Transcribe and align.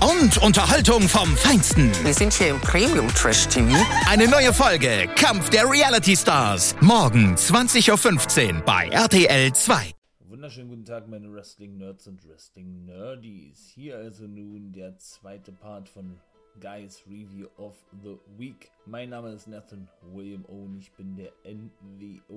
Und 0.00 0.38
Unterhaltung 0.38 1.02
vom 1.02 1.36
Feinsten. 1.36 1.92
Wir 2.04 2.14
sind 2.14 2.32
hier 2.32 2.48
im 2.48 2.60
Premium 2.60 3.08
Trash 3.08 3.46
TV. 3.48 3.68
Eine 4.08 4.28
neue 4.28 4.52
Folge 4.52 5.08
Kampf 5.16 5.50
der 5.50 5.70
Reality 5.70 6.16
Stars. 6.16 6.74
Morgen 6.80 7.34
20.15 7.34 8.54
Uhr 8.56 8.60
bei 8.62 8.88
RTL 8.88 9.52
2. 9.52 9.92
Wunderschönen 10.28 10.68
guten 10.68 10.84
Tag, 10.84 11.08
meine 11.08 11.32
Wrestling-Nerds 11.32 12.06
und 12.06 12.26
Wrestling-Nerdies. 12.28 13.72
Hier 13.74 13.96
also 13.96 14.24
nun 14.24 14.72
der 14.72 14.96
zweite 14.98 15.52
Part 15.52 15.88
von 15.88 16.18
Guys 16.60 17.02
Review 17.06 17.46
of 17.56 17.74
the 18.02 18.18
Week. 18.38 18.70
Mein 18.86 19.10
Name 19.10 19.32
ist 19.32 19.46
Nathan 19.46 19.88
William 20.12 20.44
O. 20.48 20.64
und 20.64 20.78
ich 20.78 20.90
bin 20.92 21.16
der 21.16 21.32
NWO-Guy. 21.44 22.30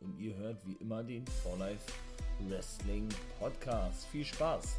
Und 0.00 0.18
ihr 0.18 0.36
hört 0.36 0.58
wie 0.66 0.76
immer 0.80 1.02
den 1.02 1.26
For 1.42 1.58
Life 1.58 1.92
Wrestling 2.48 3.08
Podcast. 3.38 4.06
Viel 4.12 4.24
Spaß! 4.24 4.76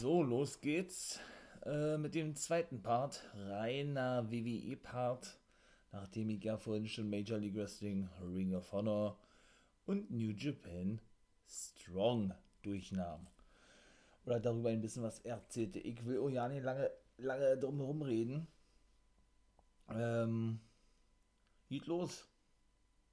So, 0.00 0.22
los 0.22 0.60
geht's 0.60 1.18
äh, 1.66 1.98
mit 1.98 2.14
dem 2.14 2.36
zweiten 2.36 2.80
Part, 2.80 3.20
reiner 3.34 4.30
WWE-Part, 4.30 5.36
nachdem 5.90 6.30
ich 6.30 6.44
ja 6.44 6.56
vorhin 6.56 6.86
schon 6.86 7.10
Major 7.10 7.36
League 7.36 7.56
Wrestling, 7.56 8.08
Ring 8.22 8.54
of 8.54 8.70
Honor 8.70 9.18
und 9.86 10.08
New 10.08 10.30
Japan 10.30 11.00
Strong 11.48 12.32
durchnahm. 12.62 13.26
Oder 14.24 14.38
darüber 14.38 14.68
ein 14.68 14.80
bisschen 14.80 15.02
was 15.02 15.18
erzählte. 15.24 15.80
Ich 15.80 16.06
will 16.06 16.20
auch 16.20 16.28
ja 16.28 16.46
nicht 16.46 16.62
lange, 16.62 16.92
lange 17.16 17.58
drum 17.58 17.78
herum 17.78 18.02
reden. 18.02 18.46
Ähm, 19.90 20.60
geht 21.68 21.86
los. 21.86 22.24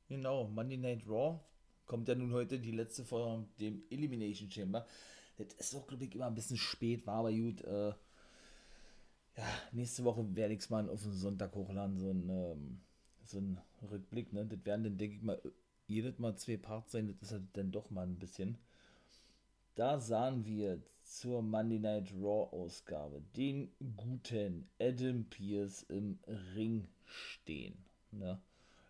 Genau, 0.08 0.48
Monday 0.50 0.78
Night 0.78 1.08
Raw 1.08 1.40
kommt 1.88 2.08
ja 2.08 2.16
nun 2.16 2.32
heute 2.34 2.60
die 2.60 2.72
letzte 2.72 3.04
Folge 3.04 3.48
dem 3.60 3.82
Elimination 3.90 4.52
Chamber. 4.52 4.86
Das 5.38 5.54
ist 5.60 5.76
auch, 5.76 5.88
glaube 5.88 6.06
ich, 6.06 6.16
immer 6.16 6.28
ein 6.28 6.36
bisschen 6.36 6.58
spät, 6.58 7.06
war 7.06 7.16
aber 7.16 7.32
gut. 7.32 7.62
Äh, 7.64 7.94
ja, 9.38 9.44
nächste 9.72 10.04
Woche 10.04 10.36
werde 10.36 10.54
ich 10.54 10.62
es 10.62 10.70
mal 10.70 10.90
auf 10.90 11.02
den 11.02 11.12
Sonntag 11.12 11.54
hochladen, 11.56 11.98
so 11.98 12.12
ein, 12.12 12.30
ähm, 12.30 12.82
so 13.24 13.40
ein 13.40 13.60
Rückblick. 13.90 14.32
Ne? 14.32 14.46
Das 14.46 14.66
werden 14.66 14.84
dann, 14.84 14.98
denke 14.98 15.18
ich 15.18 15.22
mal, 15.22 15.42
jedes 15.88 16.20
Mal 16.20 16.36
zwei 16.38 16.58
Parts 16.58 16.94
sein. 16.94 17.08
Das 17.08 17.22
ist 17.22 17.32
halt 17.32 17.44
dann 17.54 17.72
doch 17.72 17.90
mal 17.90 18.08
ein 18.08 18.18
bisschen. 18.18 18.58
Da 19.76 20.00
sahen 20.00 20.46
wir 20.46 20.82
zur 21.04 21.42
Monday 21.42 21.80
Night 21.80 22.14
Raw 22.14 22.50
Ausgabe 22.56 23.22
den 23.36 23.72
guten 23.98 24.70
Adam 24.80 25.26
Pierce 25.26 25.84
im 25.84 26.18
Ring 26.56 26.88
stehen. 27.06 27.78
Ne? 28.12 28.42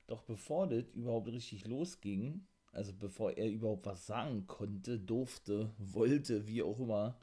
Doch 0.08 0.22
bevor 0.24 0.68
das 0.68 0.86
überhaupt 0.94 1.28
richtig 1.30 1.66
losging, 1.66 2.46
also 2.76 2.92
bevor 2.94 3.32
er 3.32 3.50
überhaupt 3.50 3.86
was 3.86 4.06
sagen 4.06 4.48
konnte, 4.48 5.00
durfte, 5.00 5.72
wollte, 5.78 6.46
wie 6.46 6.62
auch 6.62 6.80
immer, 6.80 7.16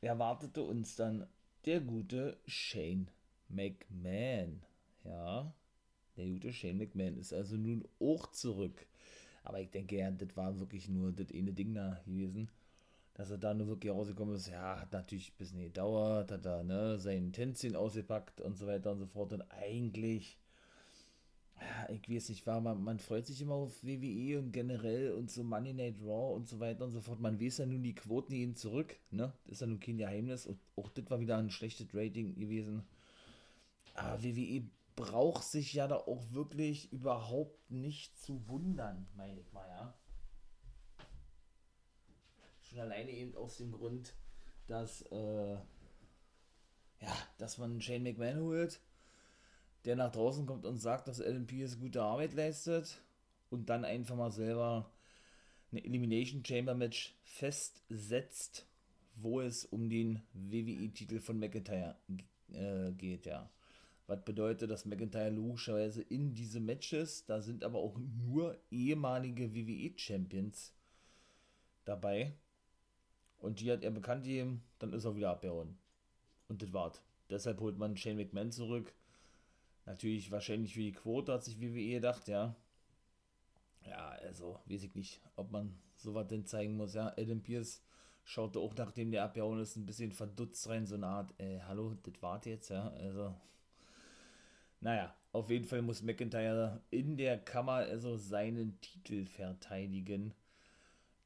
erwartete 0.00 0.62
uns 0.62 0.96
dann 0.96 1.26
der 1.66 1.80
gute 1.80 2.38
Shane 2.46 3.08
McMahon. 3.48 4.62
Ja, 5.04 5.52
der 6.16 6.26
gute 6.26 6.52
Shane 6.52 6.78
McMahon 6.78 7.18
ist 7.18 7.34
also 7.34 7.56
nun 7.56 7.86
auch 8.00 8.30
zurück. 8.32 8.86
Aber 9.44 9.60
ich 9.60 9.70
denke, 9.70 9.96
ja, 9.96 10.10
das 10.10 10.34
war 10.36 10.58
wirklich 10.58 10.88
nur 10.88 11.12
das 11.12 11.30
eine 11.32 11.52
Ding 11.52 11.74
da 11.74 12.00
gewesen. 12.06 12.48
Dass 13.14 13.30
er 13.30 13.38
da 13.38 13.52
nur 13.52 13.66
wirklich 13.66 13.92
rausgekommen 13.92 14.34
ist, 14.34 14.48
ja, 14.48 14.80
hat 14.80 14.92
natürlich 14.92 15.32
ein 15.32 15.36
bisschen 15.36 15.60
gedauert, 15.60 16.32
hat 16.32 16.46
da 16.46 16.62
ne, 16.62 16.98
sein 16.98 17.32
Tänzchen 17.32 17.76
ausgepackt 17.76 18.40
und 18.40 18.56
so 18.56 18.66
weiter 18.66 18.92
und 18.92 19.00
so 19.00 19.06
fort. 19.06 19.34
Und 19.34 19.42
eigentlich 19.50 20.38
ja, 21.62 21.88
ich 21.90 22.08
weiß 22.08 22.28
nicht, 22.30 22.46
war, 22.46 22.60
man, 22.60 22.82
man 22.82 22.98
freut 22.98 23.26
sich 23.26 23.40
immer 23.40 23.54
auf 23.54 23.82
WWE 23.82 24.38
und 24.38 24.52
generell 24.52 25.12
und 25.12 25.30
so 25.30 25.44
Money 25.44 25.72
Night 25.72 26.00
Raw 26.00 26.34
und 26.34 26.48
so 26.48 26.60
weiter 26.60 26.84
und 26.84 26.90
so 26.90 27.00
fort. 27.00 27.20
Man 27.20 27.40
weiß 27.40 27.58
ja 27.58 27.66
nun, 27.66 27.82
die 27.82 27.94
Quoten 27.94 28.32
gehen 28.32 28.56
zurück, 28.56 28.96
ne? 29.10 29.32
Das 29.44 29.54
ist 29.54 29.60
ja 29.60 29.66
nun 29.66 29.80
kein 29.80 29.98
Geheimnis. 29.98 30.46
Und 30.46 30.58
auch 30.76 30.88
das 30.88 31.08
war 31.10 31.20
wieder 31.20 31.38
ein 31.38 31.50
schlechtes 31.50 31.94
Rating 31.94 32.34
gewesen. 32.34 32.84
Aber 33.94 34.22
WWE 34.22 34.64
braucht 34.96 35.44
sich 35.44 35.72
ja 35.72 35.86
da 35.86 35.96
auch 35.96 36.32
wirklich 36.32 36.92
überhaupt 36.92 37.70
nicht 37.70 38.18
zu 38.18 38.46
wundern, 38.48 39.06
meine 39.16 39.40
ich 39.40 39.52
mal, 39.52 39.68
ja. 39.68 39.94
Schon 42.62 42.80
alleine 42.80 43.10
eben 43.10 43.36
aus 43.36 43.58
dem 43.58 43.72
Grund, 43.72 44.14
dass, 44.66 45.02
äh, 45.12 45.52
ja, 45.52 47.16
dass 47.38 47.58
man 47.58 47.80
Shane 47.80 48.02
McMahon 48.02 48.40
holt 48.40 48.80
der 49.84 49.96
nach 49.96 50.12
draußen 50.12 50.46
kommt 50.46 50.64
und 50.64 50.78
sagt, 50.78 51.08
dass 51.08 51.20
Adam 51.20 51.46
Pierce 51.46 51.78
gute 51.78 52.02
Arbeit 52.02 52.34
leistet 52.34 53.00
und 53.50 53.68
dann 53.68 53.84
einfach 53.84 54.16
mal 54.16 54.30
selber 54.30 54.90
eine 55.70 55.84
Elimination 55.84 56.44
Chamber 56.44 56.74
Match 56.74 57.16
festsetzt, 57.24 58.66
wo 59.16 59.40
es 59.40 59.64
um 59.64 59.88
den 59.88 60.22
WWE-Titel 60.32 61.20
von 61.20 61.38
McIntyre 61.38 61.96
äh, 62.52 62.92
geht, 62.92 63.26
ja. 63.26 63.50
Was 64.06 64.24
bedeutet, 64.24 64.70
dass 64.70 64.84
McIntyre 64.84 65.30
logischerweise 65.30 66.02
in 66.02 66.34
diese 66.34 66.60
Matches, 66.60 67.24
da 67.24 67.40
sind 67.40 67.64
aber 67.64 67.78
auch 67.78 67.98
nur 67.98 68.58
ehemalige 68.70 69.54
WWE-Champions 69.54 70.74
dabei. 71.84 72.34
Und 73.38 73.60
die 73.60 73.70
hat 73.72 73.82
er 73.82 73.90
bekannt 73.90 74.24
gegeben, 74.24 74.62
dann 74.78 74.92
ist 74.92 75.04
er 75.04 75.16
wieder 75.16 75.30
abgehauen. 75.30 75.78
Und 76.48 76.62
das 76.62 76.72
war's. 76.72 77.00
Deshalb 77.30 77.60
holt 77.60 77.78
man 77.78 77.96
Shane 77.96 78.16
McMahon 78.16 78.52
zurück 78.52 78.92
Natürlich 79.86 80.30
wahrscheinlich 80.30 80.74
für 80.74 80.80
die 80.80 80.92
Quote 80.92 81.32
hat 81.32 81.44
sich 81.44 81.60
WWE 81.60 81.94
gedacht, 81.94 82.28
ja. 82.28 82.54
Ja, 83.84 84.10
also, 84.22 84.60
weiß 84.66 84.84
ich 84.84 84.94
nicht, 84.94 85.20
ob 85.36 85.50
man 85.50 85.74
sowas 85.96 86.28
denn 86.28 86.46
zeigen 86.46 86.76
muss, 86.76 86.94
ja. 86.94 87.08
Adam 87.16 87.42
Pierce 87.42 87.82
schaute 88.24 88.60
auch, 88.60 88.74
nachdem 88.76 89.10
der 89.10 89.24
abgehauen 89.24 89.60
ist, 89.60 89.76
ein 89.76 89.86
bisschen 89.86 90.12
verdutzt 90.12 90.68
rein, 90.68 90.86
so 90.86 90.94
eine 90.94 91.06
Art, 91.06 91.34
äh, 91.40 91.60
hallo, 91.66 91.96
das 92.02 92.22
wart 92.22 92.46
jetzt, 92.46 92.68
ja. 92.70 92.88
Also, 92.90 93.34
naja, 94.80 95.14
auf 95.32 95.50
jeden 95.50 95.64
Fall 95.64 95.82
muss 95.82 96.02
McIntyre 96.02 96.82
in 96.90 97.16
der 97.16 97.38
Kammer 97.38 97.74
also 97.74 98.16
seinen 98.16 98.80
Titel 98.80 99.24
verteidigen 99.24 100.34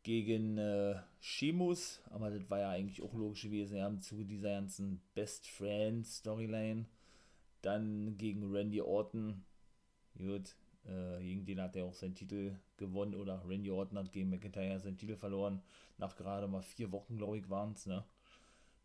gegen 0.02 0.56
äh, 0.58 1.00
Sheamus, 1.20 2.00
aber 2.10 2.30
das 2.30 2.48
war 2.48 2.60
ja 2.60 2.70
eigentlich 2.70 3.02
auch 3.02 3.12
logisch 3.14 3.42
gewesen, 3.42 3.76
ja, 3.78 3.88
im 3.88 4.00
Zuge 4.00 4.24
dieser 4.24 4.50
ganzen 4.50 5.00
Best 5.14 5.48
Friend 5.48 6.06
Storyline 6.06 6.86
dann 7.66 8.16
gegen 8.16 8.50
Randy 8.52 8.80
Orton. 8.80 9.44
Gut, 10.16 10.54
äh, 10.84 11.20
gegen 11.20 11.44
den 11.44 11.60
hat 11.60 11.74
er 11.76 11.84
auch 11.84 11.94
seinen 11.94 12.14
Titel 12.14 12.54
gewonnen. 12.76 13.14
Oder 13.14 13.42
Randy 13.46 13.70
Orton 13.70 13.98
hat 13.98 14.12
gegen 14.12 14.30
McIntyre 14.30 14.78
seinen 14.78 14.96
Titel 14.96 15.16
verloren. 15.16 15.60
Nach 15.98 16.14
gerade 16.14 16.46
mal 16.46 16.62
vier 16.62 16.92
Wochen, 16.92 17.16
glaube 17.16 17.38
ich, 17.38 17.50
waren 17.50 17.72
es. 17.72 17.86
Ne? 17.86 18.04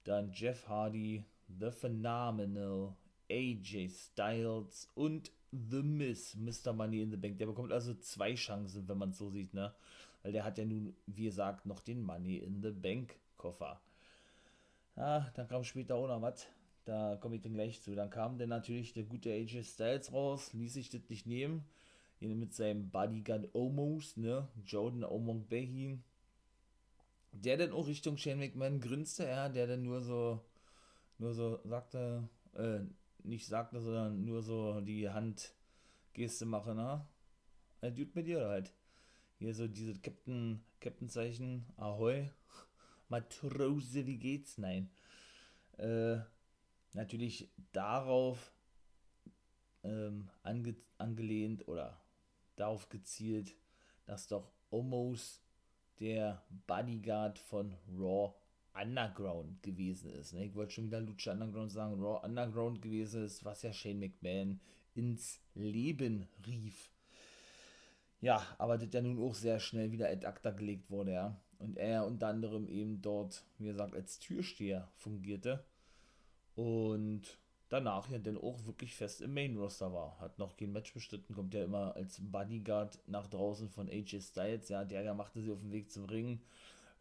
Dann 0.03 0.31
Jeff 0.33 0.67
Hardy, 0.67 1.23
The 1.59 1.69
Phenomenal, 1.69 2.95
AJ 3.29 3.89
Styles 3.89 4.89
und 4.95 5.31
The 5.51 5.83
Miss, 5.83 6.35
Mr. 6.35 6.73
Money 6.73 7.01
in 7.01 7.11
the 7.11 7.17
Bank. 7.17 7.37
Der 7.37 7.45
bekommt 7.45 7.71
also 7.71 7.93
zwei 7.95 8.33
Chancen, 8.35 8.87
wenn 8.87 8.97
man 8.97 9.09
es 9.09 9.17
so 9.17 9.29
sieht, 9.29 9.53
ne? 9.53 9.73
Weil 10.23 10.31
der 10.31 10.45
hat 10.45 10.57
ja 10.57 10.65
nun, 10.65 10.95
wie 11.07 11.25
gesagt, 11.25 11.65
noch 11.65 11.81
den 11.81 12.01
Money 12.01 12.37
in 12.37 12.61
the 12.61 12.71
Bank 12.71 13.15
Koffer. 13.37 13.81
Ah, 14.95 15.25
dann 15.33 15.47
kam 15.47 15.63
später 15.63 15.95
auch 15.95 16.07
noch 16.07 16.21
was. 16.21 16.47
Da 16.85 17.15
komme 17.17 17.35
ich 17.35 17.41
dann 17.41 17.53
gleich 17.53 17.81
zu. 17.81 17.95
Dann 17.95 18.09
kam 18.09 18.37
dann 18.37 18.49
natürlich 18.49 18.93
der 18.93 19.03
gute 19.03 19.31
AJ 19.31 19.63
Styles 19.63 20.11
raus, 20.11 20.53
ließ 20.53 20.73
sich 20.73 20.89
das 20.89 21.01
nicht 21.09 21.27
nehmen. 21.27 21.65
Mit 22.19 22.53
seinem 22.53 22.89
Bodyguard 22.91 23.49
Omos, 23.53 24.15
ne? 24.17 24.47
Jordan 24.65 25.03
Omong 25.03 25.47
Behin. 25.47 26.03
Der 27.31 27.57
dann 27.57 27.71
auch 27.71 27.87
Richtung 27.87 28.17
Shane 28.17 28.39
McMahon 28.39 28.79
grinste, 28.79 29.25
ja, 29.25 29.49
der 29.49 29.65
dann 29.65 29.83
nur 29.83 30.01
so, 30.01 30.41
nur 31.17 31.33
so 31.33 31.59
sagte, 31.63 32.27
äh, 32.53 32.81
nicht 33.23 33.47
sagte, 33.47 33.79
sondern 33.79 34.23
nur 34.23 34.43
so 34.43 34.81
die 34.81 35.09
Handgeste 35.09 36.45
mache, 36.45 36.75
ne? 36.75 37.05
Ein 37.81 37.95
Dude 37.95 38.11
mit 38.13 38.27
dir 38.27 38.47
halt. 38.47 38.71
Hier 39.39 39.55
so 39.55 39.67
diese 39.67 39.95
Captain, 39.95 40.63
Captain-Zeichen, 40.79 41.65
Ahoi. 41.77 42.29
Matrose, 43.09 44.05
wie 44.05 44.17
geht's? 44.17 44.59
Nein. 44.59 44.91
Äh, 45.77 46.19
natürlich 46.93 47.49
darauf 47.71 48.53
ähm, 49.83 50.29
ange 50.43 50.75
angelehnt 50.97 51.67
oder 51.67 51.99
darauf 52.55 52.89
gezielt, 52.89 53.55
dass 54.05 54.27
doch 54.27 54.51
Omos 54.69 55.41
der 55.99 56.43
Bodyguard 56.67 57.39
von 57.39 57.75
Raw 57.97 58.33
Underground 58.73 59.61
gewesen 59.63 60.11
ist. 60.11 60.33
Ne? 60.33 60.45
Ich 60.45 60.55
wollte 60.55 60.73
schon 60.73 60.87
wieder 60.87 61.01
Lucha 61.01 61.31
Underground 61.31 61.71
sagen, 61.71 62.01
Raw 62.01 62.25
Underground 62.25 62.81
gewesen 62.81 63.25
ist, 63.25 63.43
was 63.43 63.61
ja 63.63 63.73
Shane 63.73 63.99
McMahon 63.99 64.59
ins 64.95 65.39
Leben 65.55 66.27
rief. 66.45 66.89
Ja, 68.21 68.45
aber 68.57 68.77
das 68.77 68.93
ja 68.93 69.01
nun 69.01 69.19
auch 69.19 69.33
sehr 69.33 69.59
schnell 69.59 69.91
wieder 69.91 70.07
ad 70.07 70.25
acta 70.25 70.51
gelegt 70.51 70.89
wurde, 70.89 71.13
ja. 71.13 71.41
Und 71.57 71.77
er 71.77 72.05
unter 72.05 72.27
anderem 72.27 72.67
eben 72.67 73.01
dort, 73.01 73.43
wie 73.57 73.65
gesagt, 73.65 73.95
als 73.95 74.19
Türsteher 74.19 74.87
fungierte. 74.95 75.63
Und 76.55 77.39
danach 77.69 78.09
ja 78.09 78.19
dann 78.19 78.37
auch 78.37 78.65
wirklich 78.65 78.95
fest 78.95 79.21
im 79.21 79.33
Main 79.33 79.57
Roster 79.57 79.93
war. 79.93 80.19
Hat 80.19 80.37
noch 80.39 80.57
kein 80.57 80.71
Match 80.71 80.93
bestritten, 80.93 81.33
kommt 81.33 81.53
ja 81.53 81.63
immer 81.63 81.95
als 81.95 82.19
Bodyguard 82.21 82.99
nach 83.07 83.27
draußen 83.27 83.69
von 83.69 83.89
AJ 83.89 84.21
Styles. 84.21 84.69
Ja, 84.69 84.83
der 84.85 85.13
machte 85.13 85.41
sie 85.41 85.51
auf 85.51 85.61
dem 85.61 85.71
Weg 85.71 85.91
zum 85.91 86.05
Ring, 86.05 86.41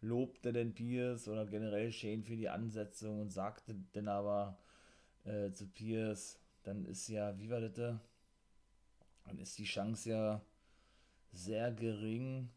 lobte 0.01 0.53
den 0.53 0.75
Pierce 0.75 1.29
oder 1.29 1.47
generell 1.47 1.93
Shane 1.93 2.23
für 2.25 2.37
die 2.37 2.49
Ansetzung 2.49 3.21
und 3.21 3.31
sagte 3.31 3.75
dann 3.93 4.09
aber 4.09 4.59
äh, 5.25 5.53
zu 5.53 5.67
Pierce, 5.69 6.39
dann 6.63 6.85
ist 6.87 7.09
ja, 7.09 7.39
wie 7.39 7.51
war 7.51 7.61
das? 7.61 7.99
Dann 9.25 9.39
ist 9.39 9.59
die 9.59 9.65
Chance 9.65 10.11
ja 10.11 10.41
sehr 11.33 11.73
gering. 11.73 12.51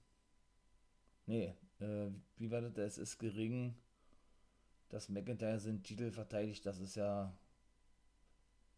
Nee, 1.25 1.53
äh, 1.79 2.09
wie 2.37 2.51
war 2.51 2.61
das? 2.61 2.77
Es 2.77 2.97
ist 2.97 3.19
gering, 3.19 3.75
dass 4.93 5.09
McIntyre 5.09 5.59
seinen 5.59 5.81
Titel 5.81 6.11
verteidigt. 6.11 6.65
Das 6.65 6.79
ist 6.79 6.95
ja 6.95 7.35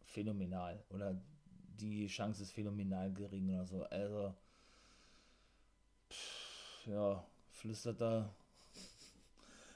phänomenal. 0.06 0.82
Oder 0.90 1.22
die 1.78 2.08
Chance 2.08 2.44
ist 2.44 2.54
phänomenal 2.54 3.12
gering 3.12 3.50
oder 3.50 3.66
so. 3.66 3.84
Also, 3.84 4.34
pff, 6.10 6.88
ja, 6.88 7.26
flüstert 7.50 8.00
da. 8.00 8.34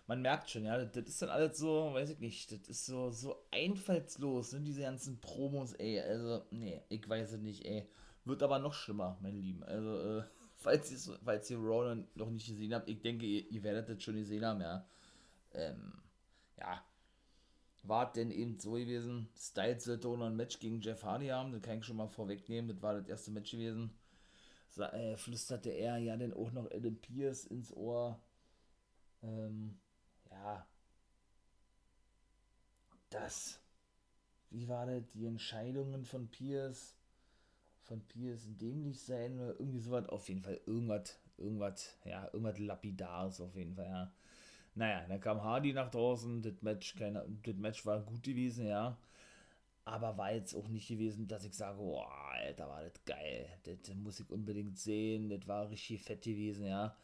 Man 0.08 0.22
merkt 0.22 0.50
schon, 0.50 0.64
ja, 0.64 0.84
das 0.84 1.08
ist 1.08 1.22
dann 1.22 1.30
alles 1.30 1.58
so, 1.60 1.94
weiß 1.94 2.10
ich 2.12 2.20
nicht, 2.20 2.52
das 2.52 2.68
ist 2.68 2.86
so, 2.86 3.12
so 3.12 3.46
einfallslos, 3.52 4.54
ne, 4.54 4.62
diese 4.62 4.82
ganzen 4.82 5.20
Promos, 5.20 5.74
ey, 5.74 6.00
also, 6.00 6.46
nee, 6.50 6.82
ich 6.90 7.08
weiß 7.08 7.34
es 7.34 7.42
nicht, 7.42 7.66
ey. 7.66 7.88
Wird 8.26 8.42
aber 8.42 8.60
noch 8.60 8.74
schlimmer, 8.74 9.18
meine 9.22 9.38
Lieben. 9.38 9.64
Also, 9.66 10.20
äh, 10.20 10.24
falls 10.56 10.90
ihr, 10.92 11.20
falls 11.24 11.50
ihr 11.52 11.58
Raw 11.58 11.96
noch 12.16 12.30
nicht 12.32 12.48
gesehen 12.48 12.74
habt, 12.74 12.88
ich 12.90 13.02
denke, 13.02 13.26
ihr, 13.26 13.52
ihr 13.52 13.62
werdet 13.62 13.90
das 13.90 14.02
schon 14.02 14.16
gesehen 14.16 14.46
haben, 14.46 14.62
ja. 14.62 14.88
Ähm, 15.54 15.94
ja, 16.60 16.84
war 17.84 18.12
denn 18.12 18.32
eben 18.32 18.60
so 18.60 18.74
gewesen, 18.74 19.30
Styles 19.38 19.86
sollte 19.86 20.08
auch 20.08 20.18
noch 20.18 20.28
ein 20.28 20.36
Match 20.36 20.60
gegen 20.60 20.82
Jeff 20.82 21.04
Hardy 21.04 21.28
haben, 21.28 21.52
das 21.52 21.62
kann 21.62 21.80
ich 21.80 21.86
schon 21.86 21.98
mal 21.98 22.08
vorwegnehmen, 22.08 22.70
das 22.70 22.82
war 22.82 22.94
das 22.96 23.08
erste 23.08 23.32
Match 23.32 23.52
gewesen. 23.52 23.92
So, 24.70 24.84
äh, 24.84 25.18
flüsterte 25.18 25.72
er 25.72 25.98
ja 25.98 26.16
dann 26.18 26.34
auch 26.34 26.52
noch 26.52 26.70
Adam 26.72 26.96
Pierce 26.96 27.46
ins 27.46 27.74
Ohr. 27.76 28.20
Ähm, 29.24 29.80
ja. 30.32 30.68
Das. 33.10 33.60
Wie 34.52 34.68
war 34.68 34.86
das? 34.86 35.04
Die 35.14 35.26
Entscheidungen 35.26 36.06
von 36.06 36.30
Pierce. 36.30 36.96
Von 37.84 38.02
Pierce 38.08 38.48
dämlich 38.58 39.02
sein 39.02 39.40
oder 39.40 39.60
irgendwie 39.60 39.80
sowas. 39.80 40.08
Auf 40.10 40.30
jeden 40.30 40.44
Fall 40.44 40.62
irgendwas, 40.66 41.18
irgendwas, 41.38 41.98
ja, 42.06 42.26
irgendwas 42.34 42.60
Lapidares 42.60 43.42
auf 43.42 43.56
jeden 43.56 43.76
Fall, 43.76 43.88
ja. 43.88 44.14
Naja, 44.80 45.06
dann 45.10 45.20
kam 45.20 45.44
Hardy 45.44 45.74
nach 45.74 45.92
draußen, 45.92 46.42
das 46.42 46.62
Match, 46.62 46.96
keine, 46.96 47.26
das 47.44 47.56
Match 47.56 47.86
war 47.86 48.00
gut 48.00 48.24
gewesen, 48.24 48.66
ja. 48.66 48.98
Aber 49.84 50.18
war 50.18 50.32
jetzt 50.34 50.56
auch 50.56 50.70
nicht 50.70 50.88
gewesen, 50.88 51.28
dass 51.28 51.44
ich 51.44 51.54
sage, 51.54 51.80
boah, 51.80 52.10
Alter, 52.32 52.70
war 52.70 52.84
das 52.84 53.04
geil. 53.04 53.50
Das 53.64 53.94
muss 53.96 54.22
ich 54.22 54.30
unbedingt 54.30 54.78
sehen. 54.78 55.28
Das 55.28 55.46
war 55.50 55.70
richtig 55.70 56.02
fett 56.02 56.22
gewesen, 56.22 56.66
ja. 56.66 56.96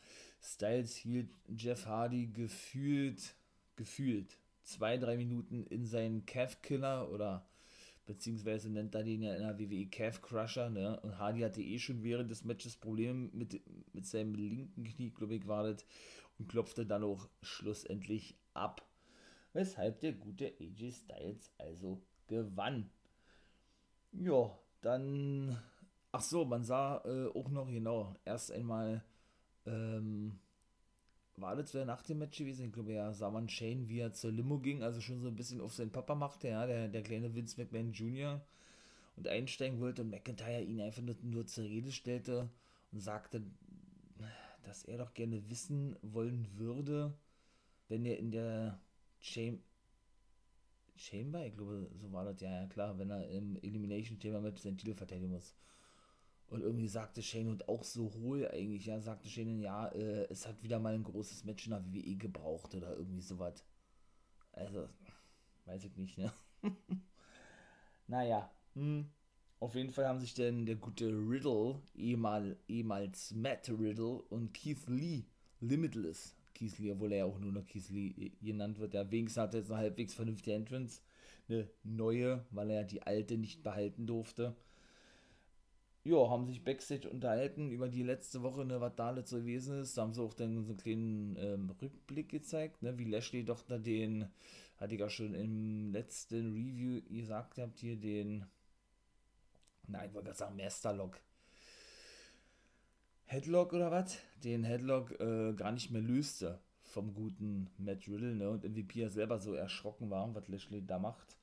Styles 0.42 0.96
hielt 0.96 1.30
Jeff 1.50 1.86
Hardy 1.86 2.28
gefühlt, 2.28 3.36
gefühlt 3.76 4.38
zwei, 4.64 4.98
drei 4.98 5.18
Minuten 5.18 5.66
in 5.66 5.86
seinen 5.86 6.26
Calf 6.26 6.62
Killer 6.62 7.12
oder 7.12 7.46
beziehungsweise 8.06 8.70
nennt 8.70 8.96
er 8.96 9.04
den 9.04 9.22
ja 9.22 9.36
in 9.36 9.42
der 9.42 9.60
WWE 9.60 9.88
Calf 9.88 10.22
Crusher, 10.22 10.70
ne? 10.70 10.98
Und 11.02 11.18
Hardy 11.18 11.42
hatte 11.42 11.62
eh 11.62 11.80
schon 11.80 12.04
während 12.04 12.32
des 12.32 12.46
Matches 12.46 12.78
Probleme 12.78 13.30
mit, 13.34 13.60
mit 13.94 14.06
seinem 14.06 14.34
linken 14.36 14.86
Knie, 14.86 15.10
glaube 15.10 15.36
ich, 15.36 15.46
war 15.46 15.64
das 15.64 15.86
und 16.40 16.48
klopfte 16.48 16.86
dann 16.86 17.04
auch 17.04 17.30
schlussendlich 17.42 18.38
ab. 18.54 18.88
Weshalb 19.54 20.02
der 20.02 20.14
gute 20.14 20.54
AJ 20.60 20.92
Styles 20.92 21.52
also 21.58 22.02
gewann. 22.28 22.90
Ja, 24.12 24.58
dann. 24.82 25.58
Ach 26.12 26.22
so, 26.22 26.46
man 26.46 26.64
sah 26.64 27.04
äh, 27.06 27.28
auch 27.28 27.50
noch 27.50 27.68
genau. 27.68 28.16
Erst 28.24 28.52
einmal 28.52 29.04
ähm, 29.66 30.40
war 31.38 31.56
das 31.56 31.74
nach 31.74 32.02
dem 32.04 32.20
Match 32.20 32.38
gewesen. 32.38 32.68
Ich 32.68 32.74
glaube, 32.74 32.94
ja, 32.94 33.12
sah 33.14 33.30
man 33.30 33.50
Shane, 33.50 33.90
wie 33.90 34.00
er 34.00 34.14
zur 34.14 34.32
Limo 34.32 34.60
ging, 34.60 34.84
also 34.84 35.02
schon 35.02 35.22
so 35.22 35.28
ein 35.28 35.36
bisschen 35.36 35.62
auf 35.62 35.74
seinen 35.74 35.92
Papa 35.92 36.16
machte, 36.16 36.48
ja, 36.48 36.66
der, 36.66 36.88
der 36.88 37.04
kleine 37.04 37.34
Vince 37.36 37.60
McMahon 37.60 37.92
Jr. 37.92 38.42
und 39.18 39.28
einsteigen 39.28 39.80
wollte 39.80 40.04
und 40.04 40.12
McIntyre 40.12 40.62
ihn 40.62 40.80
einfach 40.82 41.02
nur, 41.02 41.16
nur 41.22 41.46
zur 41.46 41.66
Rede 41.66 41.92
stellte 41.92 42.50
und 42.92 43.02
sagte, 43.02 43.44
dass 44.66 44.84
er 44.84 44.98
doch 44.98 45.14
gerne 45.14 45.50
wissen 45.50 45.96
wollen 46.02 46.48
würde, 46.58 47.14
wenn 47.88 48.06
er 48.06 48.18
in 48.18 48.32
der 48.32 48.80
Cham 49.22 49.60
Chamber, 50.98 51.46
ich 51.46 51.56
glaube, 51.56 51.90
so 51.94 52.12
war 52.12 52.24
das 52.26 52.40
ja, 52.42 52.50
ja 52.62 52.68
klar, 52.68 52.98
wenn 52.98 53.10
er 53.10 53.28
im 53.30 53.58
Elimination 53.58 54.20
Chamber 54.20 54.42
mit 54.42 54.60
seinen 54.60 54.78
Titel 54.78 54.94
verteidigen 54.96 55.30
muss. 55.30 55.54
Und 56.48 56.62
irgendwie 56.62 56.88
sagte 56.88 57.22
Shane 57.24 57.50
und 57.50 57.68
auch 57.68 57.84
so 57.84 58.14
hohl 58.14 58.48
eigentlich, 58.48 58.86
ja, 58.86 59.00
sagte 59.00 59.30
Shane, 59.30 59.60
ja, 59.60 59.88
äh, 59.90 60.28
es 60.30 60.48
hat 60.48 60.62
wieder 60.64 60.80
mal 60.80 60.94
ein 60.94 61.04
großes 61.04 61.44
Match 61.44 61.66
in 61.66 61.72
der 61.72 61.84
WWE 61.86 62.16
gebraucht 62.16 62.76
oder 62.76 62.96
irgendwie 62.96 63.22
sowas. 63.22 63.64
Also, 64.54 64.88
weiß 65.66 65.86
ich 65.86 65.98
nicht, 65.98 66.18
ne? 66.18 66.32
naja, 68.08 68.50
hm. 68.74 69.10
Auf 69.66 69.74
jeden 69.74 69.90
Fall 69.90 70.08
haben 70.08 70.20
sich 70.20 70.36
dann 70.36 70.68
der 70.68 70.76
gute 70.76 71.08
Riddle, 71.08 71.82
ehemal, 71.96 72.56
ehemals 72.68 73.34
Matt 73.34 73.68
Riddle 73.68 74.22
und 74.30 74.54
Keith 74.54 74.88
Lee, 74.88 75.24
Limitless, 75.60 76.36
Keith 76.54 76.78
Lee, 76.78 76.92
obwohl 76.92 77.14
er 77.14 77.18
ja 77.18 77.26
auch 77.26 77.40
nur 77.40 77.52
noch 77.52 77.66
Keith 77.66 77.90
Lee 77.90 78.32
genannt 78.44 78.78
wird, 78.78 78.94
ja, 78.94 79.10
wenigstens 79.10 79.42
hat 79.42 79.56
er 79.56 79.62
jetzt 79.62 79.72
eine 79.72 79.80
halbwegs 79.80 80.14
vernünftige 80.14 80.56
Entrance, 80.56 81.02
eine 81.50 81.68
neue, 81.82 82.46
weil 82.52 82.70
er 82.70 82.82
ja 82.82 82.84
die 82.84 83.02
alte 83.02 83.40
nicht 83.40 83.64
behalten 83.64 84.06
durfte. 84.06 84.56
Ja, 86.04 86.30
haben 86.30 86.46
sich 86.46 86.64
Backstage 86.64 87.10
unterhalten 87.10 87.72
über 87.72 87.90
die 87.90 88.04
letzte 88.04 88.44
Woche, 88.44 88.66
ne, 88.66 88.80
was 88.80 88.96
da 88.96 89.20
so 89.26 89.38
gewesen 89.38 89.80
ist. 89.80 89.98
Da 89.98 90.04
haben 90.04 90.14
sie 90.14 90.22
auch 90.22 90.36
dann 90.36 90.64
so 90.64 90.74
einen 90.74 90.78
kleinen 90.78 91.38
ähm, 91.40 91.72
Rückblick 91.82 92.30
gezeigt, 92.30 92.84
ne, 92.84 93.00
wie 93.00 93.06
Lashley 93.06 93.44
doch 93.44 93.64
da 93.64 93.80
den, 93.80 94.28
hatte 94.78 94.94
ich 94.94 95.00
ja 95.00 95.10
schon 95.10 95.34
im 95.34 95.92
letzten 95.92 96.54
Review 96.54 97.02
gesagt 97.10 97.58
habt, 97.58 97.80
hier 97.80 97.96
den 97.96 98.46
Nein, 99.88 100.08
ich 100.08 100.14
wollte 100.14 100.28
gerade 100.28 100.38
sagen 100.38 100.56
Masterlock. 100.56 101.20
Headlock 103.26 103.74
oder 103.74 103.92
was? 103.92 104.18
Den 104.44 104.64
Headlock 104.64 105.20
äh, 105.20 105.54
gar 105.54 105.72
nicht 105.72 105.92
mehr 105.92 106.02
löste 106.02 106.60
vom 106.84 107.14
guten 107.14 107.70
Matt 107.78 108.08
Riddle, 108.08 108.36
ne? 108.36 108.50
Und 108.50 108.64
MVP 108.64 109.00
ja 109.00 109.10
selber 109.10 109.40
so 109.40 109.54
erschrocken 109.54 110.10
war, 110.10 110.34
was 110.34 110.48
Lashley 110.48 110.86
da 110.86 111.00
macht. 111.00 111.38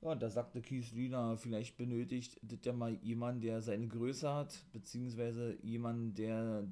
Ja, 0.00 0.12
und 0.12 0.22
da 0.22 0.30
sagte 0.30 0.60
Keith 0.62 0.92
Lina, 0.92 1.36
vielleicht 1.36 1.76
benötigt 1.76 2.38
das 2.42 2.58
ja 2.64 2.72
mal 2.72 2.94
jemand, 3.02 3.44
der 3.44 3.60
seine 3.60 3.88
Größe 3.88 4.32
hat, 4.32 4.64
beziehungsweise 4.72 5.56
jemand, 5.62 6.18
der, 6.18 6.66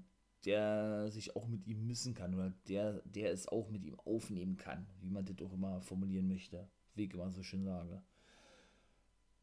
der 0.45 1.11
sich 1.11 1.37
auch 1.37 1.47
mit 1.47 1.67
ihm 1.67 1.87
missen 1.87 2.15
kann 2.15 2.35
oder 2.35 2.53
der, 2.69 3.01
der 3.05 3.33
es 3.33 3.49
auch 3.49 3.71
mit 3.71 3.85
ihm 3.85 3.99
aufnehmen 4.01 4.57
kann, 4.57 4.87
wie 5.01 5.11
man 5.11 5.25
das 5.25 5.37
auch 5.43 5.53
immer 5.53 5.81
formulieren 5.81 6.29
möchte, 6.29 6.69
wie 6.95 7.05
ich 7.05 7.15
immer 7.15 7.31
so 7.31 7.43
schön 7.43 7.65
sage. 7.65 8.03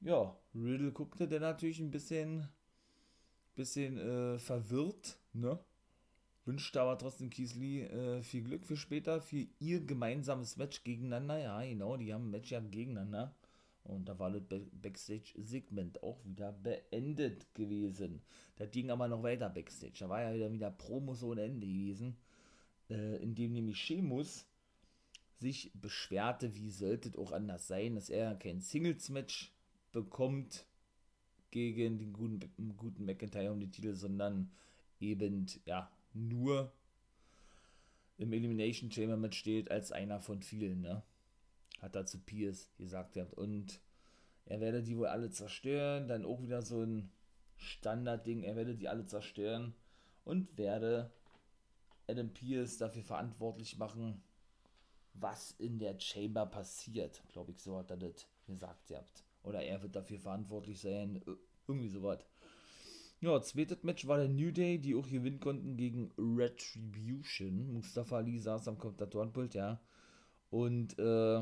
Ja, 0.01 0.35
Riddle 0.55 0.91
guckte 0.91 1.27
dann 1.27 1.41
natürlich 1.41 1.79
ein 1.79 1.91
bisschen, 1.91 2.47
bisschen 3.55 3.97
äh, 3.97 4.39
verwirrt, 4.39 5.19
ne? 5.33 5.59
Wünschte 6.45 6.81
aber 6.81 6.97
trotzdem 6.97 7.29
Lee 7.55 7.83
äh, 7.83 8.23
viel 8.23 8.43
Glück 8.43 8.65
für 8.65 8.75
später, 8.75 9.21
für 9.21 9.45
ihr 9.59 9.85
gemeinsames 9.85 10.57
Match 10.57 10.83
gegeneinander. 10.83 11.37
Ja, 11.37 11.61
genau, 11.61 11.97
die 11.97 12.11
haben 12.11 12.27
ein 12.27 12.31
Match 12.31 12.51
ja 12.51 12.59
gegeneinander. 12.59 13.35
Und 13.83 14.09
da 14.09 14.17
war 14.17 14.31
das 14.31 14.61
Backstage-Segment 14.71 16.01
auch 16.01 16.23
wieder 16.25 16.51
beendet 16.51 17.53
gewesen. 17.53 18.21
Da 18.55 18.65
ging 18.65 18.89
aber 18.89 19.07
noch 19.07 19.21
weiter 19.21 19.49
Backstage. 19.49 19.93
Da 19.99 20.09
war 20.09 20.21
ja 20.21 20.33
wieder, 20.33 20.51
wieder 20.51 20.71
Promos 20.71 21.23
ohne 21.23 21.43
Ende 21.43 21.67
gewesen. 21.67 22.17
Äh, 22.89 23.17
in 23.17 23.35
dem 23.35 23.53
nämlich 23.53 23.79
Sheamus 23.79 24.45
sich 25.39 25.71
beschwerte, 25.73 26.55
wie 26.55 26.71
sollte 26.71 27.09
es 27.09 27.17
auch 27.17 27.31
anders 27.31 27.67
sein, 27.67 27.95
dass 27.95 28.09
er 28.09 28.35
kein 28.35 28.61
Singles-Match 28.61 29.51
bekommt 29.91 30.65
gegen 31.51 31.99
den 31.99 32.13
guten, 32.13 32.77
guten 32.77 33.05
McIntyre 33.05 33.51
um 33.51 33.59
den 33.59 33.71
Titel, 33.71 33.93
sondern 33.93 34.51
eben, 34.99 35.47
ja, 35.65 35.91
nur 36.13 36.71
im 38.17 38.33
Elimination 38.33 38.91
Chamber 38.91 39.17
mit 39.17 39.35
steht 39.35 39.71
als 39.71 39.91
einer 39.91 40.19
von 40.19 40.41
vielen, 40.41 40.81
ne? 40.81 41.03
Hat 41.79 41.95
dazu 41.95 42.19
Pierce 42.19 42.69
gesagt 42.77 43.13
gehabt. 43.13 43.33
Und 43.33 43.81
er 44.45 44.59
werde 44.59 44.83
die 44.83 44.97
wohl 44.97 45.07
alle 45.07 45.31
zerstören. 45.31 46.07
Dann 46.07 46.25
auch 46.25 46.41
wieder 46.41 46.61
so 46.61 46.83
ein 46.83 47.11
Standardding, 47.57 48.43
er 48.43 48.55
werde 48.55 48.75
die 48.75 48.87
alle 48.87 49.05
zerstören. 49.05 49.73
und 50.23 50.57
werde 50.57 51.11
Adam 52.07 52.29
Pierce 52.29 52.77
dafür 52.77 53.03
verantwortlich 53.03 53.77
machen, 53.77 54.21
was 55.13 55.51
in 55.57 55.79
der 55.79 55.99
Chamber 55.99 56.45
passiert. 56.45 57.23
Glaube 57.29 57.51
ich, 57.51 57.59
so 57.59 57.77
hat 57.77 57.89
er 57.89 57.97
das 57.97 58.27
gesagt 58.45 58.87
gehabt. 58.87 59.23
Oder 59.43 59.63
er 59.63 59.81
wird 59.81 59.95
dafür 59.95 60.19
verantwortlich 60.19 60.79
sein. 60.79 61.21
Irgendwie 61.67 61.89
sowas. 61.89 62.19
Ja, 63.21 63.39
zweites 63.39 63.83
Match 63.83 64.07
war 64.07 64.17
der 64.17 64.29
New 64.29 64.51
Day, 64.51 64.79
die 64.79 64.95
auch 64.95 65.07
gewinnen 65.07 65.39
konnten 65.39 65.77
gegen 65.77 66.11
Retribution. 66.17 67.71
Mustafa 67.73 68.17
Ali 68.17 68.39
saß 68.39 68.67
am 68.67 68.79
Kommentatorenpult, 68.79 69.53
ja. 69.53 69.79
Und, 70.49 70.97
äh, 70.97 71.39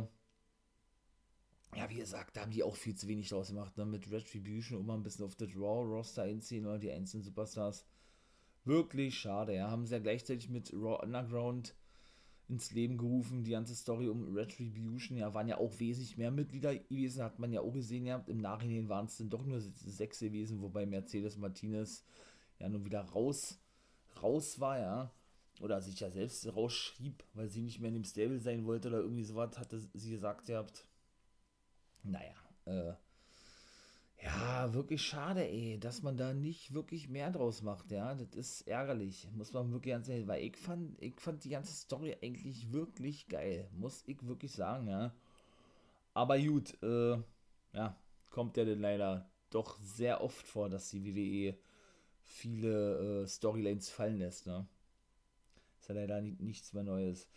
ja, 1.75 1.89
wie 1.89 1.95
gesagt, 1.95 2.35
da 2.35 2.41
haben 2.41 2.51
die 2.51 2.63
auch 2.63 2.75
viel 2.75 2.95
zu 2.95 3.07
wenig 3.07 3.29
draus 3.29 3.47
gemacht, 3.47 3.77
ne? 3.77 3.85
Mit 3.85 4.11
Retribution, 4.11 4.79
um 4.79 4.87
mal 4.87 4.95
ein 4.95 5.03
bisschen 5.03 5.23
auf 5.23 5.35
das 5.35 5.55
Raw-Roster 5.55 6.23
einziehen 6.23 6.65
oder 6.65 6.79
die 6.79 6.91
einzelnen 6.91 7.23
Superstars. 7.23 7.85
Wirklich 8.65 9.17
schade, 9.17 9.55
ja. 9.55 9.71
Haben 9.71 9.85
sie 9.85 9.93
ja 9.93 9.99
gleichzeitig 9.99 10.49
mit 10.49 10.73
Raw 10.73 11.01
Underground 11.01 11.75
ins 12.49 12.71
Leben 12.71 12.97
gerufen. 12.97 13.43
Die 13.43 13.51
ganze 13.51 13.75
Story 13.75 14.09
um 14.09 14.35
Retribution, 14.35 15.17
ja, 15.17 15.33
waren 15.33 15.47
ja 15.47 15.57
auch 15.57 15.79
wesentlich 15.79 16.17
mehr 16.17 16.31
Mitglieder 16.31 16.75
gewesen, 16.75 17.23
hat 17.23 17.39
man 17.39 17.53
ja 17.53 17.61
auch 17.61 17.71
gesehen 17.71 18.05
ja. 18.05 18.23
Im 18.27 18.41
Nachhinein 18.41 18.89
waren 18.89 19.05
es 19.05 19.17
dann 19.17 19.29
doch 19.29 19.45
nur 19.45 19.61
sechs 19.61 20.19
gewesen, 20.19 20.61
wobei 20.61 20.85
Mercedes 20.85 21.37
Martinez 21.37 22.03
ja 22.59 22.67
nun 22.67 22.85
wieder 22.85 23.01
raus, 23.01 23.59
raus 24.21 24.59
war, 24.59 24.79
ja. 24.79 25.13
Oder 25.61 25.81
sich 25.81 25.99
ja 25.99 26.09
selbst 26.09 26.47
rausschrieb, 26.55 27.23
weil 27.33 27.49
sie 27.49 27.61
nicht 27.61 27.79
mehr 27.79 27.89
in 27.89 27.95
dem 27.95 28.05
Stable 28.05 28.39
sein 28.39 28.65
wollte 28.65 28.87
oder 28.87 28.99
irgendwie 28.99 29.23
sowas, 29.23 29.57
hatte 29.57 29.79
sie 29.93 30.11
gesagt, 30.11 30.49
ihr 30.49 30.57
habt. 30.57 30.85
Naja, 32.03 32.33
äh, 32.65 32.93
ja, 34.21 34.73
wirklich 34.73 35.01
schade, 35.01 35.47
ey, 35.47 35.79
dass 35.79 36.01
man 36.03 36.17
da 36.17 36.33
nicht 36.33 36.73
wirklich 36.73 37.09
mehr 37.09 37.31
draus 37.31 37.61
macht, 37.61 37.91
ja. 37.91 38.15
Das 38.15 38.35
ist 38.35 38.67
ärgerlich, 38.67 39.27
muss 39.33 39.53
man 39.53 39.71
wirklich 39.71 39.93
ganz 39.93 40.09
ehrlich, 40.09 40.27
weil 40.27 40.43
ich 40.43 40.57
fand, 40.57 41.01
ich 41.01 41.19
fand 41.19 41.43
die 41.43 41.49
ganze 41.49 41.73
Story 41.73 42.17
eigentlich 42.21 42.71
wirklich 42.73 43.27
geil, 43.29 43.69
muss 43.73 44.03
ich 44.07 44.25
wirklich 44.27 44.51
sagen, 44.51 44.87
ja. 44.87 45.13
Aber 46.13 46.37
gut, 46.39 46.77
äh, 46.83 47.17
ja, 47.73 47.95
kommt 48.29 48.57
ja 48.57 48.65
dann 48.65 48.81
leider 48.81 49.29
doch 49.51 49.79
sehr 49.81 50.21
oft 50.21 50.47
vor, 50.47 50.69
dass 50.69 50.89
die 50.89 51.05
WWE 51.05 51.57
viele 52.23 53.23
äh, 53.23 53.27
Storylines 53.27 53.89
fallen 53.89 54.17
lässt, 54.19 54.47
ne. 54.47 54.67
Ist 55.79 55.89
ja 55.89 55.95
leider 55.95 56.21
nicht, 56.21 56.41
nichts 56.41 56.73
mehr 56.73 56.83
Neues. 56.83 57.29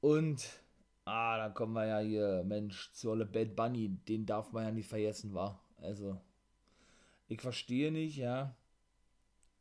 Und, 0.00 0.60
ah, 1.04 1.38
da 1.38 1.50
kommen 1.50 1.74
wir 1.74 1.86
ja 1.86 1.98
hier, 2.00 2.44
Mensch, 2.44 2.92
zu 2.92 3.10
Olle 3.10 3.26
Bad 3.26 3.54
Bunny, 3.56 3.90
den 4.08 4.26
darf 4.26 4.52
man 4.52 4.64
ja 4.64 4.72
nicht 4.72 4.88
vergessen, 4.88 5.34
war. 5.34 5.63
Also, 5.78 6.20
ich 7.28 7.40
verstehe 7.40 7.92
nicht, 7.92 8.16
ja, 8.16 8.56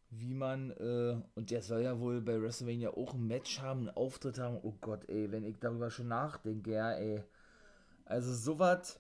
wie 0.10 0.34
man, 0.34 0.72
äh, 0.72 1.22
und 1.36 1.52
der 1.52 1.62
soll 1.62 1.82
ja 1.82 2.00
wohl 2.00 2.22
bei 2.22 2.40
WrestleMania 2.42 2.92
auch 2.92 3.14
ein 3.14 3.28
Match 3.28 3.60
haben, 3.60 3.82
einen 3.82 3.98
Auftritt 3.98 4.38
haben. 4.38 4.60
Oh 4.62 4.76
Gott, 4.82 5.10
ey, 5.10 5.32
wenn 5.32 5.44
ich 5.44 5.60
darüber 5.60 5.90
schon 5.90 6.08
nachdenke, 6.08 6.74
ja, 6.74 6.92
ey. 6.94 7.24
Also, 8.06 8.34
sowas. 8.34 9.00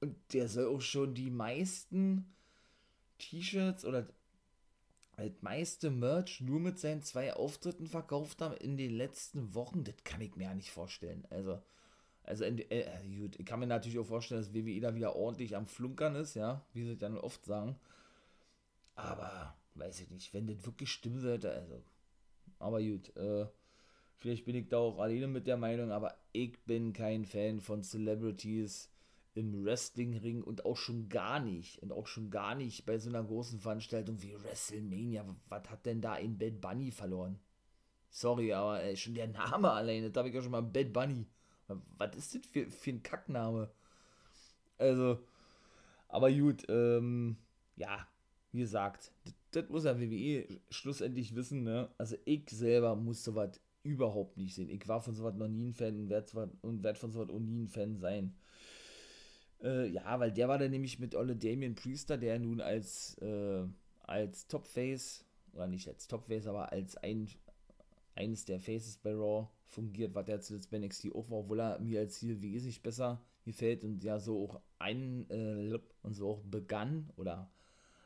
Und 0.00 0.16
der 0.32 0.48
soll 0.48 0.66
auch 0.66 0.80
schon 0.80 1.14
die 1.14 1.30
meisten 1.30 2.34
T-Shirts 3.18 3.84
oder 3.84 4.06
das 5.16 5.30
meiste 5.40 5.90
Merch 5.90 6.40
nur 6.40 6.60
mit 6.60 6.78
seinen 6.78 7.02
zwei 7.02 7.34
Auftritten 7.34 7.86
verkauft 7.86 8.40
haben 8.40 8.56
in 8.56 8.76
den 8.76 8.92
letzten 8.92 9.54
Wochen. 9.54 9.84
Das 9.84 9.94
kann 10.04 10.20
ich 10.20 10.36
mir 10.36 10.44
ja 10.44 10.54
nicht 10.54 10.70
vorstellen. 10.70 11.26
Also, 11.30 11.60
also, 12.24 12.44
äh, 12.44 12.86
gut, 13.18 13.38
ich 13.38 13.46
kann 13.46 13.60
mir 13.60 13.66
natürlich 13.66 13.98
auch 13.98 14.06
vorstellen, 14.06 14.40
dass 14.40 14.54
WWE 14.54 14.80
da 14.80 14.94
wieder 14.94 15.16
ordentlich 15.16 15.56
am 15.56 15.66
Flunkern 15.66 16.14
ist, 16.16 16.34
ja, 16.34 16.64
wie 16.72 16.84
sie 16.84 16.96
dann 16.96 17.18
oft 17.18 17.44
sagen. 17.44 17.76
Aber, 18.96 19.56
weiß 19.74 20.00
ich 20.00 20.10
nicht, 20.10 20.32
wenn 20.34 20.46
das 20.46 20.64
wirklich 20.64 20.90
stimmen 20.90 21.20
sollte, 21.20 21.52
also. 21.52 21.82
Aber 22.58 22.80
gut, 22.82 23.14
äh, 23.16 23.46
vielleicht 24.18 24.44
bin 24.44 24.56
ich 24.56 24.68
da 24.68 24.78
auch 24.78 24.98
alleine 24.98 25.28
mit 25.28 25.46
der 25.46 25.56
Meinung, 25.56 25.90
aber 25.92 26.16
ich 26.32 26.58
bin 26.64 26.92
kein 26.92 27.24
Fan 27.24 27.60
von 27.60 27.82
Celebrities 27.82 28.90
im 29.34 29.64
Wrestlingring 29.64 30.42
und 30.42 30.64
auch 30.64 30.76
schon 30.76 31.08
gar 31.08 31.40
nicht, 31.40 31.82
und 31.82 31.92
auch 31.92 32.06
schon 32.06 32.30
gar 32.30 32.54
nicht 32.54 32.86
bei 32.86 32.98
so 32.98 33.10
einer 33.10 33.24
großen 33.24 33.60
Veranstaltung 33.60 34.22
wie 34.22 34.34
WrestleMania. 34.42 35.24
Was 35.48 35.70
hat 35.70 35.86
denn 35.86 36.00
da 36.00 36.16
in 36.16 36.38
Bad 36.38 36.60
Bunny 36.60 36.90
verloren? 36.92 37.38
Sorry, 38.10 38.52
aber 38.52 38.82
ey, 38.82 38.96
schon 38.96 39.14
der 39.14 39.28
Name 39.28 39.70
alleine, 39.72 40.10
da 40.10 40.20
habe 40.20 40.28
ich 40.28 40.34
ja 40.34 40.42
schon 40.42 40.52
mal 40.52 40.62
Bad 40.62 40.92
Bunny. 40.92 41.26
Was 41.68 42.16
ist 42.16 42.34
das 42.34 42.46
für, 42.46 42.70
für 42.70 42.90
ein 42.90 43.02
Kackname? 43.02 43.70
Also, 44.78 45.18
aber 46.08 46.32
gut, 46.32 46.64
ähm, 46.68 47.36
ja, 47.76 48.06
wie 48.52 48.60
gesagt, 48.60 49.12
das, 49.50 49.68
muss 49.68 49.84
ja 49.84 49.98
WWE 50.00 50.46
schlussendlich 50.70 51.34
wissen, 51.34 51.62
ne? 51.62 51.88
Also 51.98 52.16
ich 52.24 52.48
selber 52.50 52.96
muss 52.96 53.24
sowas 53.24 53.60
überhaupt 53.82 54.36
nicht 54.36 54.54
sehen. 54.54 54.68
Ich 54.68 54.86
war 54.88 55.00
von 55.00 55.14
sowas 55.14 55.34
noch 55.34 55.48
nie 55.48 55.68
ein 55.68 55.74
Fan 55.74 55.96
und 55.96 56.08
werde 56.08 56.50
werd 56.82 56.98
von 56.98 57.12
sowas 57.12 57.30
auch 57.30 57.38
nie 57.38 57.64
ein 57.64 57.68
Fan 57.68 57.96
sein. 57.96 58.34
Äh, 59.62 59.88
ja, 59.88 60.18
weil 60.20 60.32
der 60.32 60.48
war 60.48 60.58
dann 60.58 60.70
nämlich 60.70 60.98
mit 60.98 61.14
Olle 61.14 61.36
Damien 61.36 61.74
Priester, 61.74 62.16
der 62.16 62.38
nun 62.38 62.60
als, 62.60 63.16
äh, 63.18 63.64
als 64.02 64.46
Topface, 64.46 65.24
oder 65.52 65.66
nicht 65.66 65.88
als 65.88 66.06
Topface, 66.06 66.46
aber 66.46 66.72
als 66.72 66.96
ein, 66.96 67.28
eines 68.14 68.44
der 68.44 68.60
Faces 68.60 68.98
bei 68.98 69.12
Raw 69.12 69.48
fungiert, 69.66 70.14
was 70.14 70.28
er 70.28 70.40
zuletzt 70.40 70.70
bei 70.70 70.78
NXT 70.78 71.14
auch 71.14 71.30
war, 71.30 71.38
obwohl 71.38 71.60
er 71.60 71.80
mir 71.80 72.00
als 72.00 72.18
Ziel 72.18 72.40
wesentlich 72.42 72.82
besser 72.82 73.22
gefällt 73.44 73.84
und 73.84 74.02
ja 74.04 74.18
so 74.18 74.44
auch 74.44 74.60
ein 74.78 75.28
äh, 75.30 75.78
und 76.02 76.14
so 76.14 76.28
auch 76.30 76.42
begann 76.42 77.10
oder 77.16 77.50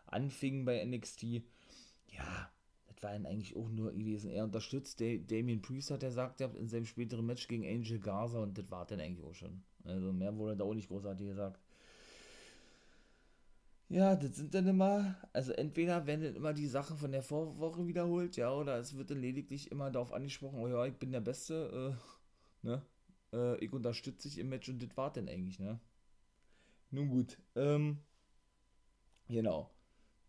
anfing 0.07 0.65
bei 0.65 0.85
NXT. 0.85 1.43
Ja, 2.09 2.50
das 2.87 3.03
war 3.03 3.12
dann 3.12 3.27
eigentlich 3.27 3.55
auch 3.57 3.69
nur 3.69 3.93
gewesen. 3.93 4.31
Er 4.31 4.45
unterstützt 4.45 5.00
Damien 5.00 5.62
Priest, 5.62 5.91
hat 5.91 6.03
er 6.03 6.09
gesagt, 6.09 6.41
in 6.41 6.69
seinem 6.69 6.87
späteren 6.87 7.27
Match 7.27 7.47
gegen 7.47 7.67
Angel 7.67 8.00
Garza 8.00 8.38
und 8.43 8.57
das 8.59 8.71
war 8.71 8.87
dann 8.87 9.00
eigentlich 9.00 9.25
auch 9.25 9.35
schon. 9.35 9.62
Also 9.85 10.12
mehr 10.12 10.37
wurde 10.37 10.57
da 10.57 10.65
auch 10.65 10.75
nicht 10.75 10.88
großartig 10.88 11.29
gesagt. 11.29 11.61
Ja, 13.90 14.16
das 14.16 14.37
sind 14.37 14.54
dann 14.54 14.66
immer, 14.66 15.16
also 15.33 15.52
entweder 15.52 16.07
werden 16.07 16.37
immer 16.37 16.52
die 16.52 16.66
Sachen 16.66 16.99
von 16.99 17.11
der 17.11 17.23
Vorwoche 17.23 17.87
wiederholt, 17.87 18.37
ja, 18.37 18.52
oder 18.52 18.76
es 18.78 18.97
wird 18.97 19.11
dann 19.11 19.21
lediglich 19.21 19.71
immer 19.73 19.90
darauf 19.90 20.12
angesprochen, 20.12 20.59
oh 20.61 20.68
ja, 20.68 20.85
ich 20.85 20.95
bin 20.95 21.11
der 21.11 21.21
Beste, 21.23 21.97
äh, 22.62 22.66
ne, 22.66 22.83
äh, 23.33 23.57
ich 23.64 23.73
unterstütze 23.73 24.28
dich 24.28 24.38
im 24.38 24.50
Match 24.50 24.68
und 24.68 24.83
das 24.83 24.95
war 24.97 25.11
dann 25.11 25.28
eigentlich, 25.28 25.59
ne. 25.59 25.80
Nun 26.90 27.09
gut, 27.09 27.38
ähm, 27.54 27.99
genau. 29.28 29.71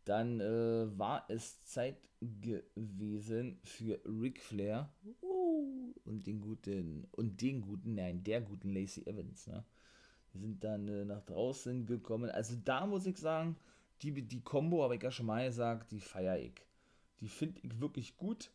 Dann 0.05 0.39
äh, 0.39 0.97
war 0.97 1.25
es 1.29 1.63
Zeit 1.65 1.97
gewesen 2.21 3.59
für 3.63 4.01
Ric 4.05 4.41
Flair 4.41 4.93
uh, 5.21 5.93
und 6.05 6.27
den 6.27 6.39
guten, 6.41 7.07
und 7.11 7.41
den 7.41 7.61
guten, 7.61 7.95
nein, 7.95 8.23
der 8.23 8.41
guten 8.41 8.69
Lacey 8.73 9.05
Evans, 9.05 9.47
ne 9.47 9.65
sind 10.33 10.63
dann 10.63 10.87
äh, 10.87 11.05
nach 11.05 11.21
draußen 11.21 11.85
gekommen. 11.85 12.29
Also 12.29 12.55
da 12.63 12.85
muss 12.85 13.05
ich 13.05 13.17
sagen, 13.17 13.55
die, 14.01 14.11
die 14.21 14.41
Combo, 14.41 14.83
habe 14.83 14.95
ich 14.95 15.03
ja 15.03 15.11
schon 15.11 15.25
mal 15.25 15.45
gesagt, 15.45 15.91
die 15.91 15.99
feiere 15.99 16.39
ich. 16.39 16.53
Die 17.19 17.27
finde 17.27 17.59
ich 17.63 17.79
wirklich 17.79 18.15
gut, 18.17 18.51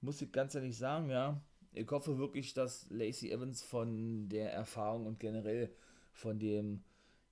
muss 0.00 0.22
ich 0.22 0.32
ganz 0.32 0.54
ehrlich 0.54 0.76
sagen, 0.76 1.10
ja. 1.10 1.40
Ich 1.72 1.90
hoffe 1.90 2.18
wirklich, 2.18 2.54
dass 2.54 2.88
Lacey 2.88 3.30
Evans 3.30 3.62
von 3.62 4.28
der 4.28 4.52
Erfahrung 4.52 5.06
und 5.06 5.20
generell 5.20 5.70
von 6.12 6.38
dem, 6.38 6.82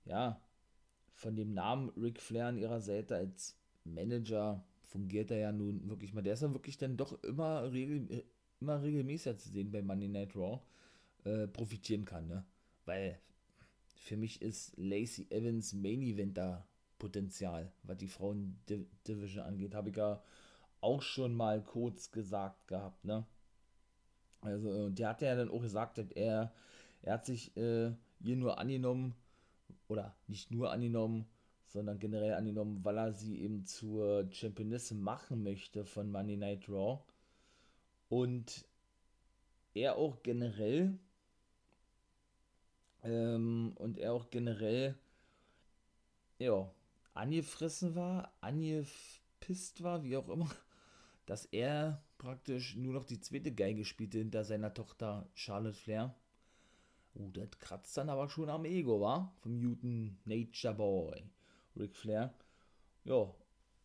ja, 0.05 0.39
von 1.15 1.35
dem 1.35 1.53
Namen 1.53 1.89
Ric 1.97 2.21
Flair 2.21 2.47
an 2.47 2.57
ihrer 2.57 2.79
Seite 2.79 3.15
als 3.15 3.57
Manager 3.83 4.63
fungiert 4.83 5.31
er 5.31 5.37
ja 5.37 5.51
nun 5.51 5.89
wirklich 5.89 6.13
mal. 6.13 6.21
Der 6.21 6.33
ist 6.33 6.43
ja 6.43 6.53
wirklich 6.53 6.77
dann 6.77 6.95
doch 6.97 7.21
immer, 7.23 7.71
regel, 7.71 8.23
immer 8.61 8.81
regelmäßiger 8.81 9.37
zu 9.37 9.49
sehen 9.49 9.71
bei 9.71 9.81
Monday 9.81 10.07
Night 10.07 10.35
Raw, 10.35 10.61
äh, 11.23 11.47
profitieren 11.47 12.05
kann, 12.05 12.27
ne? 12.27 12.45
Weil 12.85 13.19
für 13.99 14.17
mich 14.17 14.41
ist 14.41 14.73
Lacey 14.77 15.27
Evans 15.29 15.73
Main 15.73 16.01
Eventer 16.01 16.67
Potenzial, 16.99 17.71
was 17.83 17.97
die 17.97 18.07
Frauen 18.07 18.59
Division 19.07 19.43
angeht, 19.43 19.75
habe 19.75 19.89
ich 19.89 19.95
ja 19.95 20.23
auch 20.81 21.01
schon 21.01 21.35
mal 21.35 21.63
kurz 21.63 22.11
gesagt 22.11 22.67
gehabt, 22.67 23.05
ne? 23.05 23.25
Also, 24.41 24.89
der 24.89 25.09
hat 25.09 25.21
ja 25.21 25.35
dann 25.35 25.49
auch 25.49 25.61
gesagt, 25.61 25.97
dass 25.97 26.11
er, 26.11 26.53
er 27.01 27.13
hat 27.13 27.25
sich 27.25 27.55
äh, 27.57 27.91
ihr 28.19 28.35
nur 28.35 28.59
angenommen, 28.59 29.15
oder 29.87 30.15
nicht 30.27 30.51
nur 30.51 30.71
angenommen, 30.71 31.25
sondern 31.65 31.99
generell 31.99 32.33
angenommen, 32.33 32.83
weil 32.83 32.97
er 32.97 33.13
sie 33.13 33.41
eben 33.41 33.65
zur 33.65 34.27
Championess 34.31 34.91
machen 34.91 35.43
möchte 35.43 35.85
von 35.85 36.11
Monday 36.11 36.37
Night 36.37 36.69
Raw. 36.69 37.03
Und 38.09 38.65
er 39.73 39.97
auch 39.97 40.23
generell 40.23 40.97
ähm, 43.07 43.73
und 43.75 43.97
er 43.97 44.13
auch 44.13 44.29
generell, 44.29 44.95
ja, 46.39 46.69
angefressen 47.13 47.95
war, 47.95 48.33
angepisst 48.41 49.81
war, 49.81 50.03
wie 50.03 50.17
auch 50.17 50.29
immer, 50.29 50.49
dass 51.25 51.45
er 51.45 52.03
praktisch 52.17 52.75
nur 52.75 52.93
noch 52.93 53.05
die 53.05 53.19
zweite 53.19 53.53
Geige 53.53 53.85
spielte 53.85 54.17
hinter 54.17 54.43
seiner 54.43 54.73
Tochter 54.73 55.27
Charlotte 55.33 55.77
Flair. 55.77 56.15
Uh, 57.15 57.31
das 57.31 57.49
kratzt 57.59 57.97
dann 57.97 58.09
aber 58.09 58.29
schon 58.29 58.49
am 58.49 58.65
Ego, 58.65 59.01
war? 59.01 59.33
Vom 59.41 59.57
Newton 59.59 60.17
Nature 60.25 60.73
Boy, 60.75 61.23
Ric 61.75 61.95
Flair. 61.95 62.33
Ja, 63.05 63.33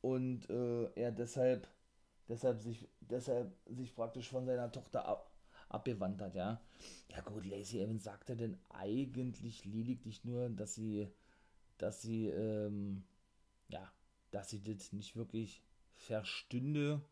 und 0.02 0.50
äh, 0.50 0.90
er 0.94 1.12
deshalb 1.12 1.68
deshalb 2.28 2.60
sich, 2.60 2.88
deshalb 3.00 3.54
sich 3.66 3.94
praktisch 3.94 4.28
von 4.28 4.46
seiner 4.46 4.70
Tochter 4.70 5.06
ab, 5.06 5.31
abgewandt 5.74 6.20
hat, 6.22 6.34
ja. 6.34 6.60
Ja 7.08 7.20
gut, 7.20 7.46
Lacey 7.46 7.80
Evans 7.80 8.04
sagte 8.04 8.36
denn 8.36 8.58
eigentlich 8.70 9.64
lediglich 9.64 10.24
nur, 10.24 10.48
dass 10.50 10.74
sie, 10.74 11.08
dass 11.78 12.02
sie, 12.02 12.28
ähm, 12.28 13.04
ja, 13.68 13.92
dass 14.30 14.50
sie 14.50 14.62
das 14.62 14.92
nicht 14.92 15.16
wirklich 15.16 15.62
verstünde, 15.94 17.02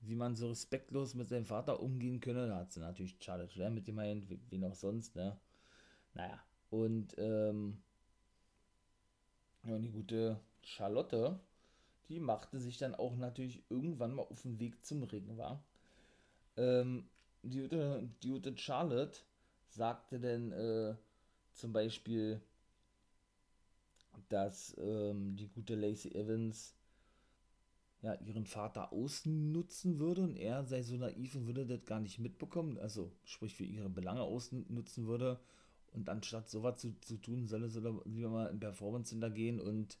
wie 0.00 0.14
man 0.14 0.36
so 0.36 0.48
respektlos 0.48 1.14
mit 1.14 1.28
seinem 1.28 1.46
Vater 1.46 1.80
umgehen 1.80 2.20
könne. 2.20 2.46
Da 2.48 2.58
hat 2.58 2.72
sie 2.72 2.80
natürlich 2.80 3.16
Charlotte 3.20 3.52
Flair 3.52 3.70
mit 3.70 3.84
gemeint, 3.84 4.28
wie 4.30 4.64
auch 4.64 4.74
sonst, 4.74 5.16
ne. 5.16 5.38
Naja, 6.14 6.42
und, 6.70 7.14
ähm, 7.18 7.82
ja, 9.64 9.74
und 9.74 9.82
die 9.82 9.90
gute 9.90 10.40
Charlotte, 10.62 11.40
die 12.08 12.20
machte 12.20 12.58
sich 12.60 12.78
dann 12.78 12.94
auch 12.94 13.16
natürlich 13.16 13.62
irgendwann 13.70 14.14
mal 14.14 14.22
auf 14.22 14.42
den 14.42 14.58
Weg 14.60 14.84
zum 14.84 15.02
Ring, 15.02 15.36
war. 15.36 15.62
Ähm, 16.56 17.08
die 17.48 17.60
gute, 17.60 18.08
die 18.22 18.30
gute 18.30 18.56
Charlotte 18.56 19.18
sagte 19.68 20.18
denn 20.18 20.52
äh, 20.52 20.94
zum 21.52 21.72
Beispiel, 21.72 22.40
dass 24.28 24.76
ähm, 24.78 25.36
die 25.36 25.48
gute 25.48 25.74
Lacey 25.74 26.14
Evans 26.14 26.74
ja, 28.02 28.14
ihren 28.14 28.46
Vater 28.46 28.92
ausnutzen 28.92 29.98
würde 29.98 30.22
und 30.22 30.36
er 30.36 30.64
sei 30.64 30.82
so 30.82 30.96
naiv 30.96 31.34
und 31.34 31.46
würde 31.46 31.66
das 31.66 31.84
gar 31.84 32.00
nicht 32.00 32.18
mitbekommen, 32.18 32.78
also 32.78 33.10
sprich 33.24 33.54
für 33.54 33.64
ihre 33.64 33.88
Belange 33.88 34.22
ausnutzen 34.22 35.06
würde 35.06 35.40
und 35.92 36.08
anstatt 36.08 36.48
sowas 36.48 36.80
zu, 36.80 36.94
zu 37.00 37.16
tun, 37.16 37.48
solle 37.48 37.68
sie 37.68 37.80
lieber 38.04 38.28
mal 38.28 38.46
in 38.46 38.60
Performance 38.60 39.10
Center 39.10 39.30
gehen 39.30 39.60
und 39.60 39.98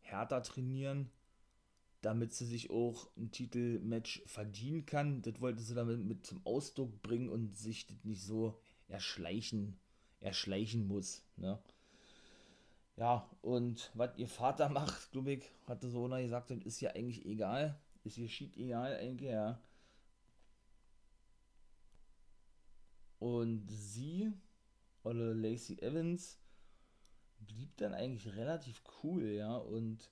härter 0.00 0.42
trainieren, 0.42 1.10
damit 2.02 2.34
sie 2.34 2.46
sich 2.46 2.70
auch 2.70 3.08
ein 3.16 3.30
Titelmatch 3.30 4.22
verdienen 4.26 4.84
kann. 4.84 5.22
Das 5.22 5.40
wollte 5.40 5.62
sie 5.62 5.74
damit 5.74 6.04
mit 6.04 6.26
zum 6.26 6.44
Ausdruck 6.44 7.00
bringen 7.00 7.28
und 7.28 7.56
sich 7.56 7.86
das 7.86 8.04
nicht 8.04 8.22
so 8.22 8.58
erschleichen, 8.88 9.78
erschleichen 10.20 10.86
muss. 10.86 11.24
Ne? 11.36 11.58
Ja, 12.96 13.30
und 13.40 13.90
was 13.94 14.10
ihr 14.18 14.28
Vater 14.28 14.68
macht, 14.68 15.12
glaube 15.12 15.32
ich, 15.32 15.44
hatte 15.66 15.88
so 15.88 16.04
einer 16.04 16.20
gesagt, 16.20 16.50
ist 16.50 16.80
ja 16.80 16.90
eigentlich 16.90 17.24
egal. 17.24 17.80
Ist 18.04 18.18
ihr 18.18 18.28
Schied 18.28 18.56
egal 18.56 18.96
eigentlich, 18.96 19.30
ja. 19.30 19.60
Und 23.20 23.68
sie, 23.70 24.32
oder 25.04 25.32
Lacey 25.32 25.80
Evans, 25.80 26.40
blieb 27.38 27.76
dann 27.76 27.94
eigentlich 27.94 28.34
relativ 28.34 28.82
cool, 29.04 29.28
ja, 29.28 29.56
und 29.56 30.10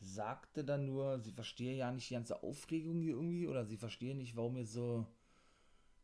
sagte 0.00 0.64
dann 0.64 0.86
nur, 0.86 1.20
sie 1.20 1.32
verstehe 1.32 1.76
ja 1.76 1.90
nicht 1.92 2.10
die 2.10 2.14
ganze 2.14 2.42
Aufregung 2.42 3.00
hier 3.00 3.14
irgendwie, 3.14 3.46
oder 3.46 3.64
sie 3.64 3.76
verstehe 3.76 4.14
nicht, 4.14 4.34
warum 4.36 4.56
hier 4.56 4.66
so, 4.66 5.06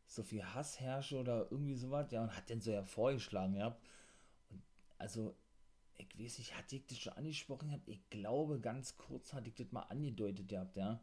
so 0.05 0.23
viel 0.23 0.43
Hass 0.43 0.79
herrsche 0.79 1.17
oder 1.19 1.51
irgendwie 1.51 1.75
sowas, 1.75 2.11
ja, 2.11 2.23
und 2.23 2.35
hat 2.35 2.49
dann 2.49 2.61
so 2.61 2.71
ja 2.71 2.83
vorgeschlagen, 2.83 3.55
ja. 3.55 3.77
Und 4.49 4.61
also 4.97 5.35
ich 5.97 6.07
weiß 6.19 6.37
nicht, 6.37 6.55
hatte 6.55 6.75
ich 6.75 6.85
das 6.85 6.99
schon 6.99 7.13
angesprochen 7.13 7.69
gehabt? 7.69 7.87
Ich 7.87 8.07
glaube, 8.09 8.59
ganz 8.59 8.97
kurz 8.97 9.33
hatte 9.33 9.49
ich 9.49 9.55
das 9.55 9.71
mal 9.71 9.81
angedeutet 9.81 10.47
gehabt, 10.47 10.77
ja. 10.77 11.01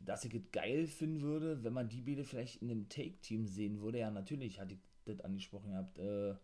Dass 0.00 0.24
ich 0.24 0.34
es 0.34 0.50
geil 0.50 0.88
finden 0.88 1.20
würde, 1.20 1.62
wenn 1.62 1.72
man 1.72 1.88
die 1.88 2.02
beide 2.02 2.24
vielleicht 2.24 2.62
in 2.62 2.70
einem 2.70 2.88
Take-Team 2.88 3.46
sehen 3.46 3.80
würde. 3.80 4.00
Ja, 4.00 4.10
natürlich 4.10 4.58
hatte 4.58 4.74
ich 4.74 4.80
das 5.04 5.20
angesprochen 5.20 5.70
gehabt. 5.70 5.98
Äh, 5.98 6.34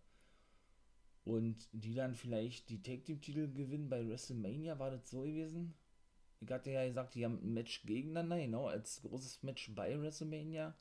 und 1.29 1.69
die 1.73 1.95
dann 1.95 2.15
vielleicht 2.15 2.71
die 2.71 2.81
Take-Team-Titel 2.81 3.53
gewinnen 3.53 3.91
bei 3.91 4.09
WrestleMania, 4.09 4.79
war 4.79 4.91
das 4.91 5.11
so 5.11 5.21
gewesen? 5.21 5.75
Ich 6.41 6.51
hatte 6.51 6.71
ja 6.71 6.87
gesagt, 6.87 7.15
die 7.15 7.25
haben 7.27 7.39
ein 7.43 7.53
Match 7.53 7.83
gegeneinander, 7.85 8.39
genau, 8.39 8.67
als 8.67 9.03
großes 9.03 9.43
Match 9.43 9.75
bei 9.75 10.01
WrestleMania. 10.01 10.75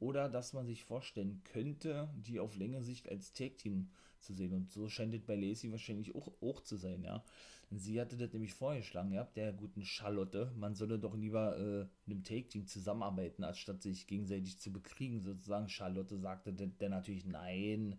Oder 0.00 0.30
dass 0.30 0.54
man 0.54 0.66
sich 0.66 0.82
vorstellen 0.82 1.42
könnte, 1.44 2.08
die 2.16 2.40
auf 2.40 2.56
längere 2.56 2.82
Sicht 2.82 3.06
als 3.10 3.34
Tag-Team 3.34 3.90
zu 4.20 4.32
sehen. 4.32 4.54
Und 4.54 4.70
so 4.70 4.88
scheint 4.88 5.14
es 5.14 5.26
bei 5.26 5.36
Lacey 5.36 5.70
wahrscheinlich 5.70 6.14
auch, 6.14 6.32
auch 6.40 6.62
zu 6.62 6.76
sein, 6.76 7.02
ja. 7.04 7.22
Sie 7.70 8.00
hatte 8.00 8.16
das 8.16 8.32
nämlich 8.32 8.54
vorgeschlagen, 8.54 9.12
ja, 9.12 9.24
der 9.24 9.52
guten 9.52 9.84
Charlotte, 9.84 10.52
man 10.56 10.74
solle 10.74 10.98
doch 10.98 11.14
lieber 11.14 11.56
äh, 11.58 11.80
in 12.06 12.12
einem 12.12 12.24
Take-Team 12.24 12.66
zusammenarbeiten, 12.66 13.44
als 13.44 13.58
statt 13.58 13.82
sich 13.82 14.06
gegenseitig 14.06 14.58
zu 14.58 14.72
bekriegen, 14.72 15.20
sozusagen. 15.20 15.68
Charlotte 15.68 16.18
sagte 16.18 16.52
dann 16.54 16.90
natürlich 16.90 17.26
nein, 17.26 17.98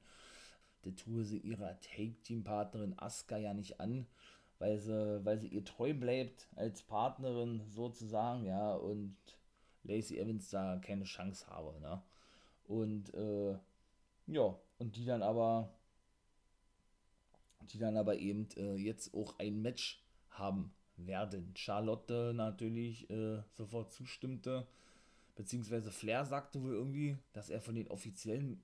das 0.84 0.96
tue 0.96 1.24
sie 1.24 1.40
ihrer 1.40 1.80
Take-Team-Partnerin 1.82 2.98
Asuka 2.98 3.38
ja 3.38 3.54
nicht 3.54 3.80
an, 3.80 4.06
weil 4.60 4.78
sie, 4.78 5.26
weil 5.26 5.40
sie 5.40 5.48
ihr 5.48 5.66
treu 5.66 5.94
bleibt 5.94 6.48
als 6.56 6.84
Partnerin 6.84 7.62
sozusagen, 7.70 8.46
ja, 8.46 8.74
und 8.74 9.16
Lacey 9.84 10.20
Evans 10.20 10.50
da 10.50 10.78
keine 10.78 11.04
Chance 11.04 11.48
habe, 11.48 11.80
ne? 11.82 12.02
Und 12.66 13.14
äh, 13.14 13.58
ja, 14.28 14.56
und 14.80 14.96
die 14.96 15.06
dann 15.06 15.22
aber 15.22 15.70
die 17.72 17.78
dann 17.78 17.98
aber 17.98 18.18
eben 18.18 18.48
äh, 18.58 18.76
jetzt 18.76 19.14
auch 19.14 19.40
ein 19.40 19.62
Match 19.62 20.04
haben 20.30 20.74
werden. 20.98 21.52
Charlotte 21.56 22.34
natürlich 22.36 23.10
äh, 23.10 23.42
sofort 23.52 23.92
zustimmte, 23.92 24.68
beziehungsweise 25.36 25.92
Flair 25.92 26.26
sagte 26.26 26.62
wohl 26.62 26.74
irgendwie, 26.74 27.18
dass 27.34 27.50
er 27.50 27.62
von 27.62 27.76
den 27.76 27.88
Offiziellen 27.88 28.62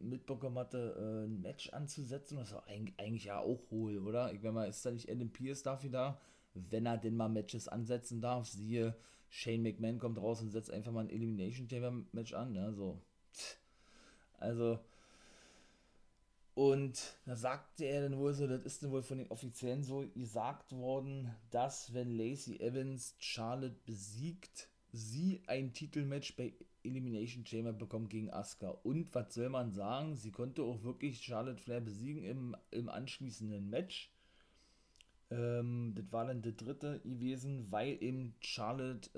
mitbekommen 0.00 0.58
hatte, 0.58 0.96
äh, 0.98 1.26
ein 1.26 1.42
Match 1.42 1.70
anzusetzen. 1.70 2.38
Das 2.38 2.52
war 2.52 2.66
eigentlich 2.66 3.24
ja 3.24 3.38
auch 3.38 3.60
hohl, 3.70 3.98
oder? 3.98 4.32
Ich 4.32 4.42
meine 4.42 4.52
mal, 4.54 4.68
ist 4.68 4.84
da 4.84 4.90
nicht 4.90 5.10
Adam 5.10 5.30
Pierce 5.30 5.62
dafür 5.62 5.90
da, 5.90 6.20
wenn 6.54 6.86
er 6.86 6.96
denn 6.96 7.16
mal 7.16 7.28
Matches 7.28 7.68
ansetzen 7.68 8.20
darf? 8.20 8.46
Siehe, 8.46 8.96
Shane 9.28 9.62
McMahon 9.62 9.98
kommt 9.98 10.18
raus 10.18 10.40
und 10.40 10.50
setzt 10.50 10.70
einfach 10.70 10.92
mal 10.92 11.04
ein 11.04 11.10
Elimination 11.10 11.68
Chamber 11.68 12.04
Match 12.12 12.32
an, 12.32 12.52
ne? 12.52 12.72
So. 12.72 13.00
Also, 14.38 14.78
und 16.56 17.18
da 17.26 17.36
sagte 17.36 17.84
er 17.84 18.08
dann 18.08 18.18
wohl 18.18 18.32
so, 18.32 18.46
das 18.46 18.64
ist 18.64 18.82
dann 18.82 18.90
wohl 18.90 19.02
von 19.02 19.18
den 19.18 19.30
Offiziellen 19.30 19.84
so 19.84 20.06
gesagt 20.14 20.72
worden, 20.72 21.30
dass 21.50 21.92
wenn 21.92 22.16
Lacey 22.16 22.58
Evans 22.60 23.14
Charlotte 23.18 23.76
besiegt, 23.84 24.70
sie 24.96 25.42
ein 25.46 25.72
Titelmatch 25.72 26.36
bei 26.36 26.54
Elimination 26.82 27.44
Chamber 27.44 27.72
bekommt 27.72 28.10
gegen 28.10 28.30
Asuka. 28.30 28.70
Und 28.82 29.14
was 29.14 29.34
soll 29.34 29.48
man 29.48 29.72
sagen, 29.72 30.16
sie 30.16 30.30
konnte 30.30 30.62
auch 30.62 30.82
wirklich 30.82 31.20
Charlotte 31.20 31.60
Flair 31.60 31.80
besiegen 31.80 32.24
im, 32.24 32.56
im 32.70 32.88
anschließenden 32.88 33.68
Match. 33.68 34.10
Ähm, 35.30 35.92
das 35.94 36.10
war 36.12 36.26
dann 36.26 36.42
der 36.42 36.52
dritte 36.52 37.00
gewesen, 37.00 37.70
weil 37.70 38.02
eben 38.02 38.34
Charlotte 38.40 39.10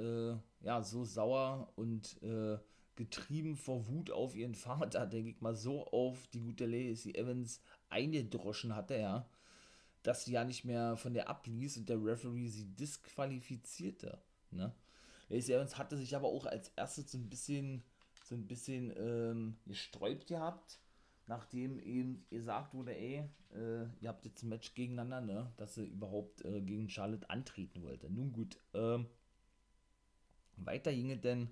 äh, 0.62 0.66
ja 0.66 0.82
so 0.82 1.04
sauer 1.04 1.72
und 1.76 2.20
äh, 2.22 2.58
getrieben 2.96 3.56
vor 3.56 3.86
Wut 3.88 4.10
auf 4.10 4.34
ihren 4.34 4.54
Vater, 4.54 5.06
denke 5.06 5.30
ich 5.30 5.40
mal, 5.40 5.54
so 5.54 5.86
auf 5.86 6.26
die 6.28 6.40
gute 6.40 6.66
Lacey 6.66 7.14
Evans 7.14 7.60
eingedroschen 7.90 8.74
hatte, 8.74 8.98
ja, 8.98 9.28
dass 10.02 10.24
sie 10.24 10.32
ja 10.32 10.44
nicht 10.44 10.64
mehr 10.64 10.96
von 10.96 11.14
der 11.14 11.28
abließ 11.28 11.76
und 11.76 11.88
der 11.88 12.02
Referee 12.02 12.48
sie 12.48 12.64
disqualifizierte, 12.64 14.20
ne. 14.50 14.74
Lacey 15.28 15.52
Evans 15.52 15.78
hatte 15.78 15.96
sich 15.96 16.16
aber 16.16 16.28
auch 16.28 16.46
als 16.46 16.68
erstes 16.76 17.10
so 17.10 17.18
ein 17.18 17.28
bisschen, 17.28 17.82
so 18.24 18.34
ein 18.34 18.46
bisschen 18.46 18.92
ähm, 18.96 19.56
gesträubt 19.66 20.26
gehabt, 20.26 20.80
nachdem 21.26 21.78
eben 21.80 22.24
gesagt 22.30 22.74
wurde, 22.74 22.96
ey, 22.96 23.24
äh, 23.54 23.84
ihr 24.00 24.08
habt 24.08 24.24
jetzt 24.24 24.42
ein 24.42 24.48
Match 24.48 24.74
gegeneinander, 24.74 25.20
ne, 25.20 25.52
dass 25.56 25.74
sie 25.74 25.84
überhaupt 25.84 26.44
äh, 26.44 26.60
gegen 26.60 26.88
Charlotte 26.88 27.28
antreten 27.28 27.82
wollte. 27.82 28.10
Nun 28.10 28.32
gut, 28.32 28.58
ähm, 28.74 29.06
weiter 30.56 30.92
ging 30.92 31.10
es 31.10 31.20
denn 31.20 31.50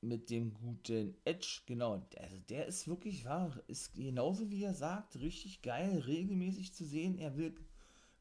mit 0.00 0.30
dem 0.30 0.54
guten 0.54 1.16
Edge, 1.24 1.62
genau, 1.66 2.06
also 2.16 2.38
der 2.48 2.66
ist 2.66 2.86
wirklich 2.86 3.24
wahr, 3.24 3.60
ist 3.66 3.94
genauso 3.94 4.50
wie 4.50 4.62
er 4.62 4.74
sagt, 4.74 5.16
richtig 5.16 5.62
geil, 5.62 5.98
regelmäßig 6.06 6.72
zu 6.72 6.84
sehen. 6.84 7.18
Er 7.18 7.36
will, 7.36 7.54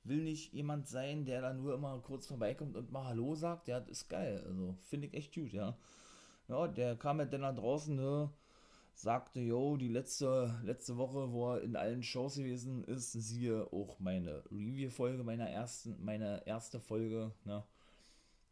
will 0.08 0.24
nicht 0.24 0.54
jemand 0.54 0.88
sein, 0.88 1.26
der 1.26 1.42
da 1.42 1.54
nur 1.54 1.74
immer 1.74 2.00
kurz 2.00 2.28
vorbeikommt 2.28 2.76
und 2.76 2.92
mal 2.92 3.06
Hallo 3.06 3.36
sagt, 3.36 3.68
der 3.68 3.88
ist 3.88 4.10
geil, 4.10 4.44
also 4.46 4.78
finde 4.84 5.08
ich 5.08 5.14
echt 5.14 5.34
gut, 5.36 5.52
ja. 5.54 5.78
Ja, 6.48 6.68
der 6.68 6.96
kam 6.96 7.20
ja 7.20 7.26
dann 7.26 7.42
da 7.42 7.52
draußen, 7.52 7.96
ne, 7.96 8.32
sagte, 8.94 9.40
yo, 9.42 9.78
die 9.78 9.90
letzte, 9.90 10.60
letzte 10.64 10.98
Woche, 10.98 11.32
wo 11.32 11.54
er 11.54 11.62
in 11.62 11.76
allen 11.76 12.04
Shows 12.04 12.36
gewesen 12.36 12.84
ist, 12.86 13.12
siehe 13.12 13.72
auch 13.72 14.00
meine 14.00 14.44
Review-Folge, 14.52 15.24
meiner 15.24 15.50
ersten, 15.50 16.04
meine 16.04 16.46
erste 16.48 16.80
Folge, 16.80 17.32
ne, 17.46 17.64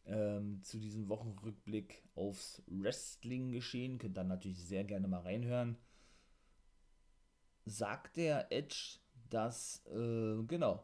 ähm, 0.05 0.61
zu 0.63 0.77
diesem 0.79 1.09
Wochenrückblick 1.09 2.03
aufs 2.15 2.61
Wrestling-Geschehen. 2.67 3.97
Könnt 3.97 4.17
dann 4.17 4.27
natürlich 4.27 4.63
sehr 4.63 4.83
gerne 4.83 5.07
mal 5.07 5.21
reinhören. 5.21 5.77
Sagt 7.65 8.17
der 8.17 8.51
Edge, 8.51 8.99
dass, 9.29 9.83
äh, 9.87 10.43
genau, 10.43 10.83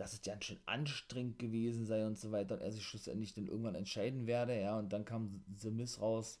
dass 0.00 0.14
es 0.14 0.24
ja 0.24 0.40
schön 0.40 0.58
anstrengend 0.66 1.38
gewesen 1.38 1.84
sei 1.86 2.06
und 2.06 2.18
so 2.18 2.32
weiter 2.32 2.54
und 2.54 2.62
er 2.62 2.72
sich 2.72 2.84
schlussendlich 2.84 3.34
dann 3.34 3.48
irgendwann 3.48 3.74
entscheiden 3.74 4.26
werde, 4.26 4.58
ja, 4.58 4.78
und 4.78 4.92
dann 4.92 5.04
kam 5.04 5.42
The 5.56 5.70
Miss 5.70 6.00
raus, 6.00 6.40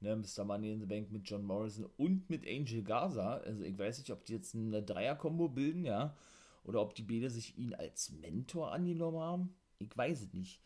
ne, 0.00 0.16
Mr. 0.16 0.44
Money 0.44 0.72
in 0.72 0.80
the 0.80 0.86
Bank 0.86 1.10
mit 1.10 1.28
John 1.28 1.44
Morrison 1.44 1.86
und 1.96 2.30
mit 2.30 2.46
Angel 2.46 2.82
Garza, 2.82 3.38
also 3.38 3.62
ich 3.62 3.78
weiß 3.78 3.98
nicht, 3.98 4.10
ob 4.10 4.24
die 4.24 4.32
jetzt 4.32 4.54
eine 4.54 4.82
Dreier-Kombo 4.82 5.48
bilden, 5.48 5.84
ja, 5.84 6.16
oder 6.64 6.80
ob 6.80 6.94
die 6.94 7.02
beide 7.02 7.30
sich 7.30 7.56
ihn 7.58 7.74
als 7.74 8.10
Mentor 8.10 8.72
angenommen 8.72 9.20
haben, 9.20 9.54
ich 9.78 9.96
weiß 9.96 10.22
es 10.22 10.32
nicht. 10.32 10.60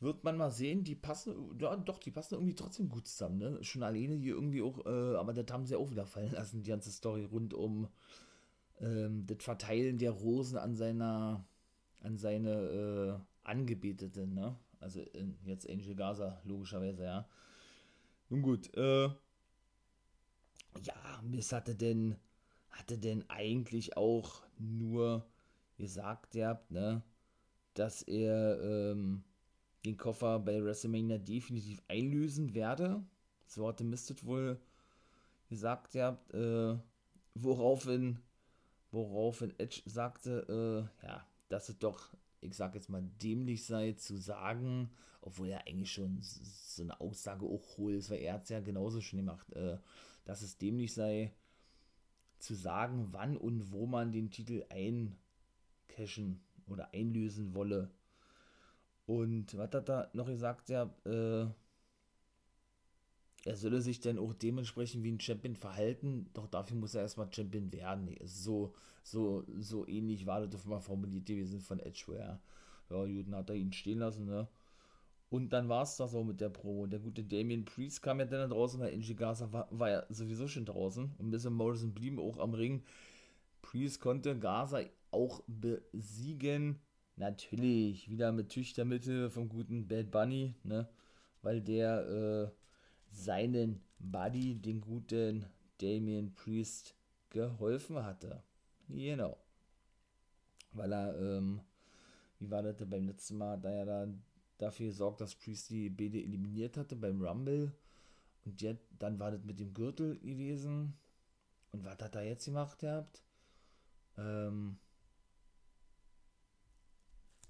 wird 0.00 0.22
man 0.24 0.36
mal 0.36 0.50
sehen, 0.50 0.84
die 0.84 0.94
passen, 0.94 1.58
ja 1.58 1.76
doch, 1.76 1.98
die 1.98 2.10
passen 2.10 2.34
irgendwie 2.34 2.54
trotzdem 2.54 2.88
gut 2.88 3.08
zusammen, 3.08 3.38
ne? 3.38 3.64
Schon 3.64 3.82
alleine 3.82 4.14
hier 4.14 4.34
irgendwie 4.34 4.62
auch, 4.62 4.86
äh, 4.86 5.16
aber 5.16 5.32
das 5.32 5.52
haben 5.52 5.66
sie 5.66 5.76
auch 5.76 5.90
wieder 5.90 6.06
fallen 6.06 6.32
lassen, 6.32 6.62
die 6.62 6.70
ganze 6.70 6.92
Story 6.92 7.24
rund 7.24 7.54
um 7.54 7.88
ähm, 8.80 9.26
das 9.26 9.42
Verteilen 9.42 9.98
der 9.98 10.10
Rosen 10.12 10.58
an 10.58 10.76
seiner, 10.76 11.46
an 12.00 12.16
seine 12.16 12.50
äh, 12.50 13.48
Angebetete, 13.48 14.26
ne? 14.26 14.56
Also 14.80 15.00
äh, 15.00 15.34
jetzt 15.44 15.68
Angel 15.68 15.94
Gaza, 15.94 16.40
logischerweise, 16.44 17.04
ja. 17.04 17.28
Nun 18.28 18.42
gut, 18.42 18.74
äh, 18.76 19.08
ja, 20.82 21.22
Miss 21.22 21.52
hatte 21.52 21.74
denn, 21.74 22.16
hatte 22.70 22.98
denn 22.98 23.24
eigentlich 23.28 23.96
auch 23.96 24.42
nur 24.58 25.26
gesagt, 25.76 26.34
ihr 26.34 26.48
habt, 26.48 26.70
ne, 26.70 27.02
dass 27.74 28.02
er, 28.02 28.60
ähm, 28.62 29.24
den 29.84 29.96
Koffer 29.96 30.38
bei 30.40 30.62
WrestleMania 30.62 31.18
definitiv 31.18 31.82
einlösen 31.88 32.54
werde. 32.54 33.02
So 33.46 33.68
hatte 33.68 33.84
Mistet 33.84 34.24
wohl 34.24 34.60
gesagt, 35.48 35.94
ihr 35.94 36.04
habt, 36.04 36.34
äh, 36.34 36.76
woraufhin, 37.34 38.18
woraufhin 38.90 39.58
Edge 39.58 39.82
sagte, 39.86 40.90
äh, 41.02 41.06
ja, 41.06 41.26
dass 41.48 41.68
es 41.68 41.78
doch, 41.78 42.12
ich 42.40 42.54
sag 42.54 42.74
jetzt 42.74 42.88
mal, 42.88 43.02
dämlich 43.22 43.64
sei 43.64 43.92
zu 43.92 44.16
sagen, 44.16 44.90
obwohl 45.20 45.48
er 45.48 45.66
eigentlich 45.66 45.92
schon 45.92 46.18
so 46.20 46.82
eine 46.82 47.00
Aussage 47.00 47.44
auch 47.44 47.76
hohl 47.76 47.94
ist, 47.94 48.10
weil 48.10 48.20
er 48.20 48.34
hat 48.34 48.44
es 48.44 48.50
ja 48.50 48.60
genauso 48.60 49.00
schon 49.00 49.18
gemacht, 49.18 49.52
äh, 49.52 49.78
dass 50.24 50.42
es 50.42 50.58
dämlich 50.58 50.94
sei 50.94 51.32
zu 52.38 52.54
sagen, 52.54 53.08
wann 53.10 53.36
und 53.36 53.72
wo 53.72 53.86
man 53.86 54.12
den 54.12 54.30
Titel 54.30 54.64
eincashen 54.70 56.40
oder 56.66 56.92
einlösen 56.94 57.54
wolle. 57.54 57.90
Und 59.06 59.56
was 59.56 59.72
hat 59.72 59.88
er 59.88 60.10
noch 60.12 60.26
gesagt? 60.26 60.68
Ja, 60.68 60.94
äh, 61.04 61.46
er 63.48 63.56
solle 63.56 63.80
sich 63.80 64.00
dann 64.00 64.18
auch 64.18 64.34
dementsprechend 64.34 65.02
wie 65.04 65.10
ein 65.10 65.20
Champion 65.20 65.56
verhalten, 65.56 66.28
doch 66.34 66.46
dafür 66.46 66.76
muss 66.76 66.94
er 66.94 67.02
erstmal 67.02 67.32
Champion 67.32 67.72
werden. 67.72 68.14
So, 68.24 68.74
so, 69.02 69.44
so 69.58 69.86
ähnlich 69.88 70.26
war 70.26 70.46
das 70.46 70.66
mal 70.66 70.80
formuliert 70.80 71.26
gewesen 71.26 71.60
von 71.60 71.80
Edgeware. 71.80 72.40
Ja, 72.90 73.06
dann 73.06 73.34
hat 73.34 73.50
er 73.50 73.56
ihn 73.56 73.72
stehen 73.72 74.00
lassen, 74.00 74.26
ne? 74.26 74.48
Und 75.30 75.50
dann 75.52 75.68
war 75.68 75.82
es 75.82 75.96
das 75.96 76.14
auch 76.14 76.24
mit 76.24 76.40
der 76.40 76.48
Promo. 76.50 76.86
Der 76.86 77.00
gute 77.00 77.24
Damien 77.24 77.64
Priest 77.64 78.02
kam 78.02 78.18
ja 78.20 78.26
dann 78.26 78.50
draußen, 78.50 78.80
weil 78.80 78.94
Angie 78.94 79.14
Garza 79.14 79.52
war, 79.52 79.68
war 79.70 79.90
ja 79.90 80.06
sowieso 80.08 80.48
schon 80.48 80.64
draußen. 80.64 81.14
Und 81.18 81.30
Mr. 81.30 81.50
Morrison 81.50 81.92
blieben 81.92 82.18
auch 82.18 82.38
am 82.38 82.54
Ring. 82.54 82.82
Priest 83.62 84.00
konnte 84.00 84.38
Garza 84.38 84.80
auch 85.10 85.42
besiegen. 85.46 86.80
Natürlich, 87.16 88.10
wieder 88.10 88.32
mit 88.32 88.50
Tüchtermittel 88.50 89.28
vom 89.30 89.48
guten 89.48 89.88
Bad 89.88 90.10
Bunny, 90.10 90.54
ne? 90.64 90.88
Weil 91.42 91.60
der 91.60 92.52
äh, 92.52 92.57
seinen 93.10 93.80
Buddy, 93.98 94.54
den 94.56 94.80
guten 94.80 95.46
Damien 95.78 96.34
Priest, 96.34 96.94
geholfen 97.30 98.02
hatte. 98.02 98.42
Genau. 98.88 99.36
Weil 100.72 100.92
er, 100.92 101.18
ähm, 101.20 101.60
wie 102.38 102.50
war 102.50 102.62
das 102.62 102.76
denn 102.76 102.90
beim 102.90 103.06
letzten 103.06 103.38
Mal, 103.38 103.58
da 103.58 103.70
er 103.70 103.86
da 103.86 104.08
dafür 104.58 104.86
gesorgt, 104.86 105.20
dass 105.20 105.34
Priest 105.34 105.70
die 105.70 105.88
Bede 105.88 106.22
eliminiert 106.22 106.76
hatte 106.76 106.96
beim 106.96 107.22
Rumble. 107.22 107.72
Und 108.44 108.60
jetzt, 108.62 108.86
dann 108.98 109.18
war 109.18 109.30
das 109.30 109.44
mit 109.44 109.60
dem 109.60 109.74
Gürtel 109.74 110.18
gewesen. 110.18 110.94
Und 111.72 111.84
was 111.84 111.98
hat 111.98 112.14
er 112.14 112.22
jetzt 112.22 112.46
gemacht 112.46 112.78
gehabt? 112.78 113.22
Ähm, 114.16 114.78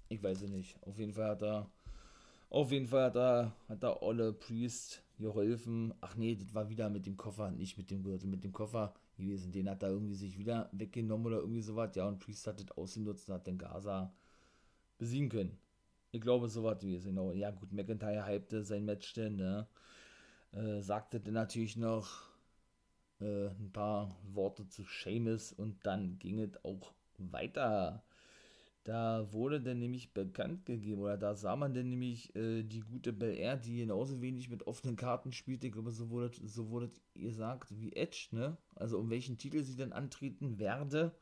ich 0.09 0.21
weiß 0.21 0.41
es 0.41 0.49
nicht. 0.49 0.81
Auf 0.85 0.99
jeden 0.99 1.13
Fall 1.13 1.29
hat 1.29 1.41
er, 1.41 1.69
auf 2.49 2.71
jeden 2.71 2.87
Fall 2.87 3.05
hat 3.05 3.15
er, 3.15 3.55
hat 3.67 3.83
er 3.83 4.01
Olle 4.01 4.33
Priest 4.33 5.03
geholfen. 5.19 5.93
Ach 6.01 6.15
nee, 6.15 6.35
das 6.35 6.53
war 6.53 6.69
wieder 6.69 6.89
mit 6.89 7.05
dem 7.05 7.17
Koffer, 7.17 7.51
nicht 7.51 7.77
mit 7.77 7.91
dem 7.91 8.03
Gürtel, 8.03 8.27
mit 8.29 8.43
dem 8.43 8.53
Koffer 8.53 8.93
gewesen. 9.17 9.51
Den 9.51 9.69
hat 9.69 9.83
er 9.83 9.89
irgendwie 9.89 10.15
sich 10.15 10.37
wieder 10.37 10.69
weggenommen 10.71 11.27
oder 11.27 11.39
irgendwie 11.39 11.61
sowas. 11.61 11.95
Ja, 11.95 12.07
und 12.07 12.19
Priest 12.19 12.47
hat 12.47 12.59
das 12.59 12.77
ausgenutzt 12.77 13.29
und 13.29 13.35
hat 13.35 13.47
den 13.47 13.57
Gaza 13.57 14.13
besiegen 14.97 15.29
können. 15.29 15.57
Ich 16.11 16.21
glaube, 16.21 16.47
so 16.49 16.63
was 16.63 16.79
gewesen, 16.79 17.09
genau. 17.09 17.33
Ja, 17.33 17.51
gut, 17.51 17.71
McIntyre 17.71 18.25
hypte 18.27 18.63
sein 18.63 18.85
Match 18.85 19.13
denn, 19.13 19.35
ne? 19.37 19.67
Äh, 20.53 20.81
sagte 20.81 21.19
dann 21.19 21.35
natürlich 21.35 21.77
noch 21.77 22.29
äh, 23.21 23.47
ein 23.47 23.71
paar 23.71 24.15
Worte 24.33 24.67
zu 24.67 24.83
Seamus 24.83 25.53
und 25.53 25.85
dann 25.85 26.17
ging 26.19 26.39
es 26.39 26.63
auch 26.65 26.93
weiter. 27.17 28.03
Da 28.83 29.31
wurde 29.33 29.61
dann 29.61 29.79
nämlich 29.79 30.13
bekannt 30.13 30.65
gegeben, 30.65 31.01
oder 31.01 31.17
da 31.17 31.35
sah 31.35 31.55
man 31.55 31.73
dann 31.73 31.89
nämlich 31.89 32.35
äh, 32.35 32.63
die 32.63 32.79
gute 32.79 33.13
Bel 33.13 33.35
Air, 33.35 33.57
die 33.57 33.77
genauso 33.77 34.21
wenig 34.21 34.49
mit 34.49 34.65
offenen 34.67 34.95
Karten 34.95 35.31
spielt. 35.31 35.63
Ich 35.63 35.73
glaube, 35.73 35.91
so 35.91 36.09
wurde, 36.09 36.31
so 36.47 36.69
wurde 36.69 36.89
gesagt 37.13 37.77
wie 37.79 37.93
Edge, 37.93 38.29
ne? 38.31 38.57
Also 38.75 38.97
um 38.97 39.09
welchen 39.09 39.37
Titel 39.37 39.63
sie 39.63 39.75
dann 39.75 39.91
antreten 39.93 40.59
werde. 40.59 41.13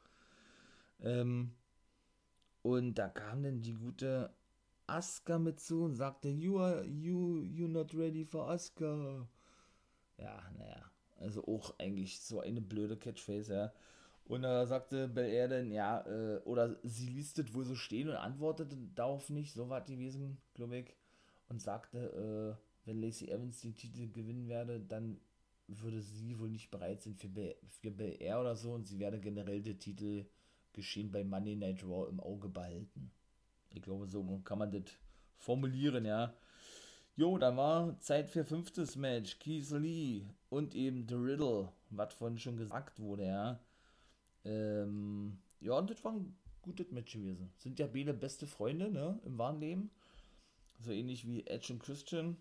Ähm, 1.01 1.51
und 2.61 2.95
da 2.95 3.09
kam 3.09 3.43
dann 3.43 3.61
die 3.61 3.73
gute 3.73 4.33
Asuka 4.87 5.39
mit 5.39 5.59
zu 5.59 5.83
und 5.83 5.95
sagte, 5.95 6.29
you 6.29 6.59
are, 6.59 6.85
you, 6.85 7.41
you're 7.41 7.67
not 7.67 7.93
ready 7.95 8.23
for 8.23 8.49
Asuka. 8.49 9.27
Ja, 10.17 10.43
naja, 10.57 10.91
also 11.17 11.45
auch 11.45 11.77
eigentlich 11.79 12.19
so 12.21 12.39
eine 12.39 12.61
blöde 12.61 12.97
Catchphrase, 12.97 13.53
ja. 13.53 13.73
Und 14.27 14.41
da 14.41 14.65
sagte 14.65 15.07
Bel 15.07 15.29
Air 15.29 15.47
dann, 15.47 15.71
ja, 15.71 16.01
äh, 16.05 16.39
oder 16.43 16.77
sie 16.83 17.07
ließ 17.07 17.33
das 17.35 17.53
wohl 17.53 17.63
so 17.63 17.75
stehen 17.75 18.09
und 18.09 18.15
antwortete 18.15 18.75
darauf 18.93 19.29
nicht, 19.29 19.53
so 19.53 19.69
war 19.69 19.81
gewesen, 19.81 20.37
glaube 20.53 20.79
ich, 20.79 20.93
und 21.47 21.61
sagte, 21.61 22.57
äh, 22.57 22.85
wenn 22.85 23.01
Lacey 23.01 23.29
Evans 23.29 23.61
den 23.61 23.75
Titel 23.75 24.11
gewinnen 24.11 24.49
werde, 24.49 24.81
dann 24.81 25.19
würde 25.67 26.01
sie 26.01 26.37
wohl 26.39 26.49
nicht 26.49 26.71
bereit 26.71 27.01
sein 27.01 27.15
für, 27.15 27.29
für 27.67 27.91
Bel 27.91 28.17
Air 28.19 28.41
oder 28.41 28.55
so 28.55 28.73
und 28.73 28.85
sie 28.85 28.99
werde 28.99 29.19
generell 29.19 29.61
den 29.61 29.79
Titel 29.79 30.25
geschehen 30.73 31.11
bei 31.11 31.23
Monday 31.23 31.55
Night 31.55 31.83
Raw 31.83 32.09
im 32.09 32.19
Auge 32.19 32.49
behalten. 32.49 33.11
Ich 33.73 33.81
glaube, 33.81 34.07
so 34.07 34.23
kann 34.43 34.59
man 34.59 34.71
das 34.71 34.91
formulieren, 35.37 36.05
ja. 36.05 36.33
Jo, 37.15 37.37
dann 37.37 37.57
war 37.57 37.99
Zeit 37.99 38.29
für 38.29 38.43
fünftes 38.45 38.95
Match. 38.95 39.39
Keith 39.39 39.71
Lee 39.71 40.25
und 40.49 40.75
eben 40.75 41.07
The 41.07 41.15
Riddle, 41.15 41.71
was 41.89 42.13
von 42.13 42.37
schon 42.37 42.57
gesagt 42.57 42.99
wurde, 42.99 43.25
ja. 43.25 43.59
Ähm, 44.47 45.37
ja, 45.59 45.73
und 45.73 45.89
das 45.89 46.03
war 46.03 46.13
ein 46.13 46.35
gutes 46.61 46.91
Match 46.91 47.13
gewesen. 47.13 47.51
Sind 47.57 47.79
ja 47.79 47.87
beide 47.87 48.13
beste 48.13 48.47
Freunde, 48.47 48.89
ne, 48.89 49.19
im 49.25 49.37
wahren 49.37 49.59
Leben. 49.59 49.91
So 50.79 50.91
ähnlich 50.91 51.27
wie 51.27 51.45
Edge 51.45 51.73
und 51.73 51.79
Christian. 51.79 52.37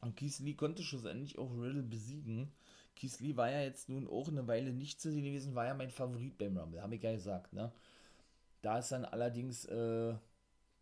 Und 0.00 0.16
Keith 0.16 0.38
Lee 0.40 0.54
konnte 0.54 0.82
schlussendlich 0.82 1.38
auch 1.38 1.50
Riddle 1.52 1.82
besiegen. 1.82 2.52
Keith 2.96 3.20
Lee 3.20 3.36
war 3.36 3.50
ja 3.50 3.62
jetzt 3.62 3.88
nun 3.88 4.08
auch 4.08 4.28
eine 4.28 4.46
Weile 4.46 4.72
nicht 4.72 5.00
zu 5.00 5.10
sehen 5.10 5.24
gewesen, 5.24 5.54
war 5.54 5.66
ja 5.66 5.74
mein 5.74 5.90
Favorit 5.90 6.36
beim 6.38 6.56
Rumble, 6.56 6.82
habe 6.82 6.96
ich 6.96 7.02
ja 7.02 7.12
gesagt, 7.12 7.52
ne. 7.52 7.72
Da 8.60 8.78
ist 8.78 8.92
dann 8.92 9.04
allerdings 9.04 9.64
äh, 9.64 10.14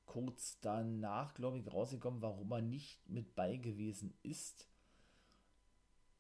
kurz 0.07 0.59
danach, 0.61 1.35
glaube 1.35 1.59
ich, 1.59 1.73
rausgekommen, 1.73 2.21
warum 2.21 2.51
er 2.51 2.63
nicht 2.63 2.99
mit 3.09 3.35
bei 3.35 3.57
gewesen 3.57 4.13
ist. 4.23 4.69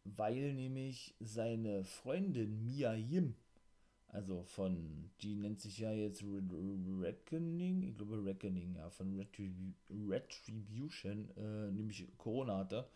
Weil 0.05 0.55
nämlich 0.55 1.15
seine 1.21 1.85
Freundin 1.85 2.63
Mia 2.65 2.95
Yim, 2.95 3.35
also 4.13 4.43
von, 4.43 5.11
die 5.23 5.37
nennt 5.37 5.61
sich 5.61 5.79
ja 5.79 5.93
jetzt 5.93 6.23
Reckoning, 6.23 7.83
ich 7.83 7.97
glaube 7.97 8.25
Reckoning, 8.25 8.75
ja, 8.77 8.91
von 8.91 9.17
Retribu 9.17 9.73
Retribution, 9.91 11.31
äh, 11.37 11.71
nämlich 11.71 12.07
Corona 12.19 12.59
hatte 12.59 12.89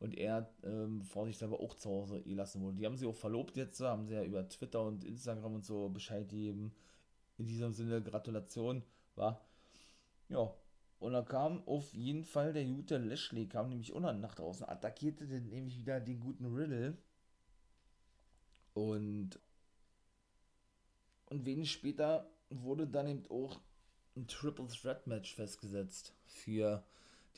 und 0.00 0.16
er 0.16 0.52
ähm, 0.64 1.02
vor 1.02 1.26
sich 1.26 1.38
selber 1.38 1.60
auch 1.60 1.74
zu 1.74 1.88
Hause 1.88 2.22
gelassen 2.22 2.62
wurde. 2.62 2.76
Die 2.76 2.86
haben 2.86 2.96
sie 2.96 3.06
auch 3.06 3.14
verlobt 3.14 3.56
jetzt, 3.56 3.80
haben 3.80 4.06
sie 4.06 4.14
ja 4.14 4.24
über 4.24 4.48
Twitter 4.48 4.82
und 4.82 5.04
Instagram 5.04 5.54
und 5.54 5.64
so 5.64 5.88
Bescheid 5.88 6.28
gegeben 6.28 6.74
in 7.38 7.46
diesem 7.46 7.72
Sinne 7.72 8.02
Gratulation, 8.02 8.82
war. 9.14 9.44
Ja, 10.28 10.52
und 10.98 11.12
da 11.12 11.22
kam 11.22 11.66
auf 11.66 11.92
jeden 11.94 12.24
Fall 12.24 12.52
der 12.52 12.64
gute 12.64 12.98
Lashley, 12.98 13.46
kam 13.46 13.68
nämlich 13.68 13.92
unter 13.92 14.12
nach 14.12 14.34
draußen, 14.34 14.68
attackierte 14.68 15.26
den 15.26 15.48
nämlich 15.48 15.78
wieder 15.78 16.00
den 16.00 16.20
guten 16.20 16.46
Riddle. 16.46 16.96
Und, 18.74 19.38
und 21.32 21.46
wenig 21.46 21.72
später 21.72 22.30
wurde 22.50 22.86
dann 22.86 23.08
eben 23.08 23.24
auch 23.30 23.60
ein 24.16 24.26
Triple 24.26 24.68
Threat 24.68 25.06
Match 25.06 25.34
festgesetzt 25.34 26.14
für 26.26 26.84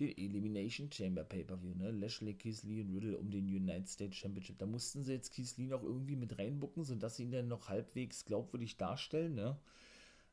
den 0.01 0.17
Elimination 0.19 0.91
Chamber 0.91 1.23
Pay-Per-View, 1.23 1.77
ne? 1.77 1.93
Lashley, 1.93 2.35
Keith 2.35 2.65
und 2.65 2.93
Riddle 2.93 3.17
um 3.17 3.31
den 3.31 3.47
United 3.47 3.89
States 3.89 4.17
Championship. 4.17 4.59
Da 4.59 4.67
mussten 4.67 5.05
sie 5.05 5.13
jetzt 5.13 5.33
Keith 5.33 5.57
noch 5.59 5.85
irgendwie 5.85 6.17
mit 6.17 6.37
reinbucken, 6.37 6.83
sodass 6.83 7.17
sie 7.17 7.23
ihn 7.23 7.31
dann 7.31 7.47
noch 7.47 7.69
halbwegs 7.69 8.25
glaubwürdig 8.25 8.77
darstellen, 8.77 9.35
ne? 9.35 9.57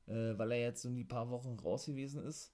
Äh, 0.08 0.38
weil 0.39 0.54
er 0.54 0.62
jetzt 0.62 0.82
so 0.82 0.89
die 0.89 1.04
paar 1.04 1.30
Wochen 1.30 1.60
raus 1.60 1.86
gewesen 1.86 2.24
ist. 2.24 2.52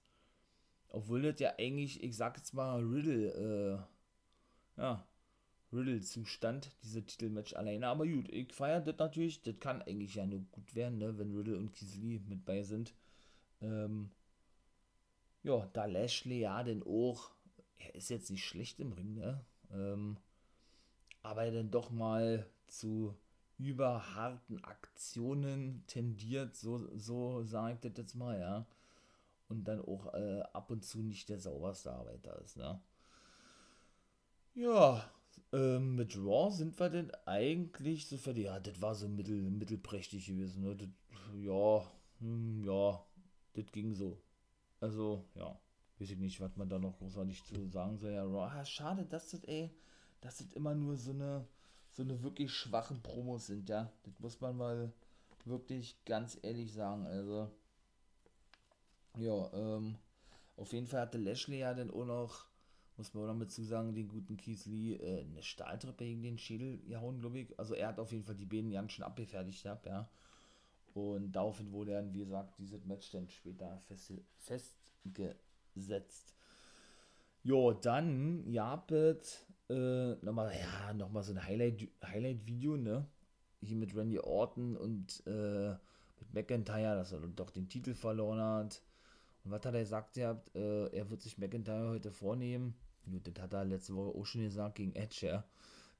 Obwohl 0.89 1.21
das 1.21 1.39
ja 1.39 1.53
eigentlich, 1.57 2.03
ich 2.03 2.17
sag 2.17 2.37
jetzt 2.37 2.53
mal, 2.53 2.83
Riddle, 2.83 3.87
äh, 4.75 4.81
ja, 4.81 5.07
Riddle-Zustand, 5.77 6.71
diese 6.83 7.03
Titelmatch 7.05 7.53
alleine. 7.55 7.87
Aber 7.87 8.07
gut, 8.07 8.29
ich 8.29 8.53
feiere 8.53 8.81
das 8.81 8.97
natürlich. 8.97 9.41
Das 9.43 9.59
kann 9.59 9.81
eigentlich 9.83 10.15
ja 10.15 10.25
nur 10.25 10.41
gut 10.51 10.75
werden, 10.75 10.97
ne, 10.99 11.17
wenn 11.17 11.35
Riddle 11.35 11.57
und 11.57 11.79
Lee 12.01 12.19
mit 12.27 12.45
bei 12.45 12.63
sind. 12.63 12.93
Ähm, 13.61 14.11
Ja, 15.43 15.67
da 15.73 15.85
Lashley 15.85 16.41
ja 16.41 16.61
denn 16.63 16.83
auch, 16.83 17.31
er 17.79 17.95
ist 17.95 18.09
jetzt 18.09 18.29
nicht 18.29 18.45
schlecht 18.45 18.79
im 18.79 18.91
Ring, 18.93 19.13
ne? 19.15 19.43
Ähm, 19.71 20.17
aber 21.21 21.43
er 21.43 21.51
dann 21.51 21.69
doch 21.71 21.89
mal 21.91 22.47
zu 22.67 23.15
überharten 23.57 24.63
Aktionen 24.63 25.83
tendiert, 25.87 26.55
so, 26.55 26.87
so 26.97 27.43
sage 27.43 27.73
ich 27.75 27.79
das 27.81 27.93
jetzt 27.97 28.15
mal, 28.15 28.39
ja. 28.39 28.65
Und 29.49 29.65
dann 29.65 29.81
auch 29.81 30.13
äh, 30.13 30.41
ab 30.53 30.71
und 30.71 30.85
zu 30.85 30.99
nicht 31.03 31.29
der 31.29 31.39
sauberste 31.39 31.91
Arbeiter 31.93 32.39
ist, 32.41 32.57
ne? 32.57 32.81
Ja, 34.55 35.09
ähm, 35.53 35.95
mit 35.95 36.15
Raw 36.17 36.51
sind 36.51 36.79
wir 36.79 36.89
denn 36.89 37.11
eigentlich 37.25 38.07
so 38.07 38.17
fertig. 38.17 38.45
Ja, 38.45 38.59
das 38.59 38.81
war 38.81 38.95
so 38.95 39.07
mittel, 39.07 39.49
mittelprächtig 39.49 40.27
gewesen, 40.27 40.63
ne? 40.63 40.75
Das, 40.75 40.89
ja, 41.39 41.83
hm, 42.19 42.63
ja, 42.63 43.03
das 43.53 43.71
ging 43.71 43.93
so. 43.93 44.21
Also, 44.79 45.25
ja, 45.35 45.59
weiß 45.99 46.11
ich 46.11 46.17
nicht, 46.17 46.39
was 46.41 46.55
man 46.55 46.69
da 46.69 46.79
noch 46.79 46.97
großartig 46.97 47.43
zu 47.45 47.67
sagen 47.69 47.97
soll. 47.97 48.11
Ja, 48.13 48.23
Raw, 48.23 48.51
ah, 48.51 48.65
schade, 48.65 49.05
dass 49.05 49.31
das, 49.31 49.43
ey, 49.45 49.71
dass 50.21 50.37
das 50.37 50.51
immer 50.53 50.75
nur 50.75 50.97
so 50.97 51.11
eine 51.11 51.47
so 51.97 52.03
eine 52.03 52.21
wirklich 52.21 52.51
schwachen 52.51 53.01
Promos 53.01 53.47
sind, 53.47 53.69
ja. 53.69 53.91
Das 54.03 54.19
muss 54.19 54.39
man 54.39 54.55
mal 54.55 54.93
wirklich 55.45 55.97
ganz 56.05 56.37
ehrlich 56.43 56.71
sagen. 56.73 57.05
Also, 57.07 57.49
ja, 59.17 59.51
ähm, 59.53 59.97
auf 60.57 60.73
jeden 60.73 60.87
Fall 60.87 61.01
hatte 61.01 61.17
Lashley 61.17 61.59
ja 61.59 61.73
dann 61.73 61.91
auch 61.91 62.05
noch, 62.05 62.45
muss 62.97 63.13
man 63.13 63.23
auch 63.23 63.33
noch 63.33 63.39
dazu 63.39 63.63
sagen, 63.63 63.93
den 63.93 64.07
guten 64.07 64.37
Lee 64.65 64.95
äh, 64.95 65.21
eine 65.21 65.43
Stahltreppe 65.43 66.03
gegen 66.03 66.23
den 66.23 66.37
Schädel 66.37 66.79
gehauen, 66.79 67.19
glaube 67.19 67.39
ich. 67.39 67.59
Also 67.59 67.75
er 67.75 67.89
hat 67.89 67.99
auf 67.99 68.11
jeden 68.11 68.23
Fall 68.23 68.35
die 68.35 68.45
Beine 68.45 68.71
ganz 68.71 68.93
schön 68.93 69.05
abgefertigt 69.05 69.63
gehabt, 69.63 69.85
ja. 69.85 70.09
Und 70.93 71.31
daraufhin 71.31 71.71
wurde 71.71 71.91
dann, 71.91 72.11
wie 72.13 72.19
gesagt, 72.19 72.57
dieses 72.57 72.83
Match 72.85 73.11
dann 73.11 73.29
später 73.29 73.79
fest, 73.81 74.13
festgesetzt. 74.39 76.33
Jo, 77.43 77.71
dann 77.71 78.51
gab 78.51 78.91
äh, 78.91 80.15
nochmal, 80.21 80.53
ja, 80.57 80.93
nochmal 80.93 81.23
so 81.23 81.33
ein 81.33 81.43
Highlight, 81.43 81.87
Highlight-Video, 82.03 82.77
ne? 82.77 83.05
Hier 83.61 83.75
mit 83.75 83.95
Randy 83.95 84.19
Orton 84.19 84.75
und 84.75 85.25
äh, 85.27 85.75
mit 86.19 86.33
McIntyre, 86.33 86.95
dass 86.95 87.11
er 87.11 87.19
doch 87.19 87.51
den 87.51 87.69
Titel 87.69 87.93
verloren 87.93 88.41
hat. 88.41 88.81
Und 89.43 89.51
was 89.51 89.63
hat 89.65 89.75
er 89.75 89.81
gesagt? 89.81 90.17
Er, 90.17 90.41
äh, 90.55 90.87
er 90.95 91.09
wird 91.11 91.21
sich 91.21 91.37
McIntyre 91.37 91.89
heute 91.89 92.11
vornehmen. 92.11 92.75
Gut, 93.09 93.27
das 93.27 93.41
hat 93.41 93.53
er 93.53 93.65
letzte 93.65 93.95
Woche 93.95 94.17
auch 94.17 94.25
schon 94.25 94.41
gesagt 94.41 94.75
gegen 94.75 94.95
Edge, 94.95 95.27
ja. 95.27 95.43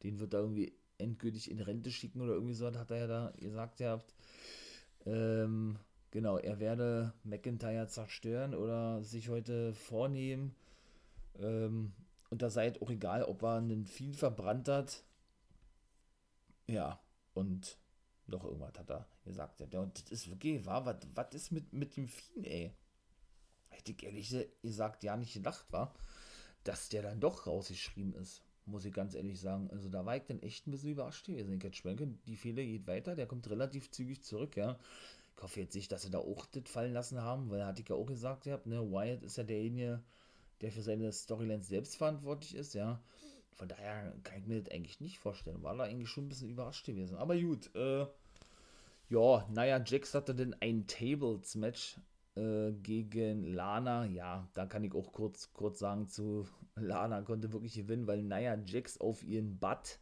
Den 0.04 0.20
wird 0.20 0.34
er 0.34 0.42
irgendwie 0.42 0.74
endgültig 0.98 1.50
in 1.50 1.60
Rente 1.60 1.92
schicken 1.92 2.22
oder 2.22 2.34
irgendwie 2.34 2.54
so, 2.54 2.68
hat 2.68 2.92
er 2.92 2.98
ja 2.98 3.08
da 3.08 3.34
gesagt 3.38 3.78
gehabt. 3.78 4.14
Ähm, 5.06 5.80
genau, 6.12 6.38
er 6.38 6.60
werde 6.60 7.14
McIntyre 7.24 7.88
zerstören 7.88 8.54
oder 8.54 9.04
sich 9.04 9.30
heute 9.30 9.74
vornehmen. 9.74 10.56
Ähm, 11.40 11.94
und 12.30 12.42
da 12.42 12.50
sei 12.50 12.68
es 12.68 12.82
auch 12.82 12.90
egal, 12.90 13.24
ob 13.24 13.44
er 13.44 13.56
einen 13.58 13.86
viel 13.86 14.14
verbrannt 14.14 14.68
hat. 14.68 15.04
Ja, 16.68 17.00
und 17.34 17.78
noch 18.26 18.44
irgendwas 18.44 18.78
hat 18.78 18.90
er 18.90 19.08
gesagt. 19.24 19.62
Ja, 19.72 19.80
und 19.80 20.02
das 20.02 20.12
ist 20.12 20.30
wirklich 20.30 20.66
wahr. 20.66 20.86
Was, 20.86 20.98
was 21.16 21.34
ist 21.34 21.52
mit, 21.52 21.72
mit 21.72 21.96
dem 21.96 22.08
Vieh, 22.08 22.46
ey? 22.46 22.76
Hätte 23.70 23.92
ich 23.92 24.04
ehrlich 24.04 24.36
gesagt 24.62 25.04
ja 25.04 25.16
nicht 25.16 25.34
gedacht, 25.34 25.66
war, 25.72 25.94
dass 26.64 26.90
der 26.90 27.02
dann 27.02 27.20
doch 27.20 27.48
rausgeschrieben 27.48 28.14
ist. 28.16 28.44
Muss 28.66 28.86
ich 28.86 28.94
ganz 28.94 29.16
ehrlich 29.16 29.40
sagen. 29.40 29.70
Also 29.72 29.90
da 29.90 30.06
war 30.06 30.18
ich 30.18 30.24
dann 30.24 30.42
echt 30.42 30.68
ein 30.68 30.72
bisschen 30.72 30.92
überrascht 30.92 31.26
gewesen. 31.26 31.54
Ich 31.54 31.64
hätte 31.64 31.78
schwenke, 31.78 32.08
die 32.28 32.36
Fehler 32.36 32.64
geht 32.64 32.86
weiter, 32.86 33.16
der 33.16 33.26
kommt 33.26 33.50
relativ 33.50 33.92
zügig 33.92 34.24
zurück, 34.24 34.58
ja. 34.58 34.78
Ich 35.36 35.44
hoffe 35.44 35.62
jetzt 35.62 35.76
nicht, 35.76 35.92
dass 35.92 36.02
sie 36.02 36.10
da 36.10 36.18
auch 36.18 36.46
das 36.48 36.64
fallen 36.66 36.94
lassen 36.94 37.22
haben, 37.22 37.50
weil 37.50 37.66
hatte 37.66 37.82
ich 37.82 37.90
ja 37.90 37.96
auch 37.96 38.06
gesagt, 38.08 38.44
gehabt, 38.44 38.66
ne, 38.66 38.82
Wyatt 38.92 39.24
ist 39.24 39.38
ja 39.38 39.44
derjenige, 39.44 40.02
der 40.62 40.72
für 40.72 40.82
seine 40.82 41.14
Storylines 41.14 41.68
selbst 41.68 41.96
verantwortlich 41.96 42.56
ist, 42.56 42.74
ja. 42.74 43.02
Von 43.54 43.70
daher 43.70 44.14
kann 44.24 44.40
ich 44.40 44.46
mir 44.46 44.62
das 44.62 44.72
eigentlich 44.72 45.00
nicht 45.00 45.20
vorstellen. 45.20 45.64
War 45.64 45.76
da 45.76 45.86
eigentlich 45.86 46.10
schon 46.10 46.26
ein 46.26 46.30
bisschen 46.30 46.50
überrascht 46.50 46.86
gewesen. 46.86 47.18
Aber 47.18 47.36
gut, 47.38 47.74
äh, 47.76 48.06
ja, 49.10 49.48
naja, 49.50 49.82
Jax 49.84 50.14
hatte 50.14 50.36
denn 50.36 50.56
ein 50.60 50.86
Tables-Match 50.86 51.98
äh, 52.38 52.74
gegen 52.84 53.44
Lana. 53.44 54.06
Ja, 54.06 54.48
da 54.54 54.66
kann 54.66 54.84
ich 54.84 54.94
auch 54.94 55.12
kurz, 55.12 55.52
kurz 55.54 55.80
sagen 55.80 56.08
zu 56.08 56.48
Lana 56.76 57.22
konnte 57.22 57.52
wirklich 57.52 57.74
gewinnen, 57.74 58.08
weil 58.08 58.24
naja, 58.24 58.58
Jax 58.66 59.00
auf 59.00 59.24
ihren 59.24 59.58
Butt, 59.58 60.00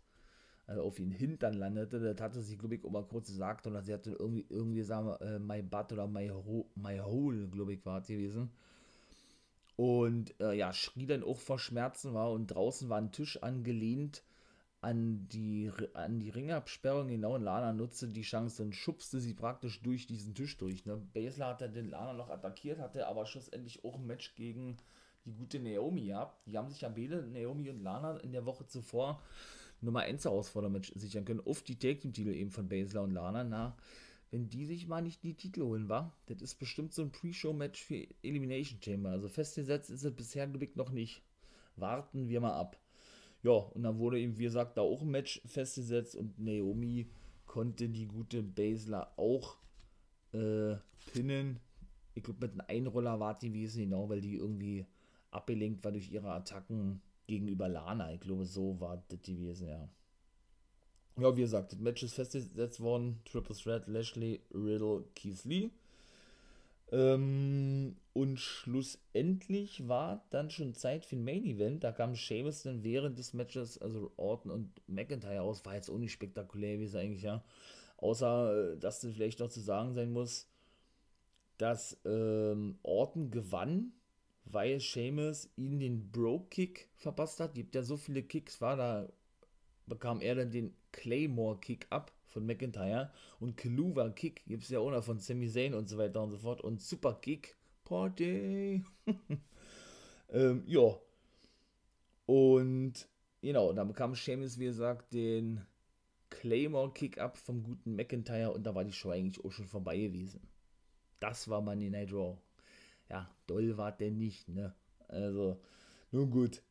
also 0.67 0.83
auf 0.83 0.99
ihren 0.99 1.11
Hintern 1.11 1.53
landete. 1.53 1.99
Das 1.99 2.21
hatte 2.21 2.41
sie, 2.41 2.57
glaube 2.57 2.75
ich, 2.75 2.85
auch 2.85 2.91
mal 2.91 3.05
kurz 3.05 3.27
gesagt. 3.27 3.67
Und 3.67 3.81
sie 3.85 3.93
hatte 3.93 4.11
irgendwie, 4.11 4.45
irgendwie 4.49 4.83
sagen, 4.83 5.09
äh, 5.21 5.39
my 5.39 5.61
butt 5.61 5.93
oder 5.93 6.07
my, 6.07 6.29
ho 6.29 6.69
my 6.75 6.99
hole, 6.99 7.47
glaube 7.47 7.73
ich, 7.73 7.85
war 7.85 8.01
es 8.01 8.07
gewesen. 8.07 8.51
Und 9.77 10.39
äh, 10.39 10.53
ja, 10.53 10.73
schrie 10.73 11.05
dann 11.05 11.23
auch 11.23 11.39
vor 11.39 11.59
Schmerzen 11.59 12.13
war 12.13 12.31
und 12.31 12.47
draußen 12.47 12.89
war 12.89 12.97
ein 12.97 13.11
Tisch 13.11 13.41
angelehnt 13.43 14.23
an 14.85 15.27
die, 15.29 15.71
an 15.95 16.19
die 16.19 16.29
Ringabsperrung, 16.29 17.07
genau, 17.07 17.33
und 17.33 17.41
Lana 17.41 17.73
nutzte 17.73 18.07
die 18.07 18.21
Chance 18.21 18.61
und 18.61 18.75
schubste 18.75 19.19
sie 19.19 19.33
praktisch 19.33 19.81
durch 19.81 20.05
diesen 20.05 20.35
Tisch 20.35 20.57
durch. 20.57 20.85
Ne? 20.85 21.01
Basler 21.11 21.47
hatte 21.47 21.67
den 21.67 21.89
Lana 21.89 22.13
noch 22.13 22.29
attackiert, 22.29 22.77
hatte 22.77 23.07
aber 23.07 23.25
schlussendlich 23.25 23.83
auch 23.83 23.95
ein 23.95 24.05
Match 24.05 24.35
gegen 24.35 24.77
die 25.25 25.33
gute 25.33 25.59
Naomi 25.59 26.05
gehabt. 26.05 26.39
Die 26.45 26.55
haben 26.55 26.69
sich 26.69 26.81
ja 26.81 26.89
beide, 26.89 27.23
Naomi 27.23 27.71
und 27.71 27.81
Lana, 27.81 28.17
in 28.17 28.31
der 28.31 28.45
Woche 28.45 28.67
zuvor 28.67 29.23
Nummer 29.81 30.01
1 30.01 30.23
Herausforderung 30.23 30.79
sichern 30.93 31.25
können, 31.25 31.41
auf 31.43 31.63
die 31.63 31.79
Take-Team-Titel 31.79 32.35
eben 32.35 32.51
von 32.51 32.69
Basler 32.69 33.01
und 33.01 33.11
Lana. 33.11 33.43
Na, 33.43 33.75
wenn 34.29 34.49
die 34.49 34.65
sich 34.65 34.87
mal 34.87 35.01
nicht 35.01 35.23
die 35.23 35.33
Titel 35.33 35.63
holen, 35.63 35.89
war, 35.89 36.15
das 36.27 36.43
ist 36.43 36.59
bestimmt 36.59 36.93
so 36.93 37.01
ein 37.01 37.11
Pre-Show-Match 37.11 37.83
für 37.83 38.05
Elimination 38.21 38.79
Chamber. 38.83 39.09
Also 39.09 39.29
festgesetzt 39.29 39.89
ist 39.89 40.03
es 40.03 40.15
bisher 40.15 40.45
gebickt 40.45 40.77
noch 40.77 40.91
nicht. 40.91 41.23
Warten 41.75 42.29
wir 42.29 42.39
mal 42.39 42.53
ab. 42.53 42.77
Ja, 43.45 43.51
und 43.51 43.83
dann 43.83 43.99
wurde 43.99 44.19
eben, 44.19 44.39
wie 44.39 44.45
gesagt, 44.45 44.75
da 44.75 44.81
auch 44.81 45.03
ein 45.03 45.11
Match 45.11 45.39
festgesetzt 45.45 46.15
und 46.15 46.39
Naomi 46.39 47.07
konnte 47.45 47.87
die 47.87 48.07
gute 48.07 48.41
Basler 48.41 49.13
auch 49.17 49.57
äh, 50.33 50.77
pinnen. 51.13 51.59
Ich 52.15 52.23
glaube, 52.23 52.47
mit 52.47 52.53
einem 52.53 52.63
Einroller 52.67 53.19
war 53.19 53.37
die 53.37 53.49
gewesen, 53.49 53.83
genau, 53.83 54.09
weil 54.09 54.21
die 54.21 54.37
irgendwie 54.37 54.87
abgelenkt 55.29 55.83
war 55.83 55.91
durch 55.91 56.11
ihre 56.11 56.31
Attacken 56.31 57.03
gegenüber 57.27 57.69
Lana. 57.69 58.13
Ich 58.13 58.19
glaube, 58.19 58.45
so 58.45 58.79
war 58.79 59.03
das 59.09 59.21
gewesen, 59.21 59.67
ja. 59.67 59.89
Ja, 61.19 61.37
wie 61.37 61.41
gesagt, 61.41 61.71
das 61.71 61.79
Match 61.79 62.01
ist 62.01 62.15
festgesetzt 62.15 62.79
worden. 62.79 63.19
Triple 63.25 63.55
Threat, 63.55 63.85
Lashley, 63.85 64.41
Riddle, 64.55 65.03
Keith 65.13 65.43
Lee. 65.43 65.69
Ähm, 66.91 67.97
und 68.13 68.39
schlussendlich 68.39 69.87
war 69.87 70.25
dann 70.29 70.49
schon 70.49 70.73
Zeit 70.73 71.05
für 71.05 71.15
ein 71.15 71.23
Main 71.23 71.45
Event. 71.45 71.83
Da 71.83 71.91
kam 71.91 72.15
Sheamus 72.15 72.63
dann 72.63 72.83
während 72.83 73.17
des 73.17 73.33
Matches, 73.33 73.77
also 73.77 74.11
Orton 74.17 74.51
und 74.51 74.81
McIntyre 74.87 75.41
aus. 75.41 75.65
War 75.65 75.75
jetzt 75.75 75.89
auch 75.89 75.97
nicht 75.97 76.13
spektakulär, 76.13 76.79
wie 76.79 76.85
es 76.85 76.95
eigentlich 76.95 77.23
ja. 77.23 77.43
Außer, 77.97 78.73
äh, 78.73 78.77
dass 78.77 79.01
das 79.01 79.13
vielleicht 79.13 79.39
noch 79.39 79.49
zu 79.49 79.61
sagen 79.61 79.93
sein 79.93 80.11
muss, 80.11 80.47
dass 81.57 81.99
ähm, 82.05 82.77
Orton 82.83 83.31
gewann, 83.31 83.93
weil 84.45 84.79
Sheamus 84.79 85.49
ihnen 85.55 85.79
den 85.79 86.11
Bro-Kick 86.11 86.89
verpasst 86.95 87.39
hat. 87.39 87.55
Gibt 87.55 87.75
ja 87.75 87.83
so 87.83 87.97
viele 87.97 88.23
Kicks, 88.23 88.61
war 88.61 88.75
da 88.75 89.09
bekam 89.87 90.21
er 90.21 90.35
dann 90.35 90.51
den 90.51 90.75
Claymore 90.91 91.59
Kick 91.59 91.87
ab 91.89 92.11
von 92.35 92.45
McIntyre 92.45 93.11
und 93.39 93.55
Kaluva 93.55 94.09
Kick 94.09 94.43
gibt 94.45 94.63
es 94.63 94.69
ja 94.69 94.79
auch 94.79 94.91
noch 94.91 95.03
von 95.03 95.19
Sami 95.19 95.49
Zayn 95.49 95.73
und 95.73 95.87
so 95.87 95.97
weiter 95.97 96.21
und 96.21 96.31
so 96.31 96.37
fort 96.37 96.59
und 96.59 96.81
Super 96.81 97.13
Kick 97.21 97.55
Party. 97.85 98.83
ähm, 100.29 100.63
ja. 100.67 100.99
Und 102.25 103.07
genau, 103.41 103.71
dann 103.71 103.87
bekam 103.87 104.15
Sheamus, 104.15 104.59
wie 104.59 104.65
gesagt, 104.65 105.13
den 105.13 105.65
Claymore 106.29 106.91
Kick 106.91 107.19
ab 107.19 107.37
vom 107.37 107.63
guten 107.63 107.95
McIntyre 107.95 108.51
und 108.51 108.63
da 108.63 108.75
war 108.75 108.83
die 108.83 108.91
Show 108.91 109.11
eigentlich 109.11 109.43
auch 109.45 109.51
schon 109.53 109.67
vorbei 109.67 109.97
gewesen. 109.97 110.45
Das 111.21 111.47
war 111.47 111.61
Money 111.61 111.89
Night 111.89 112.11
Raw. 112.11 112.37
Ja, 113.09 113.33
doll 113.47 113.77
war 113.77 113.93
der 113.93 114.11
nicht, 114.11 114.49
ne? 114.49 114.75
Also, 115.07 115.61
nun 116.11 116.31
gut. 116.31 116.61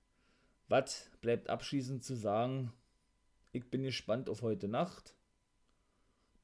Was 0.68 1.09
bleibt 1.22 1.48
abschließend 1.48 2.05
zu 2.05 2.16
sagen? 2.16 2.70
Ich 3.53 3.70
bin 3.70 3.83
gespannt 3.83 4.29
auf 4.29 4.42
heute 4.42 4.68
Nacht. 4.68 5.14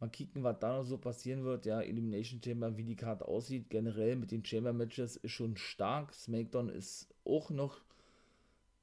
Mal 0.00 0.08
kicken, 0.08 0.42
was 0.42 0.58
da 0.58 0.78
noch 0.78 0.84
so 0.84 0.96
passieren 0.96 1.44
wird. 1.44 1.66
Ja, 1.66 1.82
Elimination 1.82 2.40
Chamber, 2.42 2.74
wie 2.78 2.84
die 2.84 2.96
Karte 2.96 3.28
aussieht. 3.28 3.68
Generell 3.68 4.16
mit 4.16 4.30
den 4.30 4.44
Chamber 4.44 4.72
Matches 4.72 5.16
ist 5.16 5.32
schon 5.32 5.58
stark. 5.58 6.14
SmackDown 6.14 6.70
ist 6.70 7.08
auch 7.24 7.50
noch 7.50 7.82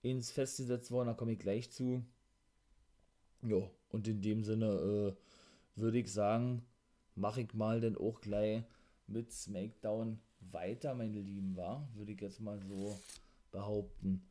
ins 0.04 0.32
festgesetzt 0.32 0.92
worden. 0.92 1.08
Da 1.08 1.14
komme 1.16 1.32
ich 1.32 1.40
gleich 1.40 1.72
zu. 1.72 2.04
Ja, 3.42 3.68
und 3.90 4.08
in 4.08 4.22
dem 4.22 4.44
Sinne 4.44 5.16
äh, 5.16 5.80
würde 5.80 5.98
ich 5.98 6.12
sagen, 6.12 6.64
mache 7.16 7.42
ich 7.42 7.54
mal 7.56 7.82
dann 7.82 7.98
auch 7.98 8.22
gleich 8.22 8.64
mit 9.08 9.32
SmackDown 9.32 10.20
weiter, 10.52 10.94
meine 10.94 11.20
Lieben, 11.20 11.56
war. 11.56 11.88
Würde 11.96 12.12
ich 12.12 12.22
jetzt 12.22 12.42
mal 12.42 12.60
so 12.60 12.96
behaupten. 13.52 14.22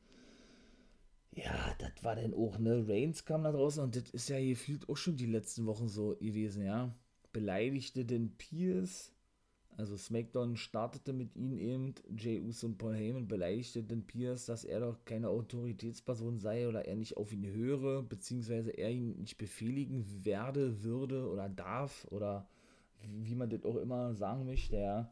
Ja, 1.37 1.75
das 1.79 2.03
war 2.03 2.17
dann 2.17 2.33
auch, 2.35 2.59
ne? 2.59 2.85
Reigns 2.89 3.25
kam 3.25 3.45
da 3.45 3.53
draußen 3.53 3.83
und 3.83 3.95
das 3.95 4.11
ist 4.11 4.29
ja 4.29 4.41
gefühlt 4.41 4.89
auch 4.89 4.97
schon 4.97 5.17
die 5.17 5.27
letzten 5.27 5.67
Wochen 5.67 5.89
so 5.89 6.17
gewesen, 6.17 6.65
ja. 6.65 6.93
Beleidigte 7.33 8.05
den 8.05 8.37
Pierce 8.39 9.13
Also 9.77 9.97
SmackDown 9.97 10.57
startete 10.57 11.13
mit 11.15 11.37
ihnen 11.37 11.59
eben, 11.59 11.95
Jay 12.19 12.41
Uso 12.41 12.67
und 12.69 12.79
Paul 12.79 12.95
Heyman 12.97 13.29
beleidigte 13.29 13.83
den 13.85 14.07
Pierce, 14.07 14.47
dass 14.47 14.65
er 14.65 14.81
doch 14.81 15.05
keine 15.07 15.29
Autoritätsperson 15.31 16.39
sei 16.41 16.69
oder 16.69 16.87
er 16.87 16.97
nicht 16.97 17.17
auf 17.19 17.33
ihn 17.33 17.47
höre, 17.47 18.03
beziehungsweise 18.05 18.71
er 18.73 18.91
ihn 18.93 19.21
nicht 19.21 19.39
befehligen 19.39 20.25
werde, 20.25 20.83
würde 20.85 21.31
oder 21.31 21.49
darf 21.51 22.07
oder 22.11 22.49
wie 23.03 23.35
man 23.37 23.51
das 23.51 23.65
auch 23.65 23.77
immer 23.77 24.15
sagen 24.15 24.47
möchte, 24.47 24.77
ja. 24.79 25.11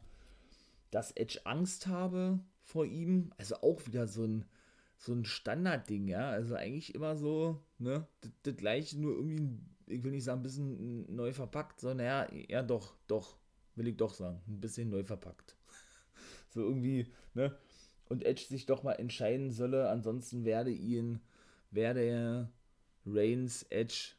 Dass 0.91 1.11
Edge 1.11 1.41
Angst 1.45 1.87
habe 1.87 2.39
vor 2.63 2.85
ihm, 2.85 3.31
also 3.37 3.55
auch 3.57 3.85
wieder 3.85 4.07
so 4.07 4.23
ein, 4.25 4.45
so 4.97 5.13
ein 5.13 5.25
Standardding, 5.25 6.07
ja. 6.07 6.29
Also 6.29 6.55
eigentlich 6.55 6.95
immer 6.95 7.15
so, 7.15 7.63
ne, 7.77 8.07
das, 8.43 8.55
gleiche, 8.55 8.99
nur 8.99 9.15
irgendwie, 9.15 9.59
ich 9.87 10.03
will 10.03 10.11
nicht 10.11 10.23
sagen, 10.23 10.39
ein 10.39 10.43
bisschen 10.43 11.15
neu 11.15 11.33
verpackt, 11.33 11.79
sondern 11.79 12.05
ja, 12.05 12.27
ja 12.49 12.63
doch, 12.63 12.95
doch 13.07 13.37
will 13.75 13.87
ich 13.87 13.97
doch 13.97 14.13
sagen. 14.13 14.41
Ein 14.47 14.61
bisschen 14.61 14.89
neu 14.89 15.03
verpackt. 15.03 15.55
so 16.49 16.61
irgendwie, 16.61 17.07
ne? 17.33 17.57
Und 18.07 18.23
Edge 18.23 18.45
sich 18.47 18.65
doch 18.65 18.83
mal 18.83 18.93
entscheiden 18.93 19.51
solle, 19.51 19.89
ansonsten 19.89 20.45
werde 20.45 20.71
ihn, 20.71 21.19
werde 21.71 22.01
er 22.01 22.51
Reigns 23.05 23.63
Edge 23.63 24.13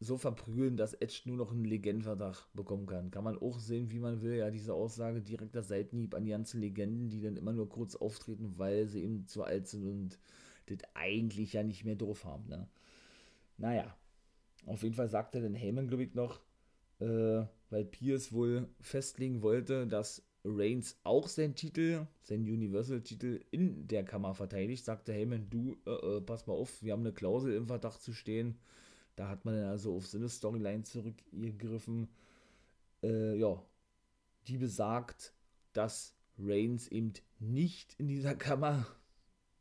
so 0.00 0.16
verprügeln, 0.16 0.76
dass 0.76 0.94
Edge 0.94 1.22
nur 1.24 1.36
noch 1.36 1.50
einen 1.50 1.64
Legendenvertrag 1.64 2.46
bekommen 2.54 2.86
kann. 2.86 3.10
Kann 3.10 3.24
man 3.24 3.36
auch 3.36 3.58
sehen, 3.58 3.90
wie 3.90 3.98
man 3.98 4.22
will. 4.22 4.36
Ja, 4.36 4.50
diese 4.50 4.74
Aussage 4.74 5.20
direkter 5.20 5.62
Seitenhieb 5.62 6.14
an 6.14 6.24
die 6.24 6.30
ganzen 6.30 6.60
Legenden, 6.60 7.08
die 7.08 7.20
dann 7.20 7.36
immer 7.36 7.52
nur 7.52 7.68
kurz 7.68 7.96
auftreten, 7.96 8.54
weil 8.56 8.86
sie 8.86 9.02
eben 9.02 9.26
zu 9.26 9.42
alt 9.42 9.66
sind 9.66 9.84
und 9.84 10.18
das 10.66 10.78
eigentlich 10.94 11.54
ja 11.54 11.62
nicht 11.62 11.84
mehr 11.84 11.96
doof 11.96 12.24
haben. 12.24 12.48
Ne? 12.48 12.68
Naja, 13.56 13.96
auf 14.66 14.82
jeden 14.82 14.94
Fall 14.94 15.08
sagte 15.08 15.40
dann 15.40 15.54
Heyman, 15.54 15.88
glaube 15.88 16.04
ich, 16.04 16.14
noch, 16.14 16.40
äh, 17.00 17.42
weil 17.70 17.84
Pierce 17.84 18.32
wohl 18.32 18.68
festlegen 18.80 19.42
wollte, 19.42 19.86
dass 19.86 20.22
Reigns 20.44 20.98
auch 21.02 21.26
seinen 21.26 21.56
Titel, 21.56 22.06
seinen 22.22 22.44
Universal-Titel 22.44 23.40
in 23.50 23.88
der 23.88 24.04
Kammer 24.04 24.34
verteidigt, 24.34 24.84
sagte 24.84 25.12
Heyman, 25.12 25.50
du, 25.50 25.76
äh, 25.86 26.18
äh, 26.18 26.20
pass 26.20 26.46
mal 26.46 26.54
auf, 26.54 26.82
wir 26.82 26.92
haben 26.92 27.00
eine 27.00 27.12
Klausel 27.12 27.54
im 27.54 27.66
Verdacht 27.66 28.00
zu 28.00 28.12
stehen. 28.12 28.58
Da 29.18 29.28
hat 29.28 29.44
man 29.44 29.54
dann 29.54 29.70
also 29.70 29.96
auf 29.96 30.06
seine 30.06 30.28
Storyline 30.28 30.84
zurückgegriffen, 30.84 32.08
äh, 33.02 33.36
ja, 33.36 33.62
die 34.46 34.58
besagt, 34.58 35.34
dass 35.72 36.14
Reigns 36.38 36.88
eben 36.88 37.12
nicht 37.38 37.94
in 37.98 38.06
dieser 38.06 38.34
Kammer, 38.36 38.86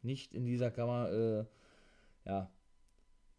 nicht 0.01 0.33
in 0.35 0.45
dieser 0.45 0.69
Kammer, 0.71 1.11
äh, 1.11 1.45
ja, 2.25 2.51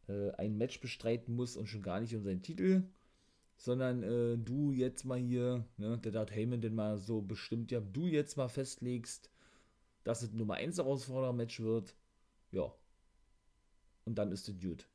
äh, 0.09 0.33
ein 0.33 0.59
Match 0.59 0.81
bestreiten 0.81 1.35
muss 1.35 1.57
und 1.57 1.69
schon 1.69 1.83
gar 1.83 2.01
nicht 2.01 2.15
um 2.15 2.23
seinen 2.23 2.43
Titel 2.43 2.83
sondern 3.59 4.03
äh, 4.05 4.39
du 4.39 4.73
jetzt 4.73 5.05
mal 5.05 5.19
hier, 5.19 5.65
ne, 5.77 5.99
der 5.99 6.21
hat 6.21 6.31
Heyman 6.31 6.61
denn 6.61 6.75
mal 6.75 6.97
so 6.97 7.21
bestimmt, 7.21 7.73
ja, 7.73 7.81
du 7.81 8.07
jetzt 8.07 8.37
mal 8.37 8.49
festlegst, 8.49 9.31
dass 10.05 10.23
es 10.23 10.33
Nummer 10.33 10.55
1 10.55 10.79
Herausforderer-Match 10.79 11.61
wird, 11.61 11.95
ja. 12.53 12.73
Und 14.05 14.15
dann 14.17 14.33
ist 14.33 14.49
es 14.49 14.61
gut. 14.61 14.89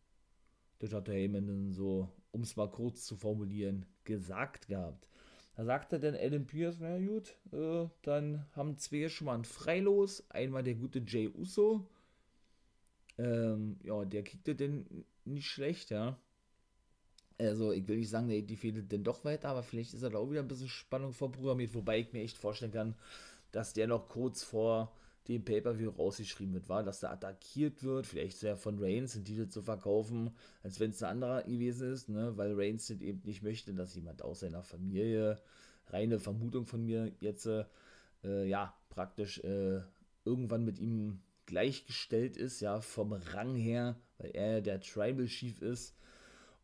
Der 0.89 1.15
Heyman 1.15 1.71
so, 1.71 2.09
um 2.31 2.41
es 2.41 2.55
mal 2.55 2.69
kurz 2.69 3.05
zu 3.05 3.15
formulieren, 3.15 3.85
gesagt 4.03 4.67
gehabt. 4.67 5.07
Da 5.55 5.63
sagte 5.65 5.99
dann 5.99 6.15
Adam 6.15 6.45
Pierce, 6.45 6.77
na 6.79 6.97
gut, 6.97 7.35
äh, 7.51 7.87
dann 8.01 8.45
haben 8.53 8.77
zwei 8.77 9.07
schon 9.07 9.25
mal 9.25 9.35
ein 9.35 9.45
Freilos. 9.45 10.29
Einmal 10.29 10.63
der 10.63 10.75
gute 10.75 11.03
Jay 11.05 11.29
Uso. 11.29 11.87
Ähm, 13.17 13.77
ja, 13.83 14.03
der 14.03 14.23
kickte 14.23 14.55
denn 14.55 15.05
nicht 15.25 15.47
schlecht, 15.47 15.91
ja. 15.91 16.19
Also, 17.37 17.71
ich 17.71 17.87
will 17.87 17.97
nicht 17.97 18.09
sagen, 18.09 18.27
die, 18.27 18.45
die 18.45 18.55
fehlt 18.55 18.91
denn 18.91 19.03
doch 19.03 19.23
weiter, 19.25 19.49
aber 19.49 19.63
vielleicht 19.63 19.93
ist 19.93 20.03
er 20.03 20.09
da 20.09 20.17
auch 20.17 20.29
wieder 20.29 20.41
ein 20.41 20.47
bisschen 20.47 20.69
Spannung 20.69 21.13
vorprogrammiert, 21.13 21.73
wobei 21.73 21.99
ich 21.99 22.13
mir 22.13 22.21
echt 22.21 22.37
vorstellen 22.37 22.71
kann, 22.71 22.95
dass 23.51 23.73
der 23.73 23.87
noch 23.87 24.09
kurz 24.09 24.43
vor 24.43 24.91
dem 25.27 25.43
Pay-Per-View 25.43 25.91
rausgeschrieben 25.91 26.53
wird, 26.53 26.69
war, 26.69 26.83
dass 26.83 26.99
der 26.99 27.11
attackiert 27.11 27.83
wird, 27.83 28.05
vielleicht 28.05 28.37
sehr 28.37 28.57
von 28.57 28.77
Reigns 28.79 29.13
den 29.13 29.25
Titel 29.25 29.47
zu 29.47 29.61
verkaufen, 29.61 30.31
als 30.63 30.79
wenn 30.79 30.91
es 30.91 31.01
ein 31.01 31.11
anderer 31.11 31.43
gewesen 31.43 31.93
ist, 31.93 32.09
ne, 32.09 32.35
weil 32.35 32.53
Reigns 32.59 32.89
eben 32.89 33.21
nicht 33.23 33.43
möchte, 33.43 33.73
dass 33.73 33.95
jemand 33.95 34.21
aus 34.21 34.41
seiner 34.41 34.63
Familie, 34.63 35.41
reine 35.87 36.19
Vermutung 36.19 36.65
von 36.65 36.85
mir 36.85 37.11
jetzt, 37.19 37.45
äh, 37.45 37.65
ja, 38.45 38.73
praktisch 38.89 39.39
äh, 39.39 39.81
irgendwann 40.25 40.65
mit 40.65 40.79
ihm 40.79 41.21
gleichgestellt 41.45 42.37
ist, 42.37 42.61
ja, 42.61 42.81
vom 42.81 43.13
Rang 43.13 43.55
her, 43.55 43.97
weil 44.17 44.31
er 44.31 44.61
der 44.61 44.79
Tribal 44.81 45.25
Chief 45.25 45.61
ist 45.61 45.95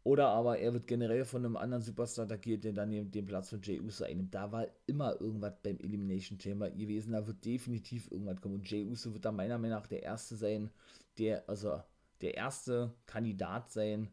oder 0.09 0.29
aber 0.29 0.57
er 0.57 0.73
wird 0.73 0.87
generell 0.87 1.23
von 1.23 1.45
einem 1.45 1.55
anderen 1.55 1.83
Superstar 1.83 2.25
attackiert, 2.25 2.63
der 2.63 2.73
dann 2.73 3.11
den 3.11 3.25
Platz 3.27 3.51
von 3.51 3.61
Jey 3.61 3.79
Uso 3.79 4.05
einnimmt. 4.05 4.33
Da 4.33 4.51
war 4.51 4.65
immer 4.87 5.21
irgendwas 5.21 5.53
beim 5.61 5.77
Elimination 5.77 6.39
Chamber 6.39 6.71
gewesen. 6.71 7.11
Da 7.11 7.27
wird 7.27 7.45
definitiv 7.45 8.09
irgendwas 8.11 8.41
kommen. 8.41 8.55
Und 8.55 8.67
Jey 8.67 8.83
Uso 8.85 9.13
wird 9.13 9.23
da 9.23 9.31
meiner 9.31 9.59
Meinung 9.59 9.77
nach 9.77 9.85
der 9.85 10.01
Erste 10.01 10.35
sein, 10.35 10.71
der, 11.19 11.47
also 11.47 11.79
der 12.21 12.33
erste 12.33 12.91
Kandidat 13.05 13.71
sein, 13.71 14.09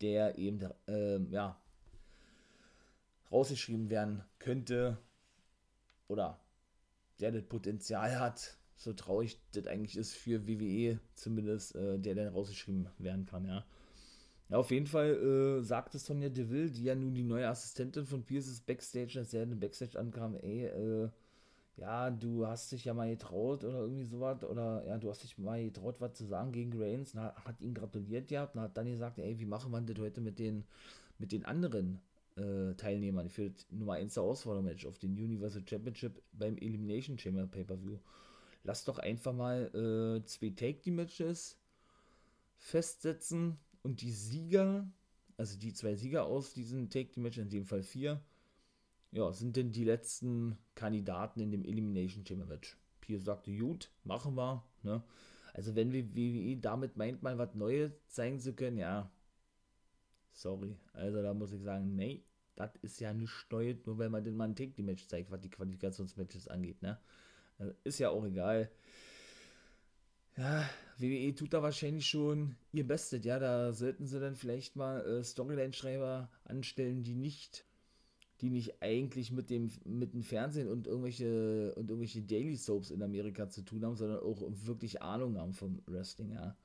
der 0.00 0.36
eben, 0.38 0.58
äh, 0.88 1.20
ja, 1.30 1.56
rausgeschrieben 3.30 3.90
werden 3.90 4.24
könnte. 4.40 4.98
Oder 6.08 6.40
der 7.20 7.30
das 7.30 7.44
Potenzial 7.44 8.18
hat, 8.18 8.58
so 8.74 8.92
traurig 8.92 9.38
das 9.52 9.68
eigentlich 9.68 9.96
ist 9.96 10.14
für 10.16 10.48
WWE 10.48 10.98
zumindest, 11.14 11.76
äh, 11.76 11.96
der 12.00 12.16
dann 12.16 12.34
rausgeschrieben 12.34 12.88
werden 12.98 13.24
kann, 13.24 13.44
ja. 13.44 13.64
Ja, 14.48 14.56
auf 14.56 14.70
jeden 14.70 14.86
Fall 14.86 15.60
äh, 15.60 15.62
sagte 15.62 15.98
Sonja 15.98 16.30
Deville, 16.30 16.70
die 16.70 16.84
ja 16.84 16.94
nun 16.94 17.14
die 17.14 17.22
neue 17.22 17.48
Assistentin 17.48 18.06
von 18.06 18.24
Pierce 18.24 18.48
ist, 18.48 18.66
Backstage, 18.66 19.18
als 19.18 19.34
er 19.34 19.42
in 19.42 19.50
den 19.50 19.60
Backstage 19.60 19.98
ankam, 19.98 20.36
ey, 20.36 20.66
äh, 20.66 21.10
ja, 21.76 22.10
du 22.10 22.46
hast 22.46 22.72
dich 22.72 22.84
ja 22.86 22.94
mal 22.94 23.08
getraut 23.08 23.64
oder 23.64 23.80
irgendwie 23.80 24.04
sowas, 24.04 24.42
oder 24.42 24.84
ja, 24.86 24.98
du 24.98 25.10
hast 25.10 25.22
dich 25.22 25.38
mal 25.38 25.62
getraut, 25.62 25.96
was 26.00 26.14
zu 26.14 26.24
sagen 26.24 26.50
gegen 26.52 26.72
Reigns, 26.80 27.14
und 27.14 27.20
hat, 27.20 27.60
ihn 27.60 27.74
gratuliert 27.74 28.28
gehabt 28.28 28.56
und 28.56 28.62
hat 28.62 28.76
dann 28.76 28.90
gesagt, 28.90 29.18
ey, 29.18 29.38
wie 29.38 29.46
machen 29.46 29.70
wir 29.70 29.80
das 29.82 29.98
heute 29.98 30.20
mit 30.20 30.38
den, 30.38 30.64
mit 31.18 31.30
den 31.30 31.44
anderen 31.44 32.00
äh, 32.36 32.74
Teilnehmern 32.74 33.28
für 33.28 33.50
das 33.50 33.66
Nummer 33.70 33.94
1 33.94 34.16
Herausforderungsmatch 34.16 34.86
auf 34.86 34.98
den 34.98 35.12
Universal 35.12 35.62
Championship 35.68 36.22
beim 36.32 36.56
Elimination 36.56 37.18
Chamber 37.18 37.46
Pay-Per-View. 37.46 37.98
Lass 38.64 38.84
doch 38.84 38.98
einfach 38.98 39.32
mal 39.32 39.66
äh, 39.74 40.24
zwei 40.24 40.50
Take-The-Matches 40.50 41.58
festsetzen, 42.58 43.56
und 43.88 44.02
die 44.02 44.12
Sieger, 44.12 44.86
also 45.38 45.58
die 45.58 45.72
zwei 45.72 45.94
Sieger 45.94 46.26
aus 46.26 46.52
diesen 46.52 46.90
Take-Team-Match, 46.90 47.38
in 47.38 47.48
dem 47.48 47.64
Fall 47.64 47.82
vier, 47.82 48.22
ja, 49.12 49.32
sind 49.32 49.56
denn 49.56 49.72
die 49.72 49.84
letzten 49.84 50.58
Kandidaten 50.74 51.40
in 51.40 51.50
dem 51.50 51.64
Elimination 51.64 52.26
Chamber 52.26 52.44
Match. 52.44 52.76
Pierre 53.00 53.22
sagte, 53.22 53.56
gut, 53.56 53.90
machen 54.04 54.34
wir, 54.34 54.62
ne? 54.82 55.02
Also 55.54 55.74
wenn 55.74 55.94
WWE 55.94 56.58
damit 56.58 56.98
meint, 56.98 57.22
mal 57.22 57.38
was 57.38 57.54
Neues 57.54 57.90
zeigen 58.08 58.38
zu 58.38 58.52
können, 58.52 58.76
ja, 58.76 59.10
sorry. 60.32 60.76
Also 60.92 61.22
da 61.22 61.32
muss 61.32 61.52
ich 61.52 61.62
sagen, 61.62 61.96
nee, 61.96 62.26
das 62.56 62.76
ist 62.82 63.00
ja 63.00 63.14
nicht 63.14 63.50
Neues, 63.50 63.78
nur 63.86 63.96
weil 63.96 64.10
man 64.10 64.22
den 64.22 64.36
mal 64.36 64.48
ein 64.48 64.54
Take-Team-Match 64.54 65.06
zeigt, 65.06 65.30
was 65.30 65.40
die 65.40 65.48
Qualifikationsmatches 65.48 66.48
angeht, 66.48 66.82
ne? 66.82 67.00
Also 67.56 67.72
ist 67.84 67.98
ja 68.00 68.10
auch 68.10 68.26
egal 68.26 68.70
ja, 70.38 70.68
WWE 70.98 71.34
tut 71.34 71.52
da 71.52 71.62
wahrscheinlich 71.62 72.06
schon 72.06 72.56
ihr 72.72 72.86
Bestes, 72.86 73.24
ja, 73.24 73.38
da 73.38 73.72
sollten 73.72 74.06
sie 74.06 74.20
dann 74.20 74.36
vielleicht 74.36 74.76
mal 74.76 75.00
äh, 75.04 75.24
Storyline-Schreiber 75.24 76.30
anstellen, 76.44 77.02
die 77.02 77.14
nicht, 77.14 77.64
die 78.40 78.50
nicht 78.50 78.80
eigentlich 78.82 79.32
mit 79.32 79.50
dem, 79.50 79.70
mit 79.84 80.14
dem 80.14 80.22
Fernsehen 80.22 80.68
und 80.68 80.86
irgendwelche, 80.86 81.74
und 81.74 81.90
irgendwelche 81.90 82.22
Daily 82.22 82.56
Soaps 82.56 82.90
in 82.90 83.02
Amerika 83.02 83.48
zu 83.48 83.62
tun 83.62 83.84
haben, 83.84 83.96
sondern 83.96 84.20
auch 84.20 84.42
wirklich 84.64 85.02
Ahnung 85.02 85.38
haben 85.38 85.52
vom 85.52 85.82
Wrestling, 85.86 86.32
ja. 86.32 86.56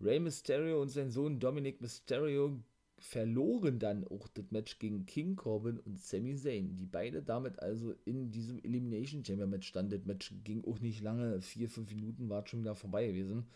Rey 0.00 0.20
Mysterio 0.20 0.80
und 0.80 0.90
sein 0.90 1.10
Sohn 1.10 1.40
Dominic 1.40 1.80
Mysterio 1.80 2.56
verloren 3.00 3.78
dann 3.78 4.06
auch 4.06 4.28
das 4.28 4.50
Match 4.50 4.78
gegen 4.78 5.06
King 5.06 5.36
Corbin 5.36 5.78
und 5.78 6.00
Sami 6.00 6.36
Zayn, 6.36 6.76
die 6.76 6.86
beide 6.86 7.22
damit 7.22 7.60
also 7.60 7.94
in 8.04 8.30
diesem 8.30 8.58
Elimination 8.58 9.24
Chamber 9.24 9.46
Match 9.46 9.68
standen. 9.68 9.90
Das 9.90 10.04
Match 10.04 10.32
ging 10.44 10.64
auch 10.64 10.80
nicht 10.80 11.00
lange, 11.02 11.40
vier, 11.40 11.68
fünf 11.68 11.94
Minuten 11.94 12.28
war 12.28 12.46
schon 12.46 12.60
wieder 12.60 12.74
vorbei 12.74 13.06
gewesen. 13.06 13.46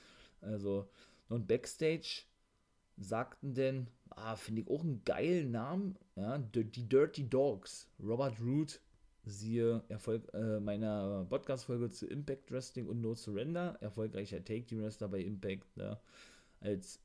Also, 0.41 0.89
und 1.29 1.49
Backstage 1.49 2.23
sagten 2.99 3.55
denn, 3.55 3.89
ah, 4.11 4.37
finde 4.37 4.63
ich 4.63 4.69
auch 4.69 4.83
einen 4.83 5.03
geilen 5.05 5.51
Namen, 5.51 5.97
ja, 6.17 6.39
die 6.39 6.89
Dirty 6.89 7.29
Dogs, 7.29 7.89
Robert 8.03 8.41
Root, 8.41 8.81
siehe 9.25 9.83
Erfolg 9.89 10.23
äh, 10.35 10.61
meiner 10.61 11.27
Podcast-Folge 11.29 11.91
zu 11.91 12.07
Impact 12.07 12.51
Wrestling 12.51 12.89
und 12.89 13.01
No 13.01 13.15
Surrender, 13.15 13.77
erfolgreicher 13.81 14.45
Take-Team-Wrestler 14.45 15.09
bei 15.09 15.21
Impact, 15.21 15.77
ne, 15.77 15.99
als 16.61 17.01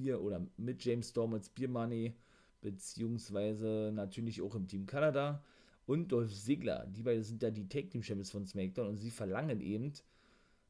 Bier 0.00 0.20
oder 0.22 0.44
mit 0.56 0.84
James 0.84 1.10
Storm 1.10 1.34
als 1.34 1.48
Beer 1.50 1.68
Money, 1.68 2.14
beziehungsweise 2.60 3.90
natürlich 3.94 4.40
auch 4.40 4.54
im 4.54 4.66
Team 4.66 4.86
Kanada 4.86 5.42
und 5.86 6.10
Dolph 6.12 6.34
Ziggler. 6.34 6.86
Die 6.86 7.02
beiden 7.02 7.22
sind 7.22 7.42
ja 7.42 7.50
die 7.50 7.68
Tag 7.68 7.90
Team 7.90 8.02
Champions 8.02 8.30
von 8.30 8.46
SmackDown 8.46 8.88
und 8.88 8.96
sie 8.96 9.10
verlangen 9.10 9.60
eben, 9.60 9.92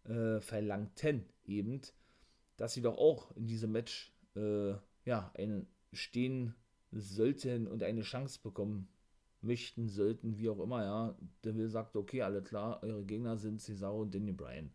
äh, 0.04 0.40
verlangten 0.40 1.24
eben, 1.44 1.80
dass 2.56 2.74
sie 2.74 2.82
doch 2.82 2.98
auch 2.98 3.34
in 3.36 3.46
diesem 3.46 3.72
Match 3.72 4.12
äh, 4.34 4.74
ja, 5.04 5.32
stehen 5.92 6.54
sollten 6.90 7.66
und 7.66 7.82
eine 7.82 8.02
Chance 8.02 8.40
bekommen 8.42 8.88
möchten, 9.42 9.88
sollten, 9.88 10.38
wie 10.38 10.48
auch 10.48 10.60
immer, 10.60 10.84
ja. 10.84 11.14
Der 11.44 11.54
Will 11.54 11.68
sagt, 11.68 11.96
okay, 11.96 12.22
alle 12.22 12.42
klar, 12.42 12.82
eure 12.82 13.04
Gegner 13.04 13.36
sind 13.36 13.60
Cesaro 13.60 14.02
und 14.02 14.14
Daniel 14.14 14.34
Bryan. 14.34 14.70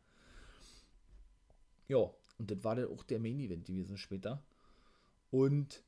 Ja, 1.87 2.09
und 2.37 2.51
das 2.51 2.63
war 2.63 2.75
dann 2.75 2.87
auch 2.87 3.03
der 3.03 3.19
Main 3.19 3.39
Event 3.39 3.65
gewesen 3.65 3.97
später. 3.97 4.43
Und 5.31 5.83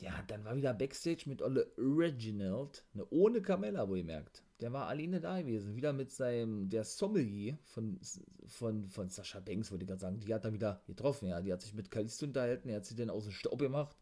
ja, 0.00 0.22
dann 0.28 0.44
war 0.44 0.56
wieder 0.56 0.72
Backstage 0.72 1.24
mit 1.26 1.42
Olle 1.42 1.70
Reginald, 1.76 2.84
ne, 2.94 3.06
ohne 3.10 3.42
Carmella, 3.42 3.88
wo 3.88 3.94
ihr 3.94 4.04
merkt. 4.04 4.42
Der 4.60 4.72
war 4.72 4.88
alleine 4.88 5.20
da 5.20 5.40
gewesen, 5.40 5.76
wieder 5.76 5.92
mit 5.92 6.10
seinem, 6.10 6.68
der 6.68 6.84
Sommelier 6.84 7.58
von, 7.64 7.98
von, 8.46 8.88
von 8.88 9.08
Sascha 9.08 9.40
Banks, 9.40 9.70
würde 9.70 9.84
ich 9.84 9.88
gerade 9.88 10.00
sagen. 10.00 10.20
Die 10.20 10.34
hat 10.34 10.44
er 10.44 10.52
wieder 10.52 10.82
getroffen, 10.86 11.28
ja. 11.28 11.40
Die 11.40 11.52
hat 11.52 11.62
sich 11.62 11.74
mit 11.74 11.90
Kalisto 11.90 12.26
unterhalten, 12.26 12.68
er 12.68 12.76
hat 12.76 12.86
sie 12.86 12.96
dann 12.96 13.10
aus 13.10 13.24
dem 13.24 13.32
Staub 13.32 13.58
gemacht, 13.58 13.96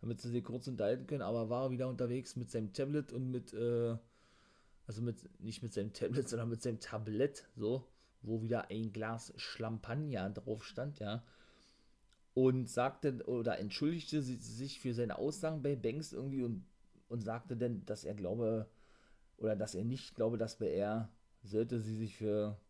damit 0.00 0.20
sie 0.20 0.30
sich 0.30 0.44
kurz 0.44 0.68
unterhalten 0.68 1.06
können, 1.06 1.22
aber 1.22 1.48
war 1.48 1.70
wieder 1.70 1.88
unterwegs 1.88 2.36
mit 2.36 2.50
seinem 2.50 2.72
Tablet 2.72 3.12
und 3.12 3.30
mit, 3.30 3.52
äh, 3.52 3.96
also 4.86 5.02
mit, 5.02 5.16
nicht 5.40 5.62
mit 5.62 5.72
seinem 5.72 5.92
Tablet, 5.92 6.28
sondern 6.28 6.48
mit 6.48 6.62
seinem 6.62 6.80
Tablett, 6.80 7.46
so, 7.56 7.86
wo 8.22 8.42
wieder 8.42 8.70
ein 8.70 8.92
Glas 8.92 9.32
Schlampagner 9.36 10.30
drauf 10.30 10.64
stand, 10.64 10.98
ja 11.00 11.22
und 12.36 12.68
sagte 12.68 13.24
oder 13.26 13.58
entschuldigte 13.58 14.20
sich 14.20 14.78
für 14.78 14.92
seine 14.92 15.16
Aussagen 15.16 15.62
bei 15.62 15.74
Banks 15.74 16.12
irgendwie 16.12 16.42
und, 16.42 16.66
und 17.08 17.22
sagte 17.22 17.56
dann, 17.56 17.86
dass 17.86 18.04
er 18.04 18.14
glaube 18.14 18.68
oder 19.38 19.56
dass 19.56 19.74
er 19.74 19.84
nicht 19.84 20.14
glaube, 20.14 20.36
dass 20.36 20.58
bei 20.58 20.68
er 20.68 21.08
sollte 21.42 21.80
sie 21.80 21.96
sich 21.96 22.14
für 22.14 22.60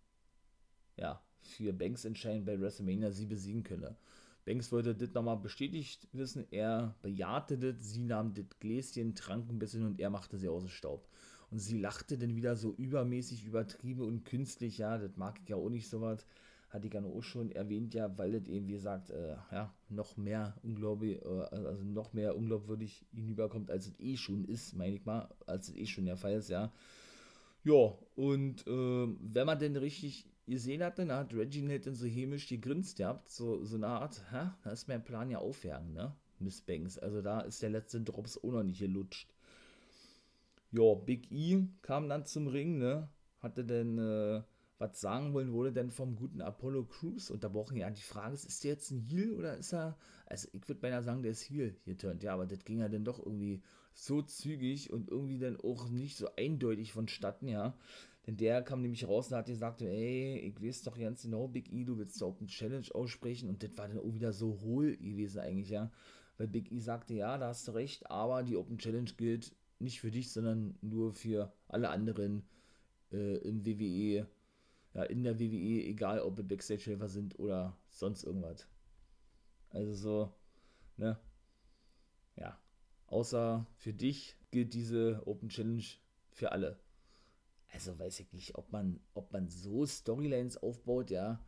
ja, 0.97 1.21
für 1.41 1.73
Banks 1.73 2.05
entscheiden 2.05 2.45
bei 2.45 2.61
WrestleMania 2.61 3.11
sie 3.11 3.27
besiegen 3.27 3.65
könne. 3.65 3.97
Banks 4.45 4.71
wollte 4.71 4.95
das 4.95 5.13
nochmal 5.15 5.39
bestätigt 5.39 6.07
wissen, 6.13 6.47
er 6.53 6.95
bejahte 7.03 7.59
das, 7.59 7.75
sie 7.81 8.05
nahm 8.05 8.35
das 8.35 8.47
Gläschen, 8.61 9.17
trank 9.17 9.51
ein 9.51 9.59
bisschen 9.59 9.85
und 9.85 9.99
er 9.99 10.11
machte 10.11 10.39
sie 10.39 10.49
aus 10.49 10.63
dem 10.63 10.69
Staub. 10.69 11.09
Und 11.51 11.59
sie 11.59 11.79
lachte 11.79 12.19
dann 12.19 12.35
wieder 12.35 12.57
so 12.57 12.75
übermäßig 12.75 13.45
übertrieben 13.45 14.03
und 14.03 14.25
künstlich, 14.25 14.79
ja, 14.79 14.99
das 14.99 15.17
mag 15.17 15.39
ich 15.43 15.49
ja 15.49 15.57
auch 15.57 15.69
nicht 15.71 15.89
so 15.89 16.01
was 16.01 16.27
hatte 16.77 16.89
ich 16.89 16.95
ja 16.95 17.03
auch 17.03 17.23
schon 17.23 17.51
erwähnt, 17.53 17.95
ja, 17.95 18.17
weil 18.19 18.35
es 18.35 18.49
eben, 18.49 18.69
wie 18.69 18.73
gesagt, 18.73 19.11
äh, 19.11 19.37
ja, 19.53 19.75
noch 19.89 20.17
mehr 20.17 20.55
unglaublich, 20.63 21.23
äh, 21.25 21.29
also 21.29 21.83
noch 21.85 22.13
mehr 22.13 22.37
unglaubwürdig 22.37 23.07
hinüberkommt, 23.15 23.71
als 23.71 23.87
es 23.87 24.01
eh 24.01 24.17
schon 24.17 24.45
ist, 24.45 24.75
meine 24.75 24.97
ich 24.97 25.05
mal, 25.05 25.29
als 25.47 25.69
es 25.69 25.77
eh 25.77 25.87
schon 25.87 26.07
der 26.07 26.17
Fall 26.17 26.35
ist, 26.35 26.51
ja. 26.51 26.73
Ja, 27.65 27.95
und 28.15 28.67
äh, 28.67 29.07
wenn 29.21 29.47
man 29.47 29.59
denn 29.59 29.77
richtig 29.77 30.29
gesehen 30.47 30.83
hat, 30.83 30.99
dann 30.99 31.11
hat 31.11 31.35
Reginald 31.35 31.87
dann 31.87 31.95
so 31.95 32.07
hämisch 32.07 32.49
gegrinst 32.49 32.99
gehabt, 32.99 33.29
so, 33.31 33.65
so 33.65 33.77
eine 33.77 33.89
Art, 33.89 34.23
hä, 34.31 34.51
da 34.63 34.71
ist 34.71 34.89
mein 34.89 35.03
Plan 35.03 35.31
ja 35.31 35.39
aufgegangen, 35.39 35.93
ne, 35.95 36.15
Miss 36.39 36.61
Banks, 36.61 36.99
also 36.99 37.23
da 37.23 37.41
ist 37.41 37.63
der 37.63 37.71
letzte 37.71 38.01
Drops 38.01 38.39
auch 38.39 38.53
noch 38.53 38.63
nicht 38.63 38.81
gelutscht. 38.81 39.33
Ja, 40.71 40.95
Big 40.95 41.31
E 41.33 41.67
kam 41.83 42.09
dann 42.09 42.27
zum 42.27 42.47
Ring, 42.49 42.79
ne, 42.79 43.09
hatte 43.41 43.65
dann, 43.65 43.99
äh, 43.99 44.43
was 44.79 45.01
sagen 45.01 45.33
wollen, 45.33 45.53
wurde 45.53 45.73
denn 45.73 45.91
vom 45.91 46.17
guten 46.17 46.41
Apollo 46.43 46.85
Crews 46.85 47.31
unterbrochen. 47.31 47.77
Ja, 47.77 47.91
die 47.91 48.03
Frage 48.03 48.35
ist, 48.35 48.45
ist 48.45 48.63
der 48.65 48.73
jetzt 48.73 48.91
ein 48.91 49.01
Heal 49.01 49.33
oder 49.33 49.57
ist 49.57 49.73
er, 49.73 49.97
also 50.27 50.49
ich 50.53 50.69
würde 50.69 50.81
beinahe 50.81 51.03
sagen, 51.03 51.23
der 51.23 51.33
ist 51.33 51.49
Heal 51.49 51.75
geturnt, 51.85 52.23
ja, 52.23 52.35
aber 52.35 52.47
das 52.47 52.65
ging 52.65 52.81
ja 52.81 52.89
dann 52.89 53.05
doch 53.05 53.19
irgendwie 53.19 53.63
so 53.95 54.21
zügig 54.23 54.93
und 54.93 55.11
irgendwie 55.11 55.39
dann 55.39 55.59
auch 55.59 55.89
nicht 55.89 56.17
so 56.17 56.29
eindeutig 56.37 56.93
vonstatten, 56.93 57.49
ja. 57.49 57.75
Denn 58.27 58.37
der 58.37 58.61
kam 58.63 58.83
nämlich 58.83 59.07
raus 59.09 59.31
und 59.31 59.37
hat 59.37 59.47
gesagt, 59.47 59.81
ey, 59.83 60.39
ich 60.41 60.61
weiß 60.61 60.83
doch 60.83 60.99
ganz 60.99 61.23
genau, 61.23 61.49
Big 61.49 61.73
E, 61.73 61.85
du 61.85 61.97
willst 61.97 62.23
auch 62.23 62.39
eine 62.39 62.49
Challenge 62.49 62.87
aussprechen 62.93 63.49
und 63.49 63.63
das 63.63 63.79
war 63.79 63.89
dann 63.89 63.99
auch 63.99 64.13
wieder 64.13 64.33
so 64.33 64.61
hohl 64.61 64.97
gewesen 64.97 65.39
eigentlich, 65.41 65.71
ja. 65.71 65.91
Weil 66.37 66.49
Big 66.49 66.71
E 66.71 66.81
sagte, 66.81 67.15
ja, 67.15 67.39
da 67.39 67.49
hast 67.49 67.67
du 67.69 67.73
recht, 67.73 68.11
aber 68.11 68.43
die 68.43 68.57
Open 68.57 68.79
Challenge 68.79 69.11
gilt 69.17 69.55
nicht 69.79 70.01
für 70.01 70.11
dich, 70.11 70.33
sondern 70.33 70.79
nur 70.81 71.13
für 71.13 71.53
alle 71.69 71.91
anderen 71.91 72.47
äh, 73.13 73.37
im 73.39 73.65
WWE 73.65 74.27
ja, 74.97 75.03
in 75.03 75.23
der 75.23 75.39
WWE, 75.39 75.85
egal 75.85 76.21
ob 76.21 76.39
wir 76.39 76.45
Backstage-Helfer 76.45 77.09
sind 77.09 77.39
oder 77.39 77.77
sonst 77.91 78.25
irgendwas. 78.25 78.67
Also 79.69 79.93
so, 79.93 80.33
ne? 80.97 81.19
Ja. 82.37 82.59
Außer 83.07 83.67
für 83.77 83.93
dich 83.93 84.37
gilt 84.51 84.73
diese 84.73 85.23
Open 85.27 85.51
Challenge 85.51 85.85
für 86.31 86.51
alle. 86.51 86.81
Also 87.73 87.99
weiß 87.99 88.21
ich 88.21 88.33
nicht, 88.33 88.55
ob 88.55 88.73
man, 88.73 88.99
ob 89.13 89.35
man 89.35 89.51
so 89.51 89.85
Storylines 89.85 90.57
aufbaut, 90.57 91.11
ja. 91.11 91.45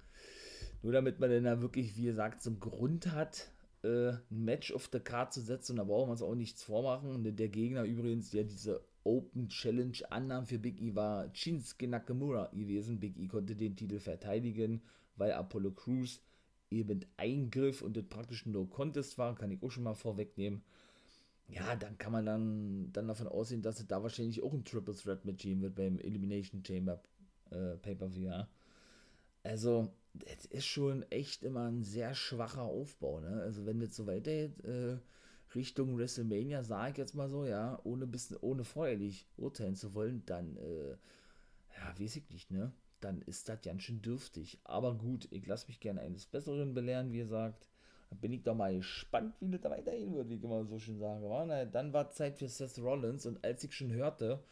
Nur 0.82 0.92
damit 0.92 1.18
man 1.18 1.30
dann 1.30 1.44
da 1.44 1.62
wirklich, 1.62 1.96
wie 1.96 2.04
gesagt, 2.04 2.42
zum 2.42 2.60
Grund 2.60 3.12
hat, 3.12 3.50
äh, 3.82 4.10
ein 4.10 4.44
Match 4.44 4.72
auf 4.72 4.88
der 4.88 5.00
Karte 5.00 5.40
zu 5.40 5.40
setzen. 5.40 5.72
Und 5.72 5.76
da 5.78 5.84
braucht 5.84 6.08
man 6.08 6.14
es 6.14 6.22
auch 6.22 6.34
nichts 6.34 6.62
vormachen. 6.62 7.36
Der 7.36 7.48
Gegner 7.48 7.84
übrigens, 7.84 8.30
der 8.30 8.44
diese 8.44 8.84
Open 9.04 9.48
Challenge 9.48 9.96
annahm 10.10 10.46
für 10.46 10.58
Big 10.58 10.80
E, 10.80 10.94
war 10.94 11.30
Shinsuke 11.34 11.88
Nakamura 11.88 12.50
gewesen. 12.52 13.00
Big 13.00 13.16
E 13.16 13.26
konnte 13.26 13.56
den 13.56 13.76
Titel 13.76 13.98
verteidigen, 13.98 14.82
weil 15.16 15.32
Apollo 15.32 15.72
Crews 15.72 16.20
eben 16.70 17.00
eingriff 17.16 17.82
und 17.82 17.96
das 17.96 18.04
praktisch 18.04 18.44
ein 18.44 18.52
No-Contest 18.52 19.16
war, 19.16 19.34
kann 19.34 19.50
ich 19.50 19.62
auch 19.62 19.70
schon 19.70 19.84
mal 19.84 19.94
vorwegnehmen. 19.94 20.62
Ja, 21.48 21.76
dann 21.76 21.96
kann 21.96 22.12
man 22.12 22.26
dann, 22.26 22.92
dann 22.92 23.08
davon 23.08 23.26
ausgehen, 23.26 23.62
dass 23.62 23.80
es 23.80 23.86
da 23.86 24.02
wahrscheinlich 24.02 24.42
auch 24.42 24.52
ein 24.52 24.64
Triple 24.64 24.94
Threat 24.94 25.24
Match 25.24 25.42
geben 25.42 25.62
wird 25.62 25.76
beim 25.76 25.98
Elimination 25.98 26.62
Chamber 26.62 27.02
äh, 27.50 27.76
Pay-Per-View. 27.78 28.44
Also, 29.44 29.90
das 30.14 30.46
ist 30.46 30.66
schon 30.66 31.02
echt 31.10 31.42
immer 31.42 31.68
ein 31.68 31.82
sehr 31.84 32.14
schwacher 32.14 32.62
Aufbau, 32.62 33.20
ne? 33.20 33.42
Also, 33.42 33.66
wenn 33.66 33.80
das 33.80 33.94
so 33.96 34.06
weitergeht, 34.06 34.64
äh, 34.64 34.98
Richtung 35.54 35.96
WrestleMania, 35.96 36.62
sage 36.62 36.92
ich 36.92 36.98
jetzt 36.98 37.14
mal 37.14 37.28
so, 37.28 37.44
ja, 37.44 37.80
ohne 37.84 38.06
bisschen, 38.06 38.36
ohne 38.40 38.64
vorherlich 38.64 39.26
urteilen 39.36 39.76
zu 39.76 39.94
wollen, 39.94 40.22
dann, 40.26 40.56
äh, 40.56 40.90
ja, 40.90 41.98
weiß 41.98 42.16
ich 42.16 42.28
nicht, 42.30 42.50
ne? 42.50 42.72
Dann 43.00 43.22
ist 43.22 43.48
das 43.48 43.62
ganz 43.62 43.82
schön 43.82 44.02
dürftig. 44.02 44.58
Aber 44.64 44.94
gut, 44.94 45.28
ich 45.30 45.46
lasse 45.46 45.68
mich 45.68 45.80
gerne 45.80 46.00
eines 46.00 46.26
Besseren 46.26 46.74
belehren, 46.74 47.12
wie 47.12 47.18
gesagt. 47.18 47.68
Dann 48.10 48.18
bin 48.20 48.32
ich 48.32 48.42
doch 48.42 48.54
mal 48.54 48.74
gespannt, 48.76 49.34
wie 49.40 49.50
das 49.50 49.60
da 49.60 49.70
weitergehen 49.70 50.14
wird, 50.14 50.28
wie 50.30 50.34
ich 50.36 50.42
immer 50.42 50.64
so 50.64 50.78
schön 50.78 50.98
sage. 50.98 51.28
War, 51.28 51.46
na, 51.46 51.64
dann 51.64 51.92
war 51.92 52.10
Zeit 52.10 52.38
für 52.38 52.48
Seth 52.48 52.78
Rollins 52.78 53.26
und 53.26 53.44
als 53.44 53.62
ich 53.64 53.74
schon 53.74 53.92
hörte, 53.92 54.42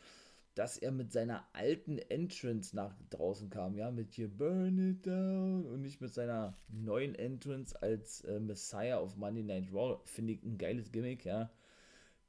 dass 0.57 0.79
er 0.79 0.91
mit 0.91 1.13
seiner 1.13 1.47
alten 1.53 1.99
Entrance 1.99 2.75
nach 2.75 2.97
draußen 3.11 3.51
kam, 3.51 3.77
ja, 3.77 3.91
mit 3.91 4.15
hier 4.15 4.29
Burn 4.29 4.79
It 4.79 5.07
Down 5.07 5.67
und 5.67 5.83
nicht 5.83 6.01
mit 6.01 6.15
seiner 6.15 6.57
neuen 6.69 7.15
Entrance 7.15 7.81
als 7.83 8.23
äh, 8.23 8.41
Messiah 8.41 8.97
auf 8.97 9.17
Monday 9.17 9.43
Night 9.43 9.69
Raw, 9.71 10.01
finde 10.07 10.33
ich 10.33 10.43
ein 10.43 10.57
geiles 10.57 10.91
Gimmick, 10.91 11.27
ja. 11.27 11.51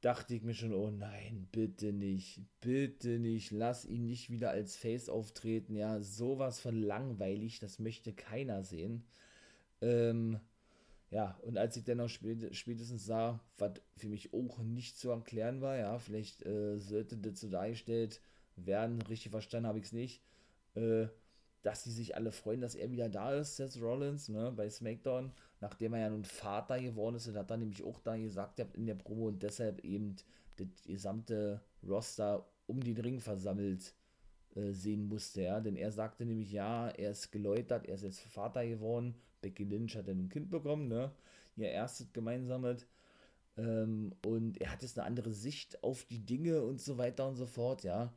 Dachte 0.02 0.34
ich 0.34 0.42
mir 0.42 0.52
schon, 0.52 0.74
oh 0.74 0.90
nein, 0.90 1.48
bitte 1.52 1.92
nicht, 1.94 2.42
bitte 2.60 3.18
nicht, 3.18 3.50
lass 3.50 3.86
ihn 3.86 4.04
nicht 4.04 4.28
wieder 4.28 4.50
als 4.50 4.76
Face 4.76 5.08
auftreten, 5.08 5.74
ja, 5.74 6.00
sowas 6.02 6.60
von 6.60 6.76
langweilig, 6.76 7.60
das 7.60 7.78
möchte 7.78 8.12
keiner 8.12 8.62
sehen. 8.62 9.06
Ähm, 9.80 10.38
ja, 11.10 11.38
und 11.42 11.56
als 11.56 11.76
ich 11.76 11.84
dann 11.84 11.98
noch 11.98 12.08
spätestens 12.08 13.06
sah, 13.06 13.40
was 13.56 13.72
für 13.96 14.08
mich 14.08 14.34
auch 14.34 14.58
nicht 14.58 14.98
zu 14.98 15.10
erklären 15.10 15.62
war, 15.62 15.76
ja, 15.76 15.98
vielleicht 15.98 16.44
äh, 16.44 16.78
sollte 16.78 17.18
so 17.34 17.48
dargestellt 17.48 18.20
werden, 18.56 19.00
richtig 19.02 19.30
verstanden 19.30 19.68
habe 19.68 19.78
ich 19.78 19.86
es 19.86 19.92
nicht, 19.92 20.22
äh, 20.74 21.06
dass 21.62 21.84
sie 21.84 21.92
sich 21.92 22.14
alle 22.14 22.30
freuen, 22.30 22.60
dass 22.60 22.74
er 22.74 22.90
wieder 22.90 23.08
da 23.08 23.34
ist, 23.34 23.56
Seth 23.56 23.80
Rollins, 23.80 24.28
ne, 24.28 24.52
bei 24.54 24.68
SmackDown, 24.68 25.32
nachdem 25.60 25.94
er 25.94 26.00
ja 26.00 26.10
nun 26.10 26.24
Vater 26.24 26.80
geworden 26.80 27.16
ist, 27.16 27.26
und 27.26 27.36
hat 27.36 27.50
dann 27.50 27.60
nämlich 27.60 27.82
auch 27.82 28.00
da 28.00 28.16
gesagt 28.16 28.60
in 28.74 28.86
der 28.86 28.94
Promo 28.94 29.28
und 29.28 29.42
deshalb 29.42 29.84
eben 29.84 30.16
das 30.56 30.68
gesamte 30.84 31.62
Roster 31.86 32.46
um 32.66 32.80
den 32.80 32.98
Ring 32.98 33.20
versammelt 33.20 33.94
äh, 34.54 34.72
sehen 34.72 35.08
musste, 35.08 35.42
ja, 35.42 35.60
denn 35.60 35.76
er 35.76 35.90
sagte 35.90 36.26
nämlich, 36.26 36.52
ja, 36.52 36.88
er 36.90 37.12
ist 37.12 37.30
geläutert, 37.32 37.86
er 37.86 37.94
ist 37.94 38.02
jetzt 38.02 38.20
Vater 38.20 38.66
geworden, 38.66 39.14
Becky 39.40 39.64
Lynch 39.64 39.96
hat 39.96 40.08
dann 40.08 40.18
ein 40.18 40.28
Kind 40.28 40.50
bekommen, 40.50 40.88
ne? 40.88 41.12
Ihr 41.56 41.70
erstes 41.70 42.12
gemeinsames. 42.12 42.86
Ähm, 43.56 44.12
und 44.26 44.60
er 44.60 44.72
hat 44.72 44.82
jetzt 44.82 44.98
eine 44.98 45.06
andere 45.06 45.32
Sicht 45.32 45.82
auf 45.82 46.04
die 46.04 46.24
Dinge 46.24 46.62
und 46.62 46.80
so 46.80 46.98
weiter 46.98 47.26
und 47.26 47.36
so 47.36 47.46
fort, 47.46 47.82
ja. 47.82 48.12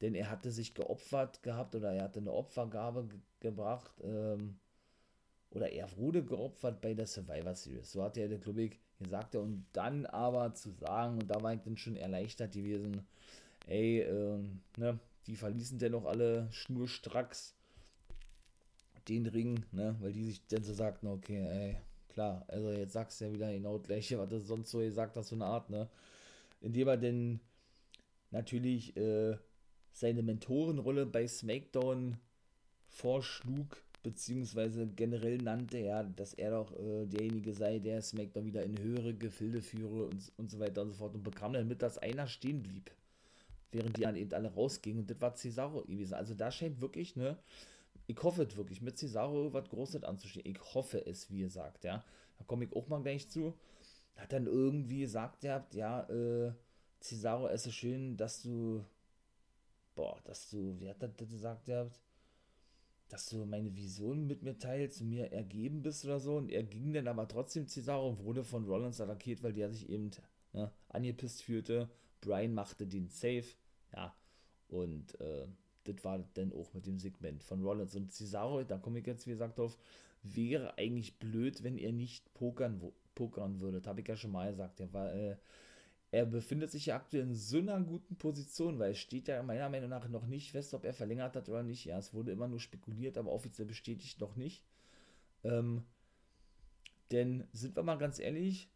Denn 0.00 0.14
er 0.14 0.30
hatte 0.30 0.50
sich 0.50 0.74
geopfert 0.74 1.42
gehabt 1.42 1.74
oder 1.74 1.92
er 1.92 2.04
hatte 2.04 2.20
eine 2.20 2.32
Opfergabe 2.32 3.06
ge 3.06 3.18
gebracht. 3.40 3.92
Ähm, 4.02 4.58
oder 5.50 5.72
er 5.72 5.96
wurde 5.96 6.22
geopfert 6.24 6.80
bei 6.80 6.94
der 6.94 7.06
Survivor 7.06 7.54
Series. 7.54 7.92
So 7.92 8.02
hat 8.02 8.16
er, 8.16 8.28
glaube 8.38 8.62
ich, 8.62 8.78
gesagt. 8.98 9.34
Und 9.34 9.66
dann 9.72 10.06
aber 10.06 10.54
zu 10.54 10.70
sagen, 10.72 11.18
und 11.18 11.28
da 11.28 11.42
war 11.42 11.54
ich 11.54 11.60
dann 11.62 11.76
schon 11.76 11.96
erleichtert 11.96 12.52
gewesen, 12.52 13.06
ey, 13.66 14.00
ähm, 14.02 14.60
ne, 14.76 14.98
die 15.26 15.36
verließen 15.36 15.78
dennoch 15.78 16.04
alle 16.04 16.48
schnurstracks 16.52 17.56
den 19.10 19.26
Ring, 19.26 19.64
ne, 19.72 19.96
weil 20.00 20.12
die 20.12 20.24
sich 20.24 20.46
dann 20.46 20.62
so 20.62 20.72
sagten, 20.72 21.08
okay, 21.08 21.46
ey, 21.48 21.76
klar, 22.08 22.44
also 22.48 22.70
jetzt 22.70 22.92
sagst 22.92 23.20
du 23.20 23.26
ja 23.26 23.32
wieder 23.32 23.52
genau 23.52 23.78
gleiche, 23.78 24.18
was 24.18 24.28
du 24.28 24.40
sonst 24.40 24.70
so 24.70 24.78
gesagt 24.78 25.16
hast, 25.16 25.28
so 25.28 25.34
eine 25.34 25.46
Art, 25.46 25.68
ne, 25.68 25.88
indem 26.60 26.88
er 26.88 26.96
denn 26.96 27.40
natürlich 28.30 28.96
äh, 28.96 29.36
seine 29.92 30.22
Mentorenrolle 30.22 31.06
bei 31.06 31.26
SmackDown 31.26 32.16
vorschlug, 32.88 33.82
beziehungsweise 34.02 34.86
generell 34.86 35.38
nannte 35.38 35.78
er, 35.78 36.04
dass 36.04 36.34
er 36.34 36.52
doch 36.52 36.72
äh, 36.78 37.06
derjenige 37.06 37.52
sei, 37.52 37.80
der 37.80 38.00
SmackDown 38.00 38.46
wieder 38.46 38.62
in 38.62 38.78
höhere 38.78 39.14
Gefilde 39.14 39.60
führe 39.60 40.06
und, 40.06 40.32
und 40.36 40.50
so 40.50 40.58
weiter 40.60 40.82
und 40.82 40.90
so 40.90 40.94
fort 40.94 41.14
und 41.14 41.24
bekam 41.24 41.52
dann 41.52 41.68
mit, 41.68 41.82
dass 41.82 41.98
einer 41.98 42.28
stehen 42.28 42.62
blieb, 42.62 42.90
während 43.72 43.96
die 43.96 44.06
an 44.06 44.16
eben 44.16 44.32
alle 44.32 44.52
rausgingen 44.52 45.00
und 45.00 45.10
das 45.10 45.20
war 45.20 45.34
Cesaro 45.34 45.82
gewesen. 45.82 46.14
Also 46.14 46.34
da 46.34 46.50
scheint 46.50 46.80
wirklich, 46.80 47.16
ne, 47.16 47.36
ich 48.10 48.22
hoffe 48.22 48.42
es 48.42 48.56
wirklich, 48.56 48.82
mit 48.82 48.98
Cesaro 48.98 49.52
was 49.52 49.68
Großes 49.68 50.02
anzustehen. 50.04 50.46
Ich 50.46 50.74
hoffe 50.74 51.06
es, 51.06 51.30
wie 51.30 51.40
ihr 51.40 51.50
sagt, 51.50 51.84
ja. 51.84 52.04
Da 52.38 52.44
komme 52.44 52.64
ich 52.64 52.72
auch 52.74 52.88
mal 52.88 53.02
gleich 53.02 53.28
zu. 53.28 53.54
Hat 54.16 54.32
dann 54.32 54.46
irgendwie 54.46 55.00
gesagt, 55.00 55.44
ihr 55.44 55.54
habt, 55.54 55.74
ja, 55.74 56.08
äh, 56.10 56.52
Cesaro, 57.00 57.48
es 57.48 57.66
ist 57.66 57.74
schön, 57.74 58.16
dass 58.16 58.42
du, 58.42 58.84
boah, 59.94 60.20
dass 60.24 60.50
du, 60.50 60.78
wie 60.80 60.88
hat 60.90 61.02
das 61.02 61.16
gesagt, 61.16 61.68
ihr 61.68 61.78
habt, 61.78 62.00
dass 63.08 63.28
du 63.28 63.44
meine 63.44 63.74
Vision 63.74 64.26
mit 64.26 64.42
mir 64.42 64.58
teilst 64.58 65.00
mir 65.02 65.32
ergeben 65.32 65.82
bist 65.82 66.04
oder 66.04 66.20
so. 66.20 66.36
Und 66.36 66.50
er 66.50 66.62
ging 66.62 66.92
dann 66.92 67.08
aber 67.08 67.28
trotzdem 67.28 67.66
Cesaro 67.66 68.08
und 68.08 68.24
wurde 68.24 68.44
von 68.44 68.64
Rollins 68.64 69.00
attackiert, 69.00 69.42
weil 69.42 69.52
der 69.52 69.70
sich 69.70 69.88
eben 69.88 70.10
ne, 70.52 70.70
angepisst 70.88 71.42
fühlte. 71.42 71.88
Brian 72.20 72.54
machte 72.54 72.86
den 72.86 73.08
Safe, 73.08 73.46
ja, 73.94 74.14
und 74.68 75.18
äh, 75.20 75.46
das 75.92 76.04
war 76.04 76.24
dann 76.34 76.52
auch 76.52 76.72
mit 76.74 76.86
dem 76.86 76.98
Segment 76.98 77.42
von 77.42 77.62
Rollins. 77.62 77.94
Und 77.96 78.12
Cesaro, 78.12 78.62
da 78.64 78.78
komme 78.78 79.00
ich 79.00 79.06
jetzt 79.06 79.26
wie 79.26 79.30
gesagt 79.30 79.58
drauf, 79.58 79.76
wäre 80.22 80.76
eigentlich 80.78 81.18
blöd, 81.18 81.62
wenn 81.62 81.78
er 81.78 81.92
nicht 81.92 82.32
pokern, 82.34 82.80
pokern 83.14 83.60
würde. 83.60 83.82
Habe 83.86 84.00
ich 84.00 84.08
ja 84.08 84.16
schon 84.16 84.32
mal 84.32 84.50
gesagt. 84.50 84.80
Er, 84.80 84.92
war, 84.92 85.12
äh, 85.14 85.36
er 86.10 86.26
befindet 86.26 86.70
sich 86.70 86.86
ja 86.86 86.96
aktuell 86.96 87.24
in 87.24 87.34
so 87.34 87.58
einer 87.58 87.80
guten 87.80 88.16
Position, 88.16 88.78
weil 88.78 88.92
es 88.92 88.98
steht 88.98 89.28
ja 89.28 89.42
meiner 89.42 89.68
Meinung 89.68 89.90
nach 89.90 90.08
noch 90.08 90.26
nicht 90.26 90.52
fest, 90.52 90.74
ob 90.74 90.84
er 90.84 90.94
verlängert 90.94 91.36
hat 91.36 91.48
oder 91.48 91.62
nicht. 91.62 91.84
Ja, 91.84 91.98
es 91.98 92.14
wurde 92.14 92.32
immer 92.32 92.48
nur 92.48 92.60
spekuliert, 92.60 93.16
aber 93.18 93.32
offiziell 93.32 93.66
bestätigt 93.66 94.20
noch 94.20 94.36
nicht. 94.36 94.64
Ähm, 95.44 95.84
denn 97.10 97.44
sind 97.52 97.76
wir 97.76 97.82
mal 97.82 97.96
ganz 97.96 98.18
ehrlich, 98.18 98.68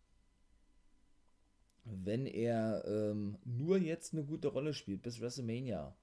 wenn 1.84 2.26
er 2.26 2.84
ähm, 2.86 3.36
nur 3.44 3.76
jetzt 3.78 4.14
eine 4.14 4.24
gute 4.24 4.48
Rolle 4.48 4.72
spielt 4.72 5.02
bis 5.02 5.20
WrestleMania, 5.20 5.94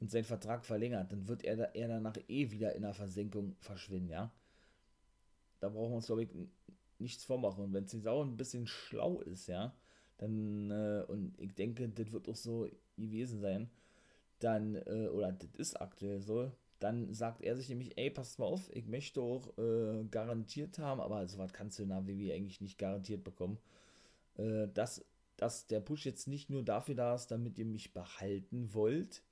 und 0.00 0.10
seinen 0.10 0.24
Vertrag 0.24 0.64
verlängert, 0.64 1.12
dann 1.12 1.28
wird 1.28 1.44
er, 1.44 1.56
da, 1.56 1.64
er 1.64 1.88
danach 1.88 2.16
eh 2.28 2.50
wieder 2.50 2.74
in 2.74 2.82
der 2.82 2.94
Versenkung 2.94 3.54
verschwinden, 3.60 4.10
ja. 4.10 4.32
Da 5.60 5.68
brauchen 5.68 5.92
wir 5.92 5.96
uns, 5.96 6.06
glaube 6.06 6.22
ich, 6.24 6.30
nichts 6.98 7.24
vormachen. 7.24 7.64
Und 7.64 7.72
wenn 7.74 7.86
Cesaro 7.86 8.22
ein 8.22 8.36
bisschen 8.36 8.66
schlau 8.66 9.20
ist, 9.20 9.46
ja, 9.46 9.74
dann, 10.18 10.70
äh, 10.70 11.04
und 11.06 11.38
ich 11.38 11.54
denke, 11.54 11.88
das 11.88 12.12
wird 12.12 12.28
auch 12.28 12.36
so 12.36 12.68
gewesen 12.96 13.40
sein, 13.40 13.70
dann, 14.38 14.76
äh, 14.76 15.08
oder 15.08 15.32
das 15.32 15.54
ist 15.56 15.80
aktuell 15.80 16.20
so, 16.20 16.50
dann 16.78 17.12
sagt 17.12 17.42
er 17.42 17.56
sich 17.56 17.68
nämlich, 17.68 17.96
ey, 17.98 18.10
passt 18.10 18.38
mal 18.38 18.46
auf, 18.46 18.74
ich 18.74 18.86
möchte 18.86 19.20
auch 19.20 19.56
äh, 19.58 20.04
garantiert 20.10 20.78
haben, 20.78 21.00
aber 21.00 21.28
so 21.28 21.38
was 21.38 21.52
kannst 21.52 21.78
du 21.78 21.82
in 21.82 21.90
der 21.90 22.06
WWE 22.06 22.32
eigentlich 22.32 22.62
nicht 22.62 22.78
garantiert 22.78 23.22
bekommen, 23.22 23.58
äh, 24.38 24.66
dass, 24.72 25.04
dass 25.36 25.66
der 25.66 25.80
Push 25.80 26.06
jetzt 26.06 26.26
nicht 26.26 26.48
nur 26.48 26.62
dafür 26.62 26.94
da 26.94 27.14
ist, 27.14 27.26
damit 27.28 27.58
ihr 27.58 27.66
mich 27.66 27.92
behalten 27.92 28.72
wollt, 28.72 29.22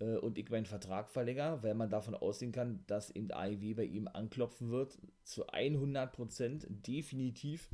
äh, 0.00 0.16
und 0.16 0.38
ich 0.38 0.50
meinen 0.50 0.66
Vertrag 0.66 1.10
verlängere, 1.10 1.62
weil 1.62 1.74
man 1.74 1.90
davon 1.90 2.14
ausgehen 2.14 2.52
kann, 2.52 2.84
dass 2.86 3.10
eben 3.10 3.30
AEW 3.30 3.74
bei 3.74 3.84
ihm 3.84 4.08
anklopfen 4.08 4.70
wird, 4.70 4.98
zu 5.22 5.46
100% 5.48 6.66
definitiv, 6.68 7.70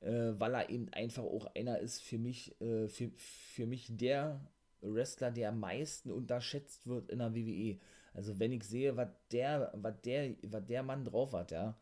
äh, 0.00 0.32
weil 0.38 0.54
er 0.54 0.70
eben 0.70 0.88
einfach 0.92 1.24
auch 1.24 1.46
einer 1.54 1.78
ist 1.78 2.02
für 2.02 2.18
mich, 2.18 2.60
äh, 2.60 2.88
für, 2.88 3.10
für 3.16 3.66
mich 3.66 3.88
der 3.90 4.40
Wrestler, 4.82 5.30
der 5.30 5.50
am 5.50 5.60
meisten 5.60 6.10
unterschätzt 6.10 6.86
wird 6.86 7.10
in 7.10 7.18
der 7.18 7.34
WWE. 7.34 7.78
Also 8.14 8.38
wenn 8.38 8.52
ich 8.52 8.64
sehe, 8.64 8.96
was 8.96 9.08
der, 9.30 9.70
was 9.74 10.00
der, 10.02 10.34
was 10.42 10.64
der 10.66 10.82
Mann 10.82 11.04
drauf 11.04 11.32
hat, 11.32 11.50
ja, 11.50 11.76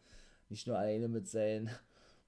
nicht 0.48 0.66
nur 0.66 0.78
alleine 0.78 1.09
mit 1.09 1.28
seinen, 1.28 1.70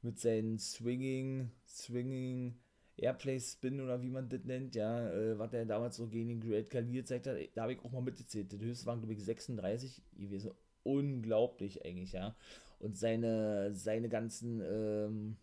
mit 0.02 0.18
seinen 0.18 0.58
Swinging, 0.58 1.50
Swinging, 1.66 2.56
Airplay 2.98 3.38
Spin 3.38 3.80
oder 3.80 4.02
wie 4.02 4.08
man 4.08 4.28
das 4.28 4.44
nennt, 4.44 4.74
ja, 4.74 5.10
äh, 5.10 5.38
was 5.38 5.50
der 5.50 5.66
damals 5.66 5.96
so 5.96 6.06
gegen 6.06 6.28
den 6.28 6.40
Great 6.40 6.70
Khali 6.70 6.92
gezeigt 6.92 7.26
hat, 7.26 7.36
da 7.54 7.62
habe 7.62 7.74
ich 7.74 7.84
auch 7.84 7.92
mal 7.92 8.02
mitgezählt. 8.02 8.52
Das 8.52 8.60
höchste 8.60 8.86
waren, 8.86 9.00
glaube 9.00 9.12
ich, 9.12 9.24
36 9.24 10.02
gewesen. 10.16 10.52
Unglaublich 10.82 11.84
eigentlich, 11.84 12.12
ja. 12.12 12.34
Und 12.78 12.96
seine, 12.96 13.74
seine 13.74 14.08
ganzen, 14.08 14.62
ähm, 14.62 15.36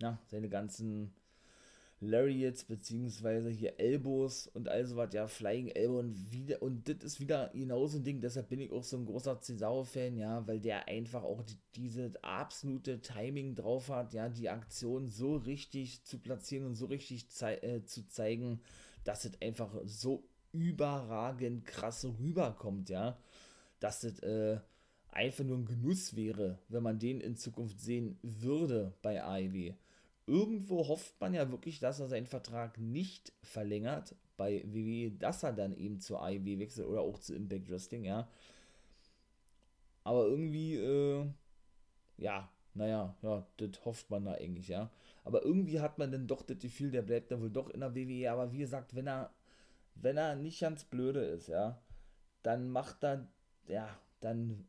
ja, 0.00 0.18
seine 0.26 0.48
ganzen 0.48 1.12
Lariats, 2.00 2.64
beziehungsweise 2.64 3.50
hier 3.50 3.80
Elbows 3.80 4.46
und 4.46 4.68
all 4.68 4.86
sowas, 4.86 5.10
ja, 5.12 5.26
Flying 5.26 5.68
Elbow 5.68 5.98
und 5.98 6.32
wieder, 6.32 6.62
und 6.62 6.88
das 6.88 7.02
ist 7.02 7.20
wieder 7.20 7.50
genauso 7.52 7.98
ein 7.98 8.04
Ding, 8.04 8.20
deshalb 8.20 8.48
bin 8.48 8.60
ich 8.60 8.70
auch 8.70 8.84
so 8.84 8.96
ein 8.96 9.06
großer 9.06 9.40
Cesaro-Fan, 9.40 10.16
ja, 10.16 10.46
weil 10.46 10.60
der 10.60 10.86
einfach 10.86 11.24
auch 11.24 11.42
die, 11.42 11.58
diese 11.74 12.12
absolute 12.22 13.00
Timing 13.00 13.56
drauf 13.56 13.88
hat, 13.88 14.14
ja, 14.14 14.28
die 14.28 14.48
Aktion 14.48 15.08
so 15.08 15.36
richtig 15.36 16.04
zu 16.04 16.18
platzieren 16.18 16.66
und 16.66 16.76
so 16.76 16.86
richtig 16.86 17.30
zei 17.30 17.56
äh, 17.56 17.84
zu 17.84 18.06
zeigen, 18.06 18.60
dass 19.02 19.24
es 19.24 19.32
einfach 19.42 19.74
so 19.84 20.28
überragend 20.52 21.64
krass 21.64 22.04
rüberkommt, 22.04 22.90
ja, 22.90 23.18
dass 23.80 24.04
es 24.04 24.20
äh, 24.20 24.60
einfach 25.08 25.44
nur 25.44 25.58
ein 25.58 25.66
Genuss 25.66 26.14
wäre, 26.14 26.60
wenn 26.68 26.84
man 26.84 27.00
den 27.00 27.20
in 27.20 27.36
Zukunft 27.36 27.80
sehen 27.80 28.18
würde 28.22 28.94
bei 29.02 29.22
AEW 29.22 29.74
irgendwo 30.28 30.86
hofft 30.86 31.20
man 31.20 31.34
ja 31.34 31.50
wirklich, 31.50 31.80
dass 31.80 32.00
er 32.00 32.08
seinen 32.08 32.26
Vertrag 32.26 32.78
nicht 32.78 33.32
verlängert 33.42 34.14
bei 34.36 34.62
WWE, 34.66 35.10
dass 35.12 35.42
er 35.42 35.52
dann 35.52 35.76
eben 35.76 36.00
zur 36.00 36.22
AEW 36.22 36.58
wechselt 36.58 36.86
oder 36.86 37.00
auch 37.00 37.18
zu 37.18 37.34
Impact 37.34 37.70
Wrestling, 37.70 38.04
ja. 38.04 38.28
Aber 40.04 40.26
irgendwie, 40.26 40.76
äh, 40.76 41.26
ja, 42.18 42.48
naja, 42.74 43.16
ja, 43.22 43.46
das 43.56 43.84
hofft 43.84 44.10
man 44.10 44.24
da 44.24 44.34
eigentlich, 44.34 44.68
ja. 44.68 44.90
Aber 45.24 45.44
irgendwie 45.44 45.80
hat 45.80 45.98
man 45.98 46.12
dann 46.12 46.26
doch 46.26 46.42
das 46.42 46.58
Gefühl, 46.58 46.90
der 46.90 47.02
bleibt 47.02 47.30
dann 47.30 47.42
wohl 47.42 47.50
doch 47.50 47.68
in 47.70 47.80
der 47.80 47.94
WWE. 47.94 48.30
Aber 48.30 48.52
wie 48.52 48.58
gesagt, 48.58 48.94
wenn 48.94 49.08
er, 49.08 49.30
wenn 49.94 50.16
er 50.16 50.36
nicht 50.36 50.60
ganz 50.60 50.84
blöde 50.84 51.20
ist, 51.20 51.48
ja, 51.48 51.82
dann 52.42 52.70
macht 52.70 53.04
er, 53.04 53.28
ja, 53.66 53.88
dann 54.20 54.66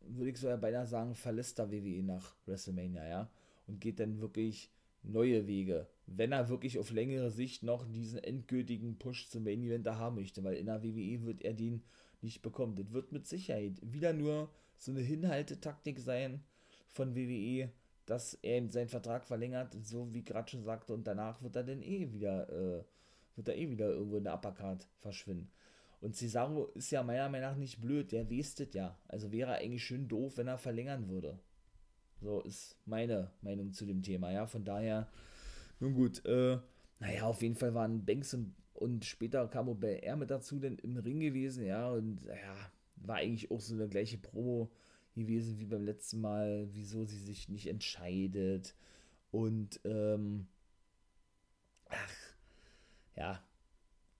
würde 0.00 0.30
ich 0.30 0.38
so 0.38 0.48
ja 0.48 0.56
beinahe 0.56 0.86
sagen, 0.86 1.14
verlässt 1.14 1.58
er 1.58 1.70
WWE 1.70 2.02
nach 2.02 2.36
WrestleMania, 2.46 3.06
ja. 3.06 3.30
Und 3.66 3.80
geht 3.80 4.00
dann 4.00 4.20
wirklich 4.20 4.70
neue 5.02 5.46
Wege, 5.46 5.86
wenn 6.06 6.32
er 6.32 6.48
wirklich 6.48 6.78
auf 6.78 6.90
längere 6.90 7.30
Sicht 7.30 7.62
noch 7.62 7.86
diesen 7.90 8.18
endgültigen 8.18 8.98
Push 8.98 9.28
zum 9.28 9.44
Main 9.44 9.62
Event 9.62 9.86
haben 9.86 10.16
möchte, 10.16 10.42
weil 10.44 10.56
in 10.56 10.66
der 10.66 10.82
WWE 10.82 11.24
wird 11.24 11.42
er 11.42 11.54
den 11.54 11.82
nicht 12.20 12.42
bekommen. 12.42 12.74
Das 12.74 12.92
wird 12.92 13.12
mit 13.12 13.26
Sicherheit 13.26 13.78
wieder 13.82 14.12
nur 14.12 14.50
so 14.76 14.90
eine 14.90 15.00
Hinhaltetaktik 15.00 15.98
sein 15.98 16.42
von 16.88 17.14
WWE, 17.14 17.70
dass 18.06 18.34
er 18.34 18.68
seinen 18.70 18.88
Vertrag 18.88 19.26
verlängert, 19.26 19.76
so 19.82 20.12
wie 20.12 20.24
gerade 20.24 20.50
schon 20.50 20.64
sagte, 20.64 20.94
und 20.94 21.06
danach 21.06 21.42
wird 21.42 21.56
er 21.56 21.64
dann 21.64 21.82
eh 21.82 22.12
wieder, 22.12 22.48
äh, 22.48 22.84
wird 23.36 23.48
er 23.48 23.56
eh 23.56 23.70
wieder 23.70 23.90
irgendwo 23.90 24.16
in 24.16 24.24
der 24.24 24.34
Uppercard 24.34 24.86
verschwinden. 24.98 25.50
Und 26.00 26.14
Cesaro 26.14 26.66
ist 26.74 26.90
ja 26.90 27.02
meiner 27.02 27.28
Meinung 27.28 27.50
nach 27.50 27.56
nicht 27.56 27.80
blöd, 27.80 28.12
der 28.12 28.30
westet 28.30 28.74
ja. 28.74 28.96
Also 29.08 29.32
wäre 29.32 29.52
er 29.52 29.58
eigentlich 29.58 29.84
schön 29.84 30.08
doof, 30.08 30.36
wenn 30.36 30.46
er 30.46 30.58
verlängern 30.58 31.08
würde. 31.08 31.38
So 32.20 32.40
ist 32.40 32.76
meine 32.84 33.30
Meinung 33.42 33.72
zu 33.72 33.86
dem 33.86 34.02
Thema, 34.02 34.32
ja. 34.32 34.46
Von 34.46 34.64
daher, 34.64 35.08
nun 35.80 35.94
gut, 35.94 36.24
äh, 36.24 36.58
naja, 37.00 37.24
auf 37.24 37.42
jeden 37.42 37.54
Fall 37.54 37.74
waren 37.74 38.04
Banks 38.04 38.34
und, 38.34 38.54
und 38.74 39.04
später 39.04 39.46
kam 39.48 39.78
Bel 39.78 40.16
mit 40.16 40.30
dazu 40.30 40.58
denn 40.58 40.78
im 40.78 40.96
Ring 40.96 41.20
gewesen, 41.20 41.64
ja, 41.64 41.90
und 41.90 42.22
ja, 42.24 42.56
war 42.96 43.16
eigentlich 43.16 43.50
auch 43.50 43.60
so 43.60 43.74
eine 43.74 43.88
gleiche 43.88 44.18
Promo 44.18 44.70
gewesen 45.14 45.58
wie 45.58 45.66
beim 45.66 45.84
letzten 45.84 46.20
Mal, 46.20 46.68
wieso 46.72 47.04
sie 47.04 47.18
sich 47.18 47.48
nicht 47.48 47.68
entscheidet. 47.68 48.74
Und, 49.30 49.80
ähm, 49.84 50.46
ach, 51.88 52.14
ja. 53.16 53.42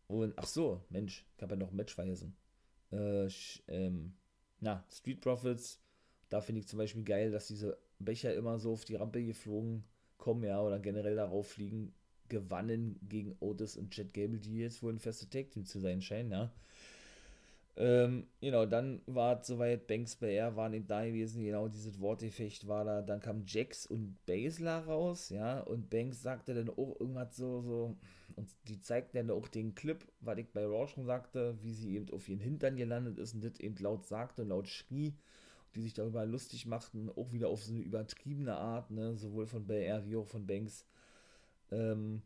Und, 0.07 0.35
ach 0.37 0.47
so, 0.47 0.83
Mensch, 0.91 1.25
ich 1.37 1.43
habe 1.43 1.55
ja 1.55 1.59
noch 1.61 1.71
ein 1.71 1.77
Match 1.77 1.95
vergessen. 1.95 2.37
Äh, 2.91 3.29
ähm, 3.69 4.15
na, 4.61 4.85
Street 4.91 5.21
Profits, 5.21 5.81
da 6.29 6.41
finde 6.41 6.61
ich 6.61 6.69
zum 6.69 6.79
Beispiel 6.79 7.05
geil, 7.05 7.31
dass 7.31 7.47
diese 7.49 7.79
Becher 7.99 8.35
immer 8.35 8.59
so 8.59 8.73
auf 8.73 8.85
die 8.85 8.97
Rampe 8.97 9.25
geflogen 9.25 9.85
kommen, 10.17 10.45
ja, 10.45 10.61
oder 10.63 10.79
generell 10.79 11.17
darauf 11.17 11.49
fliegen, 11.51 11.95
gewannen 12.29 12.99
gegen 13.03 13.37
Otis 13.41 13.77
und 13.77 13.97
Jet 13.97 14.13
Gable, 14.13 14.39
die 14.39 14.59
jetzt 14.59 14.83
wohl 14.83 14.93
ein 14.93 14.99
feste 14.99 15.29
Tag 15.29 15.51
Team 15.51 15.65
zu 15.65 15.79
sein 15.79 16.03
scheinen, 16.03 16.31
ja. 16.31 16.53
Ähm, 17.77 18.27
genau, 18.41 18.67
dann 18.67 19.03
war 19.07 19.41
es 19.41 19.47
soweit, 19.47 19.87
Banks 19.87 20.17
bei 20.17 20.35
R 20.35 20.57
waren 20.57 20.75
eben 20.75 20.89
da 20.89 21.05
gewesen, 21.05 21.45
genau 21.45 21.69
dieses 21.69 22.01
Wortefecht 22.01 22.67
war 22.67 22.85
da, 22.85 23.03
dann 23.03 23.21
kam 23.21 23.45
Jax 23.47 23.87
und 23.87 24.19
Basler 24.27 24.85
raus, 24.85 25.31
ja, 25.31 25.61
und 25.61 25.89
Banks 25.89 26.21
sagte 26.21 26.55
dann 26.55 26.71
auch 26.71 26.99
irgendwas 26.99 27.37
so, 27.37 27.61
so, 27.61 27.97
und 28.35 28.49
die 28.67 28.81
zeigten 28.81 29.17
dann 29.17 29.31
auch 29.31 29.47
den 29.47 29.77
Clip, 29.77 30.05
was 30.21 30.39
ich 30.39 30.49
bei 30.53 30.65
Raw 30.65 30.89
schon 30.89 31.05
sagte, 31.05 31.57
wie 31.63 31.73
sie 31.73 31.95
eben 31.95 32.11
auf 32.11 32.29
ihren 32.29 32.41
Hintern 32.41 32.77
gelandet 32.77 33.17
ist 33.17 33.35
und 33.35 33.45
das 33.45 33.61
eben 33.61 33.77
laut 33.77 34.07
sagte 34.07 34.43
und 34.43 34.49
laut 34.49 34.67
schrie, 34.67 35.15
die 35.75 35.83
sich 35.83 35.95
darüber 35.95 36.25
lustig 36.27 36.67
machten, 36.67 37.11
auch 37.11 37.33
wieder 37.33 37.49
auf 37.49 37.63
so 37.63 37.73
eine 37.73 37.83
übertriebene 37.83 38.57
Art, 38.57 38.91
ne, 38.91 39.17
sowohl 39.17 39.47
von 39.47 39.67
BR 39.67 40.07
wie 40.07 40.17
auch 40.17 40.27
von 40.27 40.47
Banks. 40.47 40.87
Ähm, 41.71 42.23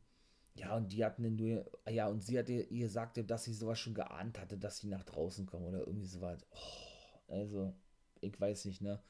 ja, 0.54 0.76
und 0.76 0.92
die 0.92 1.04
hatten 1.04 1.34
nur, 1.36 1.64
ja, 1.88 2.08
und 2.08 2.22
sie 2.22 2.38
hatte 2.38 2.52
ihr 2.52 2.88
sagte, 2.88 3.24
dass 3.24 3.44
sie 3.44 3.54
sowas 3.54 3.78
schon 3.78 3.94
geahnt 3.94 4.38
hatte, 4.38 4.58
dass 4.58 4.78
sie 4.78 4.88
nach 4.88 5.04
draußen 5.04 5.46
kommen 5.46 5.66
oder 5.66 5.80
irgendwie 5.86 6.06
sowas. 6.06 6.44
Oh, 6.50 7.32
also, 7.32 7.74
ich 8.20 8.38
weiß 8.40 8.66
nicht, 8.66 8.82
ne? 8.82 9.00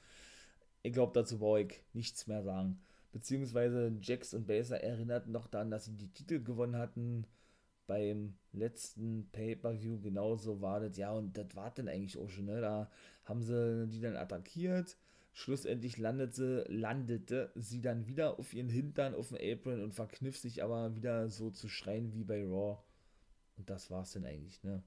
Ich 0.82 0.92
glaube, 0.92 1.12
dazu 1.14 1.38
brauche 1.38 1.62
ich 1.62 1.82
nichts 1.92 2.26
mehr 2.26 2.42
sagen. 2.42 2.80
Beziehungsweise 3.12 3.96
Jax 4.00 4.34
und 4.34 4.46
Baser 4.46 4.80
erinnerten 4.82 5.32
noch 5.32 5.46
daran, 5.46 5.70
dass 5.70 5.84
sie 5.86 5.96
die 5.96 6.12
Titel 6.12 6.42
gewonnen 6.42 6.76
hatten 6.76 7.26
beim 7.86 8.34
letzten 8.52 9.28
Pay-Per-View. 9.32 10.00
Genauso 10.00 10.60
war 10.60 10.80
das. 10.80 10.96
Ja, 10.96 11.12
und 11.12 11.36
das 11.36 11.54
war 11.54 11.72
dann 11.74 11.88
eigentlich 11.88 12.18
auch 12.18 12.28
schon, 12.30 12.46
ne? 12.46 12.60
Da 12.60 12.90
haben 13.24 13.42
sie 13.42 13.88
die 13.88 14.00
dann 14.00 14.16
attackiert. 14.16 14.96
Schlussendlich 15.34 15.96
landete, 15.96 16.66
landete 16.68 17.52
sie 17.54 17.80
dann 17.80 18.06
wieder 18.06 18.38
auf 18.38 18.52
ihren 18.52 18.68
Hintern 18.68 19.14
auf 19.14 19.28
dem 19.28 19.38
Apron 19.40 19.82
und 19.82 19.94
verkniff 19.94 20.36
sich 20.36 20.62
aber 20.62 20.94
wieder 20.94 21.30
so 21.30 21.50
zu 21.50 21.68
schreien 21.68 22.12
wie 22.12 22.24
bei 22.24 22.44
Raw. 22.44 22.82
Und 23.56 23.70
das 23.70 23.90
war's 23.90 24.12
dann 24.12 24.26
eigentlich, 24.26 24.62
ne? 24.62 24.82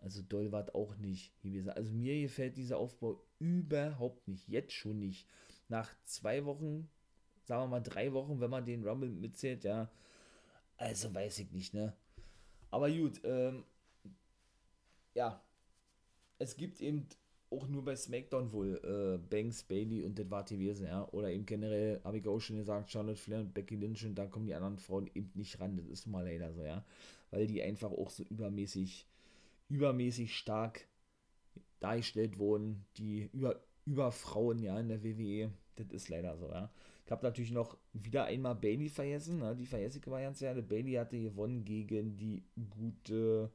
Also 0.00 0.22
doll 0.22 0.52
war 0.52 0.74
auch 0.74 0.96
nicht 0.96 1.40
gewesen. 1.42 1.70
Also 1.70 1.92
mir 1.92 2.20
gefällt 2.20 2.56
dieser 2.56 2.78
Aufbau 2.78 3.20
überhaupt 3.38 4.28
nicht. 4.28 4.48
Jetzt 4.48 4.72
schon 4.72 5.00
nicht. 5.00 5.26
Nach 5.68 5.92
zwei 6.04 6.44
Wochen, 6.44 6.88
sagen 7.44 7.64
wir 7.64 7.68
mal 7.68 7.80
drei 7.80 8.12
Wochen, 8.12 8.40
wenn 8.40 8.50
man 8.50 8.64
den 8.64 8.86
Rumble 8.86 9.10
mitzählt, 9.10 9.64
ja. 9.64 9.90
Also 10.76 11.12
weiß 11.12 11.40
ich 11.40 11.50
nicht, 11.50 11.74
ne? 11.74 11.96
Aber 12.70 12.90
gut, 12.90 13.20
ähm, 13.24 13.64
ja. 15.14 15.42
Es 16.38 16.56
gibt 16.56 16.80
eben 16.80 17.08
auch 17.50 17.66
nur 17.68 17.84
bei 17.84 17.96
SmackDown 17.96 18.52
wohl 18.52 18.80
äh, 18.84 19.18
Banks, 19.28 19.62
Bailey 19.62 20.04
und 20.04 20.18
das 20.18 20.30
war 20.30 20.44
gewesen, 20.44 20.86
ja. 20.86 21.08
Oder 21.12 21.30
eben 21.30 21.46
generell, 21.46 22.00
habe 22.04 22.18
ich 22.18 22.26
auch 22.26 22.40
schon 22.40 22.56
gesagt, 22.56 22.90
Charlotte 22.90 23.18
Flair 23.18 23.40
und 23.40 23.54
Becky 23.54 23.76
Lynch 23.76 24.04
und 24.04 24.14
da 24.14 24.26
kommen 24.26 24.46
die 24.46 24.54
anderen 24.54 24.78
Frauen 24.78 25.10
eben 25.14 25.30
nicht 25.34 25.60
ran. 25.60 25.76
Das 25.76 25.86
ist 25.86 26.06
mal 26.06 26.24
leider 26.24 26.52
so, 26.52 26.64
ja. 26.64 26.84
Weil 27.30 27.46
die 27.46 27.62
einfach 27.62 27.90
auch 27.90 28.10
so 28.10 28.22
übermäßig, 28.24 29.06
übermäßig 29.68 30.36
stark 30.36 30.86
dargestellt 31.80 32.38
wurden. 32.38 32.84
Die 32.96 33.28
über, 33.32 33.60
über 33.86 34.12
Frauen, 34.12 34.62
ja, 34.62 34.78
in 34.78 34.88
der 34.88 35.02
WWE. 35.02 35.50
Das 35.76 35.90
ist 35.90 36.08
leider 36.08 36.36
so, 36.36 36.48
ja. 36.48 36.70
Ich 37.06 37.12
habe 37.12 37.24
natürlich 37.24 37.52
noch 37.52 37.78
wieder 37.94 38.24
einmal 38.24 38.54
Bailey 38.54 38.90
vergessen, 38.90 39.38
ne? 39.38 39.56
die 39.56 39.64
vergesse 39.64 39.98
ich 39.98 40.04
ganz 40.04 40.40
gerne. 40.40 40.62
Bailey 40.62 40.92
hatte 40.92 41.18
gewonnen 41.18 41.64
gegen 41.64 42.18
die 42.18 42.42
gute 42.76 43.50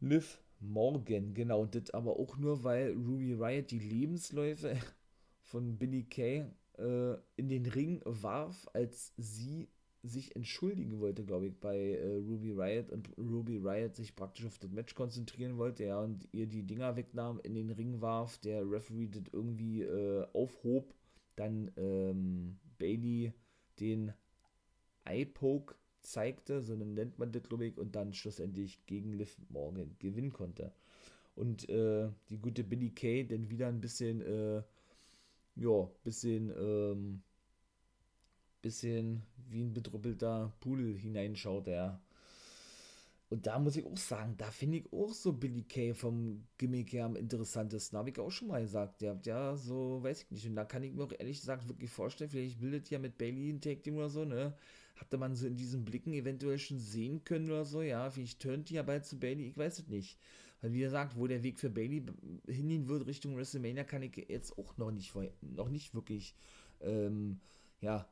Liv 0.00 0.38
Morgan, 0.60 1.34
genau, 1.34 1.66
das 1.66 1.90
aber 1.90 2.18
auch 2.18 2.36
nur, 2.36 2.64
weil 2.64 2.92
Ruby 2.92 3.34
Riot 3.34 3.70
die 3.70 3.78
Lebensläufe 3.78 4.76
von 5.42 5.76
Billy 5.78 6.04
Kay 6.04 6.44
äh, 6.78 7.14
in 7.36 7.48
den 7.48 7.66
Ring 7.66 8.00
warf, 8.04 8.68
als 8.72 9.12
sie 9.16 9.68
sich 10.02 10.36
entschuldigen 10.36 11.00
wollte, 11.00 11.24
glaube 11.24 11.46
ich, 11.46 11.54
bei 11.58 11.94
äh, 11.94 12.16
Ruby 12.16 12.52
Riot. 12.52 12.90
Und 12.90 13.08
Ruby 13.18 13.56
Riot 13.56 13.96
sich 13.96 14.14
praktisch 14.14 14.44
auf 14.46 14.58
das 14.58 14.70
Match 14.70 14.94
konzentrieren 14.94 15.56
wollte, 15.56 15.84
ja, 15.84 16.00
und 16.00 16.28
ihr 16.32 16.46
die 16.46 16.62
Dinger 16.62 16.96
wegnahm, 16.96 17.40
in 17.42 17.54
den 17.54 17.70
Ring 17.70 18.00
warf, 18.00 18.38
der 18.38 18.70
Referee 18.70 19.08
das 19.08 19.24
irgendwie 19.32 19.82
äh, 19.82 20.26
aufhob, 20.32 20.94
dann 21.36 21.70
ähm, 21.76 22.58
Bailey 22.78 23.32
den 23.80 24.12
Eye-Poke 25.04 25.74
zeigte, 26.04 26.62
so 26.62 26.74
nennt 26.76 27.18
man 27.18 27.32
das, 27.32 27.42
glaube 27.44 27.72
und 27.76 27.94
dann 27.96 28.14
schlussendlich 28.14 28.84
gegen 28.86 29.12
Liv 29.12 29.36
Morgan 29.50 29.96
gewinnen 29.98 30.32
konnte. 30.32 30.72
Und 31.36 31.68
äh, 31.68 32.08
die 32.30 32.38
gute 32.38 32.64
Billy 32.64 32.90
Kay 32.90 33.26
dann 33.26 33.50
wieder 33.50 33.68
ein 33.68 33.80
bisschen, 33.80 34.20
äh, 34.22 34.62
ja, 35.56 35.88
bisschen, 36.04 36.50
ähm, 36.56 37.22
bisschen 38.62 39.22
wie 39.48 39.62
ein 39.62 39.74
bedrüppelter 39.74 40.52
Pool 40.60 40.94
hineinschaut, 40.96 41.66
ja. 41.68 42.00
Und 43.30 43.46
da 43.46 43.58
muss 43.58 43.76
ich 43.76 43.84
auch 43.84 43.96
sagen, 43.96 44.36
da 44.36 44.50
finde 44.50 44.78
ich 44.78 44.92
auch 44.92 45.12
so 45.12 45.32
Billy 45.32 45.62
Kay 45.64 45.94
vom 45.94 46.46
Gimmick 46.58 46.92
her 46.92 47.06
am 47.06 47.16
interessantesten. 47.16 47.98
Habe 47.98 48.10
ich 48.10 48.18
auch 48.20 48.30
schon 48.30 48.48
mal 48.48 48.62
gesagt. 48.62 49.00
Der 49.00 49.10
habt 49.10 49.26
ja 49.26 49.56
so, 49.56 50.02
weiß 50.02 50.22
ich 50.22 50.30
nicht. 50.30 50.46
Und 50.46 50.54
da 50.56 50.64
kann 50.64 50.82
ich 50.84 50.92
mir 50.92 51.02
auch 51.02 51.12
ehrlich 51.18 51.40
gesagt 51.40 51.68
wirklich 51.68 51.90
vorstellen, 51.90 52.30
vielleicht 52.30 52.60
bildet 52.60 52.90
ja 52.90 52.98
mit 52.98 53.18
Bailey 53.18 53.50
ein 53.50 53.60
Take 53.60 53.82
Team 53.82 53.96
oder 53.96 54.10
so, 54.10 54.24
ne? 54.24 54.54
Hatte 54.96 55.18
man 55.18 55.34
so 55.34 55.46
in 55.46 55.56
diesen 55.56 55.84
Blicken 55.84 56.12
eventuell 56.12 56.58
schon 56.58 56.78
sehen 56.78 57.24
können 57.24 57.50
oder 57.50 57.64
so, 57.64 57.82
ja. 57.82 58.10
Vielleicht 58.10 58.40
turnt 58.40 58.70
die 58.70 58.74
ja 58.74 58.82
bald 58.82 59.04
zu 59.04 59.18
Bailey, 59.18 59.48
ich 59.48 59.56
weiß 59.56 59.80
es 59.80 59.88
nicht. 59.88 60.18
Weil 60.60 60.72
wie 60.72 60.80
gesagt, 60.80 61.16
wo 61.16 61.26
der 61.26 61.42
Weg 61.42 61.58
für 61.58 61.68
Bailey 61.68 62.04
hingehen 62.46 62.88
wird 62.88 63.06
Richtung 63.06 63.36
WrestleMania, 63.36 63.84
kann 63.84 64.02
ich 64.02 64.16
jetzt 64.28 64.56
auch 64.56 64.76
noch 64.76 64.90
nicht, 64.90 65.12
noch 65.42 65.68
nicht 65.68 65.94
wirklich, 65.94 66.34
ähm, 66.80 67.40
ja, 67.80 68.08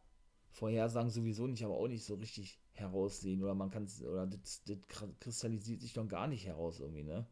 vorhersagen 0.51 1.11
sowieso 1.11 1.47
nicht, 1.47 1.65
aber 1.65 1.77
auch 1.77 1.89
nicht 1.89 2.05
so 2.05 2.15
richtig 2.17 2.59
heraussehen. 2.73 3.43
Oder 3.43 3.55
man 3.55 3.71
kann 3.71 3.85
es, 3.85 4.03
oder 4.03 4.27
das, 4.27 4.63
das 4.65 4.77
kristallisiert 5.21 5.81
sich 5.81 5.93
dann 5.93 6.09
gar 6.09 6.27
nicht 6.27 6.47
heraus 6.47 6.81
irgendwie, 6.81 7.05
ne? 7.05 7.27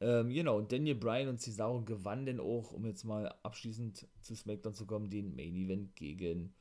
Ähm, 0.00 0.28
genau, 0.28 0.58
und 0.58 0.72
Daniel 0.72 0.96
Bryan 0.96 1.28
und 1.28 1.40
Cesaro 1.40 1.82
gewannen 1.82 2.26
denn 2.26 2.40
auch, 2.40 2.72
um 2.72 2.84
jetzt 2.84 3.04
mal 3.04 3.34
abschließend 3.42 4.06
zu 4.20 4.34
SmackDown 4.34 4.74
zu 4.74 4.86
kommen, 4.86 5.08
den 5.08 5.34
Main 5.34 5.56
Event 5.56 5.96
gegen 5.96 6.52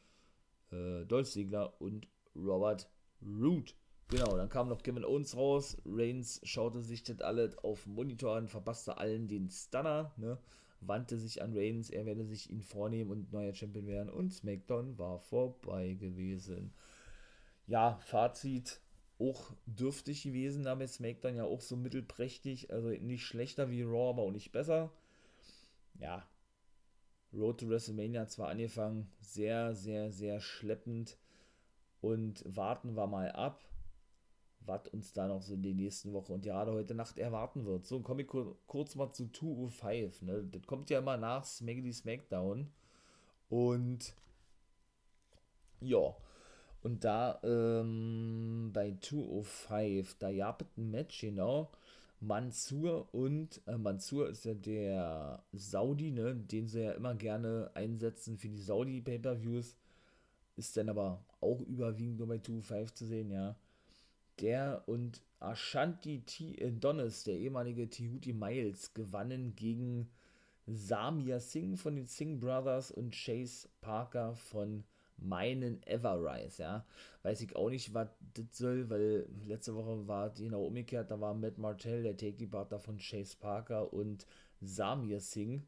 äh, 0.75 1.05
Dolph 1.05 1.29
Ziggler 1.29 1.79
und 1.81 2.07
Robert 2.35 2.89
Root. 3.21 3.75
Genau, 4.09 4.37
dann 4.37 4.49
kam 4.49 4.69
noch 4.69 4.83
Kevin 4.83 5.05
Owens 5.05 5.35
raus. 5.35 5.77
Reigns 5.85 6.39
schaute 6.43 6.81
sich 6.81 7.03
das 7.03 7.21
alles 7.21 7.57
auf 7.59 7.83
dem 7.83 7.93
Monitor 7.93 8.35
an, 8.35 8.47
verpasste 8.47 8.97
allen 8.97 9.27
den 9.27 9.49
Stunner, 9.49 10.13
ne? 10.17 10.37
wandte 10.81 11.17
sich 11.17 11.41
an 11.41 11.57
Reigns, 11.57 11.89
er 11.89 12.05
werde 12.05 12.25
sich 12.25 12.49
ihn 12.49 12.61
vornehmen 12.61 13.09
und 13.09 13.31
neuer 13.31 13.53
Champion 13.53 13.87
werden 13.87 14.09
und 14.09 14.33
SmackDown 14.33 14.97
war 14.99 15.19
vorbei 15.19 15.93
gewesen. 15.93 16.73
Ja, 17.65 17.97
Fazit, 18.05 18.81
auch 19.17 19.51
dürftig 19.65 20.23
gewesen, 20.23 20.67
aber 20.67 20.87
SmackDown 20.87 21.35
ja 21.35 21.45
auch 21.45 21.61
so 21.61 21.75
mittelprächtig, 21.75 22.71
also 22.71 22.89
nicht 22.89 23.23
schlechter 23.23 23.71
wie 23.71 23.81
Raw, 23.81 24.09
aber 24.09 24.23
auch 24.23 24.31
nicht 24.31 24.51
besser. 24.51 24.91
Ja, 25.99 26.27
Road 27.35 27.59
to 27.59 27.69
WrestleMania 27.69 28.27
zwar 28.27 28.49
angefangen, 28.49 29.11
sehr, 29.19 29.75
sehr, 29.75 30.11
sehr 30.11 30.39
schleppend 30.39 31.17
und 32.01 32.43
warten 32.47 32.95
wir 32.95 33.07
mal 33.07 33.31
ab, 33.31 33.63
was 34.61 34.87
uns 34.89 35.13
da 35.13 35.27
noch 35.27 35.41
so 35.41 35.53
in 35.53 35.63
den 35.63 35.77
nächsten 35.77 36.13
Wochen 36.13 36.33
und 36.33 36.43
gerade 36.43 36.71
heute 36.71 36.95
Nacht 36.95 37.19
erwarten 37.19 37.65
wird. 37.65 37.85
So, 37.85 37.99
komme 38.01 38.23
ich 38.23 38.27
kurz 38.27 38.95
mal 38.95 39.11
zu 39.11 39.29
205. 39.29 40.21
Ne? 40.23 40.43
Das 40.51 40.63
kommt 40.65 40.89
ja 40.89 40.99
immer 40.99 41.17
nach 41.17 41.43
Smackity 41.45 41.93
Smackdown. 41.93 42.71
Und 43.49 44.13
ja, 45.81 46.15
und 46.81 47.03
da 47.03 47.39
ähm, 47.43 48.71
bei 48.73 48.95
205, 49.01 50.17
da 50.19 50.31
gab 50.31 50.61
es 50.61 50.67
ein 50.77 50.91
Match, 50.91 51.21
genau. 51.21 51.71
Mansur 52.19 53.13
und 53.13 53.61
äh, 53.67 53.77
Mansur 53.77 54.29
ist 54.29 54.45
ja 54.45 54.53
der 54.53 55.43
Saudi, 55.53 56.11
ne, 56.11 56.35
den 56.35 56.67
sie 56.67 56.83
ja 56.83 56.91
immer 56.93 57.15
gerne 57.15 57.71
einsetzen 57.75 58.37
für 58.37 58.49
die 58.49 58.61
Saudi 58.61 59.01
Pay-per-Views. 59.01 59.77
Ist 60.55 60.77
dann 60.77 60.89
aber 60.89 61.23
auch 61.41 61.61
überwiegend 61.61 62.17
nur 62.17 62.27
bei 62.27 62.39
205 62.39 62.93
zu 62.93 63.05
sehen, 63.05 63.31
ja 63.31 63.55
der 64.41 64.83
und 64.87 65.21
Ashanti 65.39 66.21
T. 66.21 66.55
Adonis, 66.65 67.23
der 67.23 67.35
ehemalige 67.35 67.89
Tehuti 67.89 68.33
Miles, 68.33 68.93
gewannen 68.93 69.55
gegen 69.55 70.09
Samir 70.65 71.39
Singh 71.39 71.77
von 71.77 71.95
den 71.95 72.07
Singh 72.07 72.39
Brothers 72.39 72.91
und 72.91 73.13
Chase 73.13 73.69
Parker 73.81 74.35
von 74.35 74.83
meinen 75.17 75.81
Everrise, 75.83 76.63
ja. 76.63 76.85
Weiß 77.23 77.41
ich 77.41 77.55
auch 77.55 77.69
nicht, 77.69 77.93
was 77.93 78.09
das 78.33 78.45
soll, 78.51 78.89
weil 78.89 79.27
letzte 79.45 79.75
Woche 79.75 80.07
war 80.07 80.29
genau 80.31 80.65
umgekehrt, 80.65 81.11
da 81.11 81.19
war 81.19 81.33
Matt 81.33 81.57
Martell, 81.57 82.03
der 82.03 82.17
Take-Partner 82.17 82.79
von 82.79 82.97
Chase 82.97 83.35
Parker 83.39 83.91
und 83.93 84.25
Samir 84.61 85.19
Singh. 85.19 85.63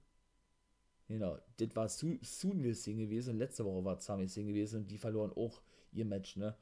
Genau, 1.07 1.37
das 1.57 1.75
war 1.75 1.87
Su 1.89 2.17
Sunil 2.21 2.73
Singh 2.73 3.05
gewesen 3.05 3.31
und 3.31 3.39
letzte 3.39 3.65
Woche 3.65 3.85
war 3.85 3.99
Samir 3.99 4.27
Singh 4.27 4.51
gewesen 4.51 4.81
und 4.81 4.91
die 4.91 4.97
verloren 4.97 5.31
auch 5.35 5.61
ihr 5.93 6.05
Match, 6.05 6.35
ne 6.35 6.55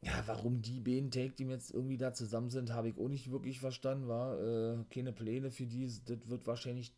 ja, 0.00 0.22
warum 0.26 0.62
die 0.62 0.80
beiden 0.80 1.10
Take 1.10 1.34
Team 1.34 1.50
jetzt 1.50 1.72
irgendwie 1.72 1.96
da 1.96 2.12
zusammen 2.14 2.50
sind, 2.50 2.72
habe 2.72 2.88
ich 2.88 2.98
auch 2.98 3.08
nicht 3.08 3.30
wirklich 3.30 3.58
verstanden. 3.58 4.08
War 4.08 4.40
äh, 4.40 4.84
keine 4.90 5.12
Pläne 5.12 5.50
für 5.50 5.66
die. 5.66 5.86
Das 5.86 6.28
wird 6.28 6.46
wahrscheinlich 6.46 6.92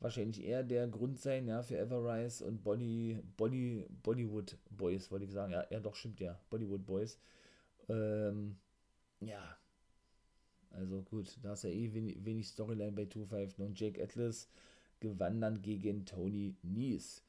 wahrscheinlich 0.00 0.44
eher 0.44 0.62
der 0.62 0.88
Grund 0.88 1.18
sein, 1.18 1.46
ja, 1.48 1.62
für 1.62 1.78
Everrise 1.78 2.44
und 2.44 2.62
Bonnie, 2.62 3.18
Bonnie, 3.36 3.86
Bollywood 4.02 4.58
Boys, 4.70 5.10
wollte 5.10 5.24
ich 5.24 5.32
sagen. 5.32 5.52
Ja, 5.52 5.66
ja, 5.70 5.80
doch, 5.80 5.94
stimmt 5.94 6.20
ja. 6.20 6.38
Bollywood 6.50 6.84
Boys. 6.84 7.18
Ähm, 7.88 8.56
ja. 9.20 9.56
Also 10.70 11.02
gut, 11.02 11.38
da 11.42 11.54
ist 11.54 11.64
ja 11.64 11.70
eh 11.70 11.92
wenig, 11.94 12.24
wenig 12.24 12.48
Storyline 12.48 12.92
bei 12.92 13.04
2-5. 13.04 13.60
Und 13.62 13.80
Jake 13.80 14.02
Atlas 14.02 14.48
gewann 15.00 15.40
dann 15.40 15.62
gegen 15.62 16.04
Tony 16.04 16.56
Nies. 16.62 17.22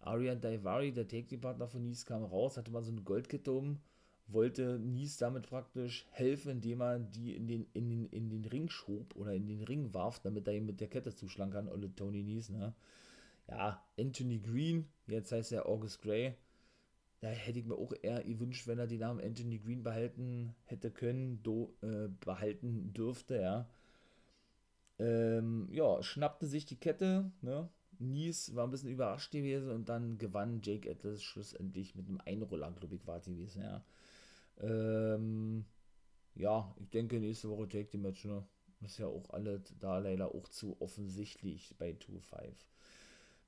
Arian 0.00 0.40
Daivari, 0.40 0.92
der 0.92 1.08
Take-Partner 1.08 1.66
von 1.66 1.82
Nies, 1.82 2.06
kam 2.06 2.24
raus, 2.24 2.56
hatte 2.56 2.70
mal 2.70 2.82
so 2.82 2.92
eine 2.92 3.02
Goldkette 3.02 3.52
um 3.52 3.78
wollte 4.26 4.78
Nies 4.78 5.16
damit 5.18 5.48
praktisch 5.48 6.06
helfen, 6.10 6.52
indem 6.52 6.80
er 6.80 6.98
die 6.98 7.34
in 7.36 7.46
den, 7.46 7.66
in 7.74 7.90
den, 7.90 8.06
in 8.06 8.30
den 8.30 8.44
Ring 8.46 8.68
schob 8.68 9.14
oder 9.16 9.34
in 9.34 9.46
den 9.46 9.62
Ring 9.62 9.92
warf, 9.92 10.20
damit 10.20 10.46
er 10.48 10.54
ihn 10.54 10.66
mit 10.66 10.80
der 10.80 10.88
Kette 10.88 11.14
zuschlagen 11.14 11.52
kann, 11.52 11.68
oder 11.68 11.94
Tony 11.94 12.22
Nies, 12.22 12.48
ne? 12.50 12.74
Ja, 13.48 13.82
Anthony 13.98 14.38
Green, 14.38 14.86
jetzt 15.06 15.30
heißt 15.32 15.52
er 15.52 15.68
August 15.68 16.00
Gray. 16.02 16.34
Da 17.20 17.28
hätte 17.28 17.58
ich 17.58 17.66
mir 17.66 17.76
auch 17.76 17.92
eher 18.02 18.22
gewünscht, 18.24 18.66
wenn 18.66 18.78
er 18.78 18.86
den 18.86 19.00
Namen 19.00 19.20
Anthony 19.20 19.58
Green 19.58 19.82
behalten 19.82 20.54
hätte 20.64 20.90
können, 20.90 21.42
do, 21.42 21.74
äh, 21.82 22.08
behalten 22.20 22.92
dürfte, 22.94 23.40
ja. 23.40 23.68
Ähm, 24.98 25.68
ja, 25.72 26.02
schnappte 26.02 26.46
sich 26.46 26.66
die 26.66 26.76
Kette, 26.76 27.30
ne? 27.42 27.68
Nies 27.98 28.54
war 28.54 28.64
ein 28.64 28.70
bisschen 28.70 28.90
überrascht 28.90 29.32
gewesen 29.32 29.70
und 29.70 29.88
dann 29.88 30.18
gewann 30.18 30.60
Jake 30.62 30.90
Atlas 30.90 31.22
schlussendlich 31.22 31.94
mit 31.94 32.08
einem 32.08 32.20
Einroller, 32.24 32.70
glaube 32.72 32.96
ich, 32.96 33.06
war 33.06 33.18
es 33.18 33.26
gewesen, 33.26 33.62
ja. 33.62 33.84
Ähm, 34.60 35.64
ja, 36.34 36.74
ich 36.78 36.90
denke, 36.90 37.20
nächste 37.20 37.48
Woche 37.50 37.68
Take 37.68 37.88
the 37.92 37.98
Match, 37.98 38.24
ne? 38.24 38.44
Ist 38.80 38.98
ja 38.98 39.06
auch 39.06 39.30
alles 39.30 39.62
da 39.78 39.98
leider 39.98 40.34
auch 40.34 40.48
zu 40.48 40.76
offensichtlich 40.80 41.74
bei 41.78 41.92
2-5. 41.92 42.52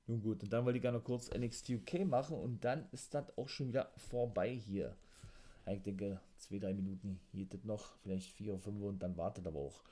Nun 0.07 0.21
gut, 0.21 0.41
und 0.41 0.53
dann 0.53 0.65
wollte 0.65 0.77
ich 0.77 0.81
gerne 0.81 1.01
kurz 1.01 1.29
NXT 1.29 1.69
UK 1.71 2.05
machen 2.05 2.37
und 2.37 2.63
dann 2.63 2.87
ist 2.91 3.13
das 3.13 3.37
auch 3.37 3.49
schon 3.49 3.67
wieder 3.67 3.91
vorbei 3.97 4.49
hier. 4.55 4.95
Ich 5.69 5.81
denke, 5.81 6.21
zwei, 6.37 6.59
drei 6.59 6.73
Minuten 6.73 7.19
geht 7.33 7.53
das 7.53 7.65
noch, 7.65 7.97
vielleicht 7.97 8.31
vier 8.31 8.53
oder 8.53 8.61
fünf 8.61 8.81
und 8.81 9.03
dann 9.03 9.17
wartet 9.17 9.45
aber 9.45 9.59
auch. 9.59 9.83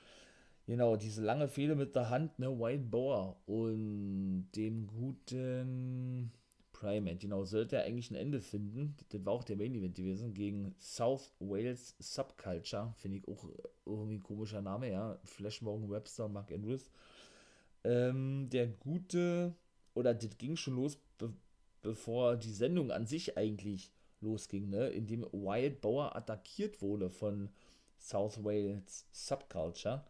Genau, 0.66 0.96
diese 0.96 1.22
lange 1.22 1.48
Fehde 1.48 1.76
mit 1.76 1.94
der 1.94 2.08
Hand, 2.08 2.38
ne, 2.38 2.58
White 2.58 2.84
Boar 2.84 3.36
und 3.46 4.48
dem 4.56 4.86
guten 4.86 6.32
Primate, 6.78 7.16
genau, 7.16 7.44
sollte 7.44 7.76
er 7.76 7.84
eigentlich 7.84 8.10
ein 8.10 8.16
Ende 8.16 8.40
finden. 8.40 8.96
Das 9.08 9.24
war 9.24 9.32
auch 9.32 9.44
der 9.44 9.56
Main 9.56 9.74
Event 9.74 9.94
gewesen 9.94 10.34
gegen 10.34 10.74
South 10.78 11.32
Wales 11.40 11.96
Subculture, 11.98 12.92
finde 12.96 13.18
ich 13.18 13.28
auch 13.28 13.48
irgendwie 13.86 14.16
ein 14.16 14.22
komischer 14.22 14.60
Name, 14.60 14.90
ja. 14.90 15.18
Flash 15.24 15.62
Morgan 15.62 15.88
Webster, 15.90 16.28
Mark 16.28 16.52
Andrews. 16.52 16.90
Ähm, 17.82 18.50
der 18.50 18.66
gute, 18.66 19.54
oder 19.94 20.12
das 20.12 20.36
ging 20.36 20.56
schon 20.56 20.76
los, 20.76 20.98
be 21.16 21.32
bevor 21.80 22.36
die 22.36 22.52
Sendung 22.52 22.90
an 22.90 23.06
sich 23.06 23.38
eigentlich 23.38 23.92
losging, 24.20 24.68
ne, 24.68 24.88
indem 24.88 25.22
Wild 25.32 25.80
Boar 25.80 26.14
attackiert 26.14 26.82
wurde 26.82 27.08
von 27.08 27.48
South 27.98 28.44
Wales 28.44 29.06
Subculture 29.12 30.04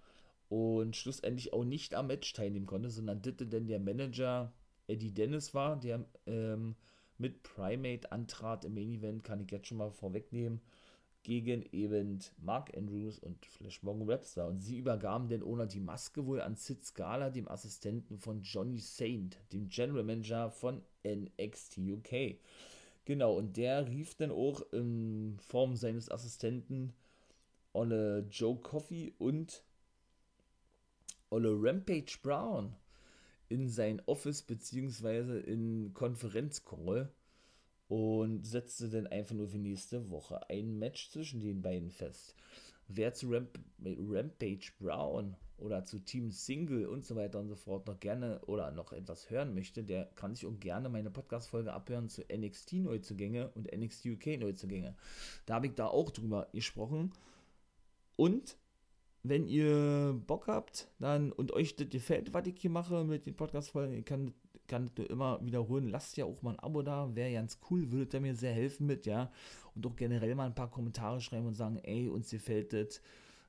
und 0.48 0.96
schlussendlich 0.96 1.52
auch 1.52 1.64
nicht 1.64 1.94
am 1.94 2.08
Match 2.08 2.32
teilnehmen 2.32 2.66
konnte, 2.66 2.90
sondern 2.90 3.22
ditte 3.22 3.46
denn 3.46 3.68
der 3.68 3.78
Manager 3.78 4.52
Eddie 4.88 5.12
Dennis 5.12 5.54
war, 5.54 5.78
der 5.78 6.04
ähm, 6.26 6.76
mit 7.18 7.42
Primate 7.42 8.12
antrat 8.12 8.64
im 8.64 8.74
Main 8.74 8.92
Event, 8.92 9.24
kann 9.24 9.40
ich 9.40 9.50
jetzt 9.50 9.68
schon 9.68 9.78
mal 9.78 9.90
vorwegnehmen, 9.90 10.60
gegen 11.22 11.64
eben 11.72 12.20
Mark 12.38 12.76
Andrews 12.76 13.18
und 13.18 13.44
Flash 13.46 13.82
Morgan 13.82 14.06
Webster. 14.06 14.46
Und 14.46 14.60
sie 14.60 14.78
übergaben 14.78 15.28
denn 15.28 15.42
ohne 15.42 15.66
die 15.66 15.80
Maske 15.80 16.24
wohl 16.24 16.40
an 16.40 16.54
Sid 16.54 16.84
Scala, 16.84 17.30
dem 17.30 17.48
Assistenten 17.48 18.18
von 18.18 18.42
Johnny 18.42 18.78
Saint, 18.78 19.36
dem 19.52 19.68
General 19.68 20.04
Manager 20.04 20.50
von 20.50 20.82
NXT 21.04 21.78
UK. 21.78 22.36
Genau, 23.04 23.36
und 23.36 23.56
der 23.56 23.88
rief 23.88 24.14
dann 24.14 24.30
auch 24.30 24.60
in 24.72 25.36
Form 25.40 25.74
seines 25.74 26.10
Assistenten 26.10 26.92
Olle 27.72 28.26
Joe 28.30 28.56
Coffey 28.60 29.12
und 29.18 29.64
Olle 31.30 31.56
Rampage 31.60 32.18
Brown 32.22 32.74
in 33.48 33.68
sein 33.68 34.02
Office 34.06 34.42
beziehungsweise 34.42 35.38
in 35.38 35.92
Konferenzcall 35.94 37.12
und 37.88 38.44
setzte 38.44 38.88
dann 38.88 39.06
einfach 39.06 39.34
nur 39.34 39.48
für 39.48 39.58
nächste 39.58 40.10
Woche 40.10 40.48
ein 40.50 40.78
Match 40.78 41.10
zwischen 41.10 41.40
den 41.40 41.62
beiden 41.62 41.90
fest. 41.90 42.34
Wer 42.88 43.14
zu 43.14 43.30
Ramp 43.30 43.58
Rampage 43.84 44.72
Brown 44.78 45.36
oder 45.58 45.84
zu 45.84 45.98
Team 46.00 46.30
Single 46.30 46.86
und 46.86 47.04
so 47.04 47.16
weiter 47.16 47.40
und 47.40 47.48
so 47.48 47.56
fort 47.56 47.86
noch 47.86 47.98
gerne 47.98 48.40
oder 48.46 48.70
noch 48.70 48.92
etwas 48.92 49.30
hören 49.30 49.54
möchte, 49.54 49.82
der 49.82 50.06
kann 50.14 50.34
sich 50.34 50.46
auch 50.46 50.60
gerne 50.60 50.88
meine 50.88 51.10
Podcast-Folge 51.10 51.72
abhören 51.72 52.08
zu 52.08 52.22
NXT 52.22 52.74
Neuzugänge 52.74 53.50
und 53.54 53.72
NXT 53.74 54.06
UK 54.06 54.38
Neuzugänge. 54.38 54.94
Da 55.46 55.54
habe 55.54 55.66
ich 55.66 55.74
da 55.74 55.86
auch 55.86 56.10
drüber 56.10 56.48
gesprochen. 56.52 57.12
Und 58.16 58.56
wenn 59.28 59.46
ihr 59.46 60.20
Bock 60.26 60.46
habt, 60.46 60.88
dann 60.98 61.32
und 61.32 61.52
euch 61.52 61.76
das 61.76 61.88
gefällt, 61.88 62.32
was 62.34 62.46
ich 62.46 62.58
hier 62.58 62.70
mache 62.70 63.04
mit 63.04 63.26
den 63.26 63.34
Podcast-Folgen, 63.34 63.94
ich 63.94 64.04
kann, 64.04 64.32
kann 64.66 64.90
das 64.94 65.06
immer 65.06 65.44
wiederholen. 65.44 65.88
Lasst 65.88 66.16
ja 66.16 66.24
auch 66.24 66.42
mal 66.42 66.52
ein 66.52 66.60
Abo 66.60 66.82
da, 66.82 67.14
wäre 67.14 67.32
ganz 67.32 67.58
cool, 67.70 67.90
würdet 67.90 68.14
ihr 68.14 68.20
mir 68.20 68.34
sehr 68.34 68.52
helfen 68.52 68.86
mit, 68.86 69.06
ja. 69.06 69.30
Und 69.74 69.86
auch 69.86 69.96
generell 69.96 70.34
mal 70.34 70.46
ein 70.46 70.54
paar 70.54 70.70
Kommentare 70.70 71.20
schreiben 71.20 71.46
und 71.46 71.54
sagen, 71.54 71.78
ey, 71.78 72.08
uns 72.08 72.30
gefällt 72.30 72.72
das, 72.72 72.98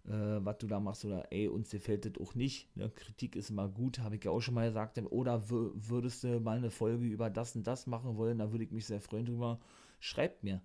äh, 0.06 0.46
was 0.46 0.58
du 0.58 0.68
da 0.68 0.80
machst, 0.80 1.06
oder 1.06 1.32
ey, 1.32 1.48
uns 1.48 1.70
gefällt 1.70 2.06
das 2.06 2.22
auch 2.22 2.36
nicht. 2.36 2.76
Ne? 2.76 2.90
Kritik 2.90 3.36
ist 3.36 3.50
immer 3.50 3.68
gut, 3.68 4.00
habe 4.00 4.16
ich 4.16 4.24
ja 4.24 4.32
auch 4.32 4.42
schon 4.42 4.56
mal 4.56 4.68
gesagt. 4.68 5.00
Oder 5.10 5.50
würdest 5.50 6.24
du 6.24 6.40
mal 6.40 6.58
eine 6.58 6.72
Folge 6.72 7.06
über 7.06 7.30
das 7.30 7.56
und 7.56 7.66
das 7.66 7.88
machen 7.88 8.18
wollen, 8.18 8.40
da 8.40 8.52
würde 8.52 8.66
ich 8.66 8.72
mich 8.72 8.86
sehr 8.86 9.02
freuen 9.02 9.26
drüber. 9.26 9.60
Schreibt 10.00 10.44
mir 10.44 10.62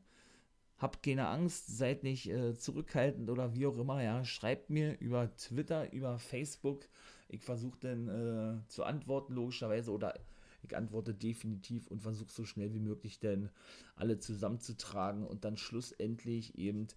habt 0.78 1.02
keine 1.02 1.28
Angst, 1.28 1.76
seid 1.76 2.02
nicht 2.02 2.28
äh, 2.28 2.54
zurückhaltend 2.54 3.30
oder 3.30 3.54
wie 3.54 3.66
auch 3.66 3.78
immer, 3.78 4.02
ja, 4.02 4.24
schreibt 4.24 4.70
mir 4.70 4.98
über 5.00 5.34
Twitter, 5.36 5.92
über 5.92 6.18
Facebook. 6.18 6.88
Ich 7.28 7.42
versuche 7.42 7.78
dann 7.80 8.08
äh, 8.08 8.68
zu 8.68 8.84
antworten, 8.84 9.34
logischerweise, 9.34 9.92
oder 9.92 10.14
ich 10.62 10.76
antworte 10.76 11.14
definitiv 11.14 11.88
und 11.88 12.02
versuche 12.02 12.30
so 12.30 12.44
schnell 12.44 12.72
wie 12.72 12.80
möglich 12.80 13.18
dann 13.18 13.50
alle 13.96 14.18
zusammenzutragen 14.18 15.26
und 15.26 15.44
dann 15.44 15.56
schlussendlich 15.56 16.56
eben 16.58 16.88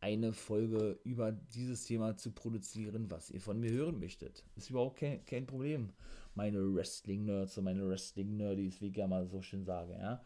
eine 0.00 0.32
Folge 0.32 0.98
über 1.04 1.30
dieses 1.30 1.84
Thema 1.84 2.16
zu 2.16 2.32
produzieren, 2.32 3.10
was 3.10 3.30
ihr 3.30 3.40
von 3.40 3.60
mir 3.60 3.70
hören 3.70 4.00
möchtet. 4.00 4.44
Ist 4.56 4.70
überhaupt 4.70 4.98
kein, 4.98 5.24
kein 5.24 5.46
Problem. 5.46 5.90
Meine 6.34 6.58
Wrestling-Nerds 6.74 7.56
und 7.58 7.64
meine 7.64 7.88
Wrestling-Nerdies, 7.88 8.80
wie 8.80 8.88
ich 8.88 8.96
ja 8.96 9.06
mal 9.06 9.26
so 9.26 9.42
schön 9.42 9.64
sage, 9.64 9.92
ja. 9.92 10.20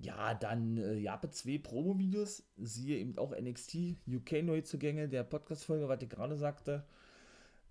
Ja, 0.00 0.34
dann 0.34 0.76
äh, 0.78 0.94
Jape 0.94 1.30
2 1.30 1.58
Promo-Videos, 1.58 2.44
siehe 2.56 2.98
eben 2.98 3.18
auch 3.18 3.34
NXT 3.36 3.96
UK 4.06 4.44
Neuzugänge 4.44 5.08
der 5.08 5.24
Podcast-Folge, 5.24 5.88
was 5.88 6.02
ich 6.02 6.08
gerade 6.08 6.36
sagte. 6.36 6.84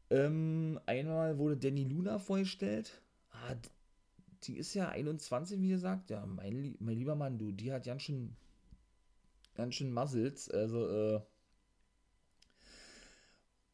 Ähm, 0.09 0.80
einmal 0.86 1.38
wurde 1.38 1.55
Danny 1.57 1.86
Luna 1.86 2.19
vorgestellt. 2.19 3.01
Ah, 3.32 3.55
die 4.43 4.57
ist 4.57 4.73
ja 4.73 4.89
21, 4.89 5.61
wie 5.61 5.69
gesagt. 5.69 6.09
Ja, 6.09 6.25
mein, 6.25 6.75
mein 6.80 6.97
lieber 6.97 7.15
Mann, 7.15 7.38
du, 7.38 7.51
die 7.51 7.71
hat 7.71 7.86
ganz 7.86 8.03
schön, 8.03 8.36
ganz 9.55 9.75
schön 9.75 9.93
Muzzles. 9.93 10.49
Also, 10.49 10.89
äh, 10.89 11.21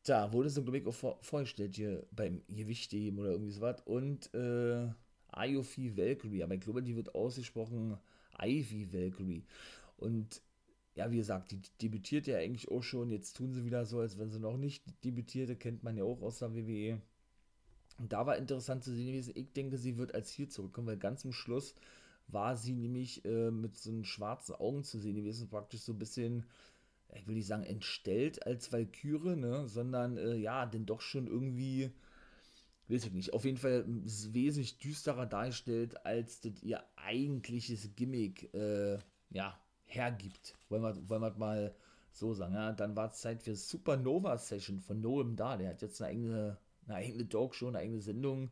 da 0.03 0.31
wurde 0.31 0.49
sie, 0.49 0.61
glaube 0.61 0.77
ich, 0.77 0.85
auch 0.85 0.93
vor, 0.93 1.17
vorgestellt 1.23 1.75
hier 1.75 2.05
beim 2.11 2.43
Gewichtheben 2.49 3.17
oder 3.19 3.31
irgendwie 3.31 3.51
sowas. 3.51 3.81
Und, 3.85 4.33
äh, 4.35 4.89
Iofi 5.35 5.97
Valkyrie, 5.97 6.43
aber 6.43 6.53
ich 6.53 6.61
glaube, 6.61 6.83
die 6.83 6.95
wird 6.95 7.15
ausgesprochen 7.15 7.97
Ivy 8.41 8.91
Valkyrie. 8.93 9.45
Und 9.97 10.41
ja, 10.95 11.09
wie 11.11 11.17
gesagt, 11.17 11.51
die 11.51 11.61
debütiert 11.81 12.27
ja 12.27 12.38
eigentlich 12.38 12.69
auch 12.69 12.84
schon. 12.84 13.09
Jetzt 13.09 13.36
tun 13.38 13.53
sie 13.53 13.65
wieder 13.65 13.86
so, 13.86 13.99
als 13.99 14.19
wenn 14.19 14.29
sie 14.29 14.39
noch 14.39 14.57
nicht 14.57 14.84
debütierte. 15.03 15.55
Kennt 15.55 15.84
man 15.84 15.97
ja 15.97 16.03
auch 16.03 16.21
aus 16.21 16.39
der 16.39 16.55
WWE. 16.55 17.01
Und 17.97 18.13
da 18.13 18.25
war 18.25 18.38
interessant 18.38 18.84
zu 18.84 18.93
sehen 18.93 19.07
gewesen. 19.07 19.34
Ich 19.36 19.53
denke, 19.53 19.77
sie 19.77 19.97
wird 19.97 20.13
als 20.13 20.31
hier 20.31 20.49
zurückkommen, 20.49 20.88
weil 20.88 20.97
ganz 20.97 21.21
zum 21.21 21.34
Schluss 21.34 21.75
war 22.27 22.55
sie 22.57 22.73
nämlich 22.73 23.25
äh, 23.25 23.51
mit 23.51 23.75
so 23.75 23.91
einen 23.91 24.05
schwarzen 24.05 24.55
Augen 24.55 24.84
zu 24.84 24.99
sehen 24.99 25.15
gewesen. 25.15 25.49
Praktisch 25.49 25.81
so 25.81 25.93
ein 25.93 25.99
bisschen, 25.99 26.45
ich 27.15 27.27
will 27.27 27.36
nicht 27.36 27.47
sagen 27.47 27.63
entstellt 27.63 28.45
als 28.45 28.71
Valkyrie, 28.71 29.36
ne? 29.36 29.67
sondern 29.67 30.17
äh, 30.17 30.36
ja, 30.36 30.65
denn 30.65 30.86
doch 30.86 31.01
schon 31.01 31.27
irgendwie 31.27 31.91
weiß 32.93 33.05
ich 33.05 33.13
nicht, 33.13 33.33
auf 33.33 33.45
jeden 33.45 33.57
Fall 33.57 33.83
wesentlich 33.87 34.77
düsterer 34.77 35.25
dargestellt, 35.25 36.05
als 36.05 36.41
das 36.41 36.61
ihr 36.61 36.83
eigentliches 36.95 37.89
Gimmick, 37.95 38.53
äh, 38.53 38.99
ja, 39.31 39.59
hergibt. 39.85 40.55
Wollen 40.69 40.83
wir, 40.83 41.09
wollen 41.09 41.21
wir 41.21 41.33
mal 41.37 41.75
so 42.11 42.33
sagen, 42.33 42.53
ja. 42.53 42.71
Dann 42.71 42.95
war 42.95 43.09
es 43.09 43.19
Zeit 43.19 43.43
für 43.43 43.55
Supernova 43.55 44.37
Session 44.37 44.79
von 44.79 45.01
Noam 45.01 45.35
da. 45.35 45.57
Der 45.57 45.69
hat 45.69 45.81
jetzt 45.81 46.01
eine 46.01 46.11
eigene, 46.11 46.57
eine 46.85 46.95
eigene 46.95 47.27
Talkshow, 47.27 47.67
eine 47.67 47.79
eigene 47.79 48.01
Sendung 48.01 48.51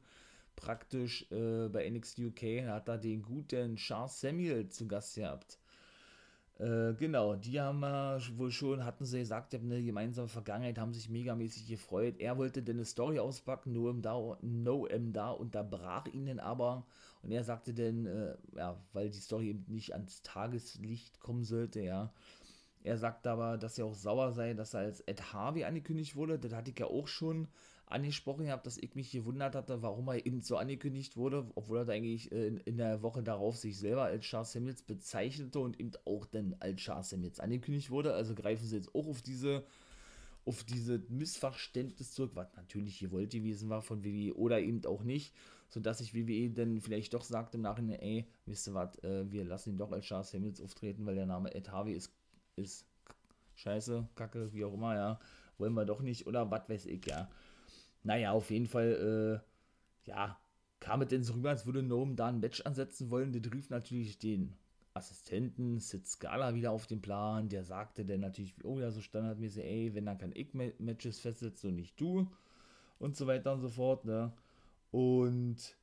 praktisch 0.55 1.29
äh, 1.31 1.69
bei 1.69 1.89
NXT 1.89 2.19
UK. 2.19 2.43
Er 2.43 2.73
hat 2.75 2.87
da 2.87 2.97
den 2.97 3.21
guten 3.21 3.75
Charles 3.75 4.19
Samuel 4.19 4.67
zu 4.69 4.87
Gast 4.87 5.15
gehabt. 5.15 5.60
Äh, 6.61 6.93
genau, 6.93 7.35
die 7.35 7.59
haben 7.59 7.79
wir 7.79 8.19
wohl 8.37 8.51
schon, 8.51 8.85
hatten 8.85 9.03
sie 9.03 9.19
gesagt, 9.19 9.55
eine 9.55 9.81
gemeinsame 9.83 10.27
Vergangenheit, 10.27 10.77
haben 10.77 10.93
sich 10.93 11.09
megamäßig 11.09 11.67
gefreut. 11.67 12.15
Er 12.19 12.37
wollte 12.37 12.61
denn 12.61 12.75
eine 12.75 12.85
Story 12.85 13.17
auspacken, 13.19 13.75
im 13.75 14.01
da, 14.03 14.37
No 14.41 14.85
M 14.85 15.11
da 15.11 15.31
unterbrach 15.31 16.05
ihn 16.07 16.27
denn 16.27 16.39
aber. 16.39 16.85
Und 17.23 17.31
er 17.31 17.43
sagte 17.43 17.73
denn, 17.73 18.05
äh, 18.05 18.35
ja, 18.55 18.77
weil 18.93 19.09
die 19.09 19.17
Story 19.19 19.49
eben 19.49 19.65
nicht 19.69 19.93
ans 19.93 20.21
Tageslicht 20.21 21.19
kommen 21.19 21.43
sollte, 21.43 21.81
ja. 21.81 22.13
Er 22.83 22.97
sagte 22.97 23.31
aber, 23.31 23.57
dass 23.57 23.77
er 23.79 23.85
auch 23.85 23.95
sauer 23.95 24.31
sei, 24.33 24.53
dass 24.53 24.73
er 24.75 24.81
als 24.81 25.01
Ed 25.01 25.33
Harvey 25.33 25.65
angekündigt 25.65 26.15
wurde. 26.15 26.39
Das 26.39 26.53
hatte 26.53 26.71
ich 26.71 26.79
ja 26.79 26.87
auch 26.87 27.07
schon 27.07 27.47
angesprochen 27.91 28.49
habe, 28.49 28.63
dass 28.63 28.77
ich 28.77 28.95
mich 28.95 29.11
gewundert 29.11 29.55
hatte, 29.55 29.81
warum 29.81 30.07
er 30.07 30.25
eben 30.25 30.41
so 30.41 30.57
angekündigt 30.57 31.17
wurde, 31.17 31.45
obwohl 31.55 31.79
er 31.79 31.89
eigentlich 31.89 32.31
äh, 32.31 32.47
in, 32.47 32.57
in, 32.57 32.77
der 32.77 33.01
Woche 33.01 33.23
darauf 33.23 33.57
sich 33.57 33.77
selber 33.77 34.03
als 34.03 34.25
Charles 34.25 34.51
Samuels 34.51 34.81
bezeichnete 34.81 35.59
und 35.59 35.79
eben 35.79 35.91
auch 36.05 36.25
dann 36.25 36.55
als 36.59 36.81
Charles 36.81 37.09
Samuels 37.09 37.39
angekündigt 37.39 37.89
wurde. 37.89 38.13
Also 38.13 38.35
greifen 38.35 38.65
sie 38.65 38.75
jetzt 38.75 38.93
auch 38.95 39.07
auf 39.07 39.21
diese 39.21 39.63
auf 40.45 40.63
diese 40.63 40.99
Missverständnis 41.09 42.13
zurück, 42.13 42.31
was 42.33 42.47
natürlich 42.55 42.99
gewollt 42.99 43.31
gewesen 43.31 43.69
war 43.69 43.81
von 43.81 44.03
WWE 44.03 44.35
oder 44.35 44.59
eben 44.59 44.83
auch 44.85 45.03
nicht, 45.03 45.35
sodass 45.69 45.99
sich 45.99 46.15
WWE 46.15 46.49
dann 46.49 46.81
vielleicht 46.81 47.13
doch 47.13 47.23
sagt 47.23 47.53
im 47.55 47.61
Nachhinein, 47.61 47.99
ey, 47.99 48.25
wisst 48.45 48.67
ihr 48.67 48.73
was, 48.73 48.97
äh, 49.03 49.31
wir 49.31 49.45
lassen 49.45 49.71
ihn 49.71 49.77
doch 49.77 49.91
als 49.91 50.05
Charles 50.05 50.31
Samuels 50.31 50.61
auftreten, 50.61 51.05
weil 51.05 51.15
der 51.15 51.27
Name 51.27 51.53
Ed 51.53 51.71
Harvey 51.71 51.93
ist, 51.93 52.11
ist 52.55 52.85
scheiße, 53.55 54.07
kacke, 54.15 54.51
wie 54.53 54.65
auch 54.65 54.73
immer, 54.73 54.95
ja, 54.95 55.19
wollen 55.57 55.73
wir 55.73 55.85
doch 55.85 56.01
nicht, 56.01 56.25
oder 56.25 56.49
was 56.49 56.67
weiß 56.67 56.87
ich, 56.87 57.05
ja. 57.05 57.29
Naja, 58.03 58.31
auf 58.31 58.49
jeden 58.49 58.67
Fall, 58.67 59.41
äh, 60.05 60.09
ja, 60.09 60.39
kam 60.79 61.01
es 61.01 61.09
denn 61.09 61.23
so 61.23 61.33
rüber, 61.33 61.49
als 61.51 61.65
würde 61.65 61.83
Noam 61.83 62.15
da 62.15 62.27
ein 62.27 62.39
Match 62.39 62.61
ansetzen 62.61 63.09
wollen. 63.11 63.31
Der 63.31 63.53
rief 63.53 63.69
natürlich 63.69 64.17
den 64.17 64.55
Assistenten 64.93 65.79
Sid 65.79 66.07
Scala 66.07 66.55
wieder 66.55 66.71
auf 66.71 66.87
den 66.87 67.01
Plan. 67.01 67.49
Der 67.49 67.63
sagte 67.63 68.05
dann 68.05 68.19
natürlich, 68.21 68.55
oh 68.63 68.79
ja, 68.79 68.91
so 68.91 69.01
standardmäßig, 69.01 69.63
ey, 69.63 69.93
wenn 69.93 70.05
dann 70.05 70.17
kann 70.17 70.33
ich 70.33 70.53
Matches 70.53 71.19
festsetzen 71.19 71.69
und 71.69 71.75
nicht 71.75 71.99
du. 71.99 72.31
Und 72.99 73.15
so 73.15 73.27
weiter 73.27 73.53
und 73.53 73.61
so 73.61 73.69
fort, 73.69 74.05
ne? 74.05 74.33
Und 74.91 75.77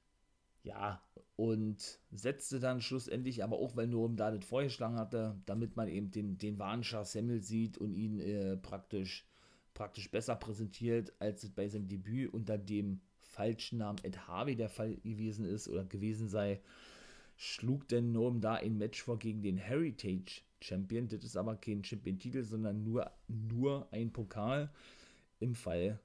ja, 0.63 1.01
und 1.37 2.01
setzte 2.11 2.61
dann 2.61 2.81
schlussendlich, 2.81 3.45
aber 3.45 3.57
auch 3.57 3.77
weil 3.77 3.87
Noam 3.87 4.17
da 4.17 4.31
das 4.31 4.45
vorgeschlagen 4.45 4.97
hatte, 4.97 5.41
damit 5.47 5.77
man 5.77 5.89
eben 5.89 6.11
den, 6.11 6.37
den 6.37 6.59
wahren 6.59 6.83
Semmel 6.83 7.43
sieht 7.43 7.79
und 7.79 7.95
ihn 7.95 8.21
äh, 8.21 8.57
praktisch, 8.57 9.25
praktisch 9.79 10.11
besser 10.11 10.35
präsentiert, 10.35 11.13
als 11.21 11.49
bei 11.51 11.69
seinem 11.69 11.87
Debüt 11.87 12.35
unter 12.35 12.59
dem 12.59 13.01
falschen 13.21 13.79
Namen 13.79 14.01
Ed 14.03 14.27
Harvey 14.27 14.57
der 14.57 14.69
Fall 14.69 14.97
gewesen 14.97 15.45
ist 15.45 15.69
oder 15.69 15.85
gewesen 15.85 16.29
sei, 16.29 16.61
schlug 17.37 17.87
denn 17.87 18.11
Noam 18.11 18.41
da 18.41 18.55
ein 18.55 18.77
Match 18.77 19.01
vor 19.01 19.21
gegen 19.21 19.41
den 19.41 19.57
Heritage 19.57 20.43
Champion. 20.61 21.07
Das 21.07 21.23
ist 21.23 21.37
aber 21.37 21.55
kein 21.55 21.85
Champion-Titel, 21.85 22.43
sondern 22.43 22.83
nur, 22.83 23.09
nur 23.29 23.87
ein 23.93 24.13
Pokal 24.13 24.69
im 25.39 25.55
Fall 25.55 26.01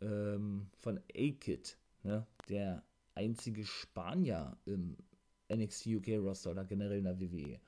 ähm, 0.00 0.68
von 0.78 0.98
A-Kid, 1.14 1.76
ne? 2.02 2.26
der 2.48 2.82
einzige 3.14 3.66
Spanier 3.66 4.56
im 4.64 4.96
NXT 5.52 5.88
UK 5.88 6.08
Roster 6.20 6.52
oder 6.52 6.64
generell 6.64 7.00
in 7.00 7.04
der 7.04 7.20
WWE. 7.20 7.60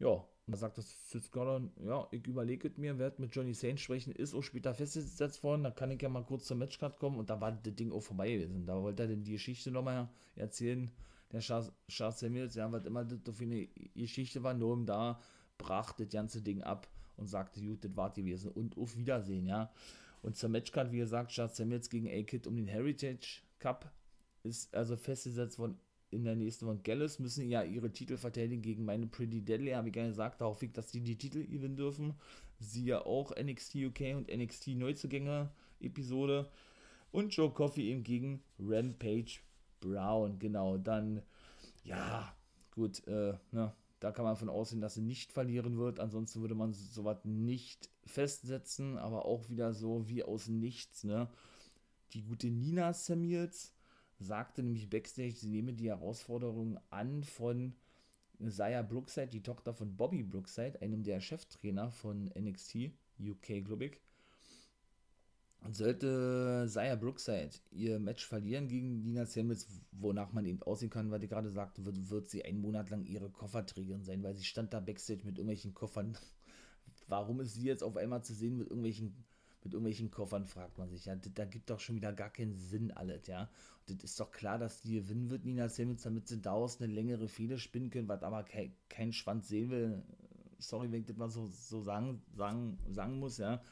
Ja, 0.00 0.26
und 0.46 0.52
da 0.52 0.58
sagt 0.58 0.76
das 0.76 1.10
Sid 1.10 1.24
Scotland, 1.24 1.72
ja, 1.82 2.06
ich 2.10 2.26
überlege 2.26 2.68
es 2.68 2.76
mir, 2.76 2.98
werde 2.98 3.22
mit 3.22 3.34
Johnny 3.34 3.54
Saint 3.54 3.80
sprechen, 3.80 4.12
ist 4.12 4.34
auch 4.34 4.42
später 4.42 4.74
festgesetzt 4.74 5.42
worden, 5.42 5.64
da 5.64 5.70
kann 5.70 5.90
ich 5.90 6.02
ja 6.02 6.10
mal 6.10 6.24
kurz 6.24 6.44
zur 6.44 6.58
Matchcard 6.58 6.98
kommen 6.98 7.18
und 7.18 7.30
da 7.30 7.40
war 7.40 7.52
das 7.52 7.74
Ding 7.74 7.92
auch 7.92 8.02
vorbei 8.02 8.30
gewesen. 8.30 8.66
Da 8.66 8.80
wollte 8.80 9.04
er 9.04 9.08
denn 9.08 9.24
die 9.24 9.32
Geschichte 9.32 9.70
nochmal 9.70 10.08
erzählen, 10.36 10.90
der 11.32 11.40
Charles, 11.40 11.72
Samuels, 11.88 12.54
ja, 12.56 12.70
was 12.70 12.84
immer 12.84 13.04
das 13.04 13.36
für 13.36 13.44
eine 13.44 13.68
Geschichte 13.96 14.42
war, 14.42 14.52
nur 14.52 14.74
um 14.74 14.84
da 14.84 15.18
brach 15.56 15.92
das 15.92 16.10
ganze 16.10 16.42
Ding 16.42 16.62
ab 16.62 16.88
und 17.16 17.26
sagte, 17.26 17.60
gut, 17.62 17.82
das 17.82 17.96
war 17.96 18.12
gewesen 18.12 18.50
und 18.52 18.76
auf 18.76 18.96
Wiedersehen, 18.98 19.46
ja. 19.46 19.72
Und 20.20 20.36
zur 20.36 20.50
Matchcard, 20.50 20.92
wie 20.92 20.98
gesagt, 20.98 21.32
Charles 21.32 21.56
Samuels 21.56 21.88
gegen 21.88 22.08
A-Kid 22.08 22.46
um 22.46 22.56
den 22.56 22.66
Heritage 22.66 23.42
Cup 23.58 23.90
ist 24.42 24.74
also 24.74 24.96
festgesetzt 24.96 25.58
worden 25.58 25.78
in 26.14 26.24
der 26.24 26.36
nächsten 26.36 26.66
Woche. 26.66 26.78
Gallus 26.82 27.18
müssen 27.18 27.48
ja 27.48 27.62
ihre 27.62 27.90
Titel 27.90 28.16
verteidigen 28.16 28.62
gegen 28.62 28.84
meine 28.84 29.06
Pretty 29.06 29.42
Deadly, 29.42 29.72
habe 29.72 29.88
ich 29.88 29.94
gerne 29.94 30.10
gesagt, 30.10 30.40
darauf 30.40 30.60
liegt, 30.62 30.78
dass 30.78 30.90
die 30.90 31.00
die 31.00 31.18
Titel 31.18 31.46
gewinnen 31.46 31.76
dürfen. 31.76 32.14
Sie 32.58 32.84
ja 32.84 33.04
auch 33.04 33.32
NXT 33.36 33.76
UK 33.76 34.16
und 34.16 34.34
NXT 34.34 34.68
Neuzugänge 34.68 35.50
Episode. 35.80 36.48
Und 37.10 37.34
Joe 37.34 37.50
Coffey 37.50 37.90
eben 37.90 38.02
gegen 38.02 38.42
Rampage 38.58 39.40
Brown, 39.80 40.38
genau. 40.38 40.78
Dann, 40.78 41.22
ja, 41.84 42.34
gut, 42.74 43.06
äh, 43.06 43.34
ne, 43.52 43.72
da 44.00 44.12
kann 44.12 44.24
man 44.24 44.36
von 44.36 44.48
ausgehen, 44.48 44.80
dass 44.80 44.94
sie 44.94 45.02
nicht 45.02 45.32
verlieren 45.32 45.78
wird. 45.78 46.00
Ansonsten 46.00 46.40
würde 46.40 46.54
man 46.54 46.72
sowas 46.72 47.24
nicht 47.24 47.90
festsetzen, 48.04 48.98
aber 48.98 49.26
auch 49.26 49.48
wieder 49.48 49.74
so 49.74 50.08
wie 50.08 50.22
aus 50.22 50.48
nichts, 50.48 51.04
ne. 51.04 51.28
Die 52.12 52.22
gute 52.22 52.48
Nina 52.48 52.92
Samuels 52.92 53.73
sagte 54.24 54.62
nämlich 54.62 54.90
Backstage, 54.90 55.34
sie 55.34 55.50
nehme 55.50 55.72
die 55.72 55.88
Herausforderung 55.88 56.78
an 56.90 57.22
von 57.22 57.74
Zaya 58.48 58.82
Brookside, 58.82 59.28
die 59.28 59.42
Tochter 59.42 59.72
von 59.74 59.96
Bobby 59.96 60.22
Brookside, 60.22 60.80
einem 60.82 61.02
der 61.02 61.20
Cheftrainer 61.20 61.90
von 61.90 62.30
NXT 62.36 62.90
UK, 63.20 63.64
glaube 63.64 63.86
ich. 63.86 64.00
Und 65.60 65.74
sollte 65.74 66.66
Zaya 66.68 66.94
Brookside 66.94 67.50
ihr 67.70 67.98
Match 67.98 68.26
verlieren 68.26 68.68
gegen 68.68 69.02
Nina 69.02 69.24
Samuels, 69.24 69.66
wonach 69.92 70.32
man 70.32 70.44
eben 70.44 70.62
aussehen 70.62 70.90
kann, 70.90 71.10
was 71.10 71.22
ich 71.22 71.30
gerade 71.30 71.48
sagte, 71.48 71.86
wird, 71.86 72.10
wird 72.10 72.28
sie 72.28 72.44
einen 72.44 72.60
Monat 72.60 72.90
lang 72.90 73.06
ihre 73.06 73.30
Kofferträgerin 73.30 74.04
sein, 74.04 74.22
weil 74.22 74.34
sie 74.34 74.44
stand 74.44 74.74
da 74.74 74.80
Backstage 74.80 75.24
mit 75.24 75.38
irgendwelchen 75.38 75.72
Koffern. 75.72 76.18
Warum 77.08 77.40
ist 77.40 77.54
sie 77.54 77.64
jetzt 77.64 77.82
auf 77.82 77.96
einmal 77.96 78.22
zu 78.22 78.34
sehen 78.34 78.58
mit 78.58 78.68
irgendwelchen 78.68 79.24
mit 79.64 79.72
irgendwelchen 79.72 80.10
Koffern, 80.10 80.46
fragt 80.46 80.78
man 80.78 80.90
sich. 80.90 81.06
Ja, 81.06 81.16
da 81.16 81.44
gibt 81.46 81.70
doch 81.70 81.80
schon 81.80 81.96
wieder 81.96 82.12
gar 82.12 82.30
keinen 82.30 82.54
Sinn 82.54 82.90
alles, 82.92 83.26
ja. 83.26 83.48
Und 83.88 84.02
das 84.02 84.10
ist 84.12 84.20
doch 84.20 84.30
klar, 84.30 84.58
dass 84.58 84.82
die 84.82 84.94
gewinnen 84.94 85.30
wird, 85.30 85.44
Nina 85.44 85.68
Simmons, 85.68 86.02
damit 86.02 86.28
sie 86.28 86.40
daraus 86.40 86.80
eine 86.80 86.92
längere 86.92 87.28
Fehde 87.28 87.58
spinnen 87.58 87.90
können, 87.90 88.08
was 88.08 88.22
aber 88.22 88.44
kein, 88.44 88.74
kein 88.88 89.12
Schwanz 89.12 89.48
sehen 89.48 89.70
will. 89.70 90.02
Sorry, 90.58 90.92
wenn 90.92 91.00
ich 91.00 91.06
das 91.06 91.16
mal 91.16 91.30
so, 91.30 91.46
so 91.46 91.82
sagen, 91.82 92.22
sagen, 92.36 92.78
sagen 92.92 93.18
muss, 93.18 93.38
ja. 93.38 93.62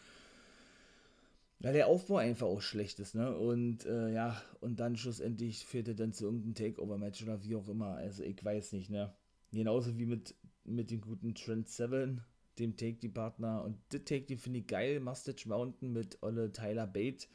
Weil 1.61 1.75
der 1.75 1.87
Aufbau 1.87 2.17
einfach 2.17 2.47
auch 2.47 2.63
schlecht 2.63 2.99
ist, 2.99 3.15
ne? 3.15 3.37
Und 3.37 3.85
äh, 3.85 4.13
ja, 4.13 4.43
und 4.61 4.81
dann 4.81 4.97
schlussendlich 4.97 5.65
führt 5.65 5.89
er 5.89 5.95
dann 5.95 6.13
zu 6.13 6.25
irgendeinem 6.25 6.55
Takeover-Match 6.55 7.23
oder 7.23 7.45
wie 7.45 7.55
auch 7.55 7.69
immer. 7.69 7.95
Also 7.97 8.25
ich 8.25 8.43
weiß 8.43 8.73
nicht, 8.73 8.91
ne? 8.91 9.15
Genauso 9.53 9.97
wie 9.99 10.07
mit, 10.07 10.35
mit 10.65 10.91
dem 10.91 11.03
guten 11.03 11.35
Trent 11.35 11.69
Seven, 11.69 12.23
dem 12.59 12.77
Take-Die-Partner. 12.77 13.65
Und 13.65 13.79
das 13.91 14.05
Take-Die 14.05 14.37
finde 14.37 14.61
ich 14.61 14.67
geil. 14.67 15.01
Mustache 15.01 15.49
Mountain 15.49 15.93
mit 15.93 16.19
Olle 16.23 16.53
Tyler 16.53 16.87
Bate. 16.87 17.27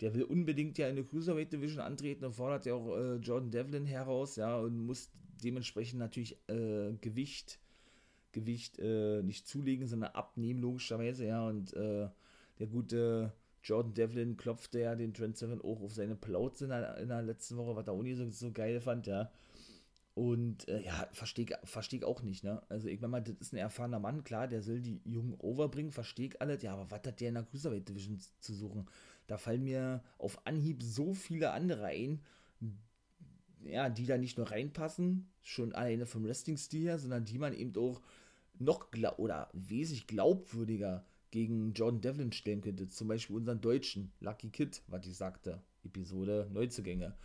Der 0.00 0.14
will 0.14 0.24
unbedingt 0.24 0.78
ja 0.78 0.88
in 0.88 0.96
der 0.96 1.04
Cruiserweight 1.04 1.52
Division 1.52 1.80
antreten 1.80 2.24
und 2.24 2.32
fordert 2.32 2.66
ja 2.66 2.74
auch 2.74 2.96
äh, 2.96 3.16
Jordan 3.16 3.50
Devlin 3.50 3.86
heraus, 3.86 4.36
ja, 4.36 4.58
und 4.58 4.84
muss 4.84 5.10
dementsprechend 5.44 6.00
natürlich 6.00 6.36
äh, 6.48 6.92
Gewicht, 7.00 7.60
Gewicht 8.32 8.78
äh, 8.80 9.22
nicht 9.22 9.46
zulegen, 9.46 9.86
sondern 9.86 10.10
abnehmen, 10.12 10.60
logischerweise, 10.60 11.26
ja. 11.26 11.46
Und 11.46 11.72
äh, 11.74 12.08
der 12.58 12.66
gute 12.66 13.32
Jordan 13.62 13.94
Devlin 13.94 14.36
klopfte 14.36 14.80
ja 14.80 14.96
den 14.96 15.14
Trent 15.14 15.36
Seven 15.36 15.60
auch 15.60 15.80
auf 15.82 15.92
seine 15.92 16.16
Plauze 16.16 16.64
in 16.64 16.70
der, 16.70 16.96
in 16.98 17.08
der 17.08 17.22
letzten 17.22 17.56
Woche, 17.56 17.76
was 17.76 17.86
er 17.86 17.92
auch 17.92 18.02
nie 18.02 18.14
so, 18.14 18.28
so 18.30 18.50
geil 18.50 18.80
fand, 18.80 19.06
ja. 19.06 19.30
Und 20.14 20.68
äh, 20.68 20.82
ja, 20.82 21.08
verstehe 21.12 21.46
versteh 21.64 22.04
auch 22.04 22.22
nicht, 22.22 22.44
ne? 22.44 22.62
Also 22.68 22.88
ich 22.88 23.00
meine 23.00 23.12
mal, 23.12 23.22
das 23.22 23.36
ist 23.36 23.54
ein 23.54 23.58
erfahrener 23.58 23.98
Mann, 23.98 24.24
klar, 24.24 24.46
der 24.46 24.60
soll 24.60 24.80
die 24.80 25.00
Jungen 25.04 25.34
overbringen, 25.38 25.90
verstehe 25.90 26.26
ich 26.28 26.40
alles, 26.42 26.62
ja, 26.62 26.74
aber 26.74 26.90
was 26.90 27.02
hat 27.06 27.20
der 27.20 27.28
in 27.28 27.34
der 27.34 27.44
Cruiserweight 27.44 27.88
Division 27.88 28.18
zu 28.40 28.54
suchen? 28.54 28.86
Da 29.26 29.38
fallen 29.38 29.64
mir 29.64 30.02
auf 30.18 30.46
Anhieb 30.46 30.82
so 30.82 31.14
viele 31.14 31.52
andere 31.52 31.86
ein, 31.86 32.20
ja, 33.64 33.88
die 33.88 34.04
da 34.04 34.18
nicht 34.18 34.36
nur 34.36 34.50
reinpassen, 34.50 35.30
schon 35.40 35.72
alleine 35.72 36.04
vom 36.04 36.24
Wrestling-Stil 36.24 36.82
her, 36.82 36.98
sondern 36.98 37.24
die 37.24 37.38
man 37.38 37.54
eben 37.54 37.74
auch 37.76 38.02
noch 38.58 38.88
oder 39.16 39.48
wesentlich 39.54 40.06
glaubwürdiger 40.06 41.06
gegen 41.30 41.72
Jordan 41.72 42.00
Devlin 42.00 42.32
stellen 42.32 42.60
könnte. 42.60 42.88
Zum 42.88 43.08
Beispiel 43.08 43.36
unseren 43.36 43.60
deutschen 43.60 44.12
Lucky 44.20 44.50
Kid, 44.50 44.82
was 44.88 45.06
ich 45.06 45.16
sagte, 45.16 45.62
Episode 45.84 46.48
Neuzugänge. 46.52 47.16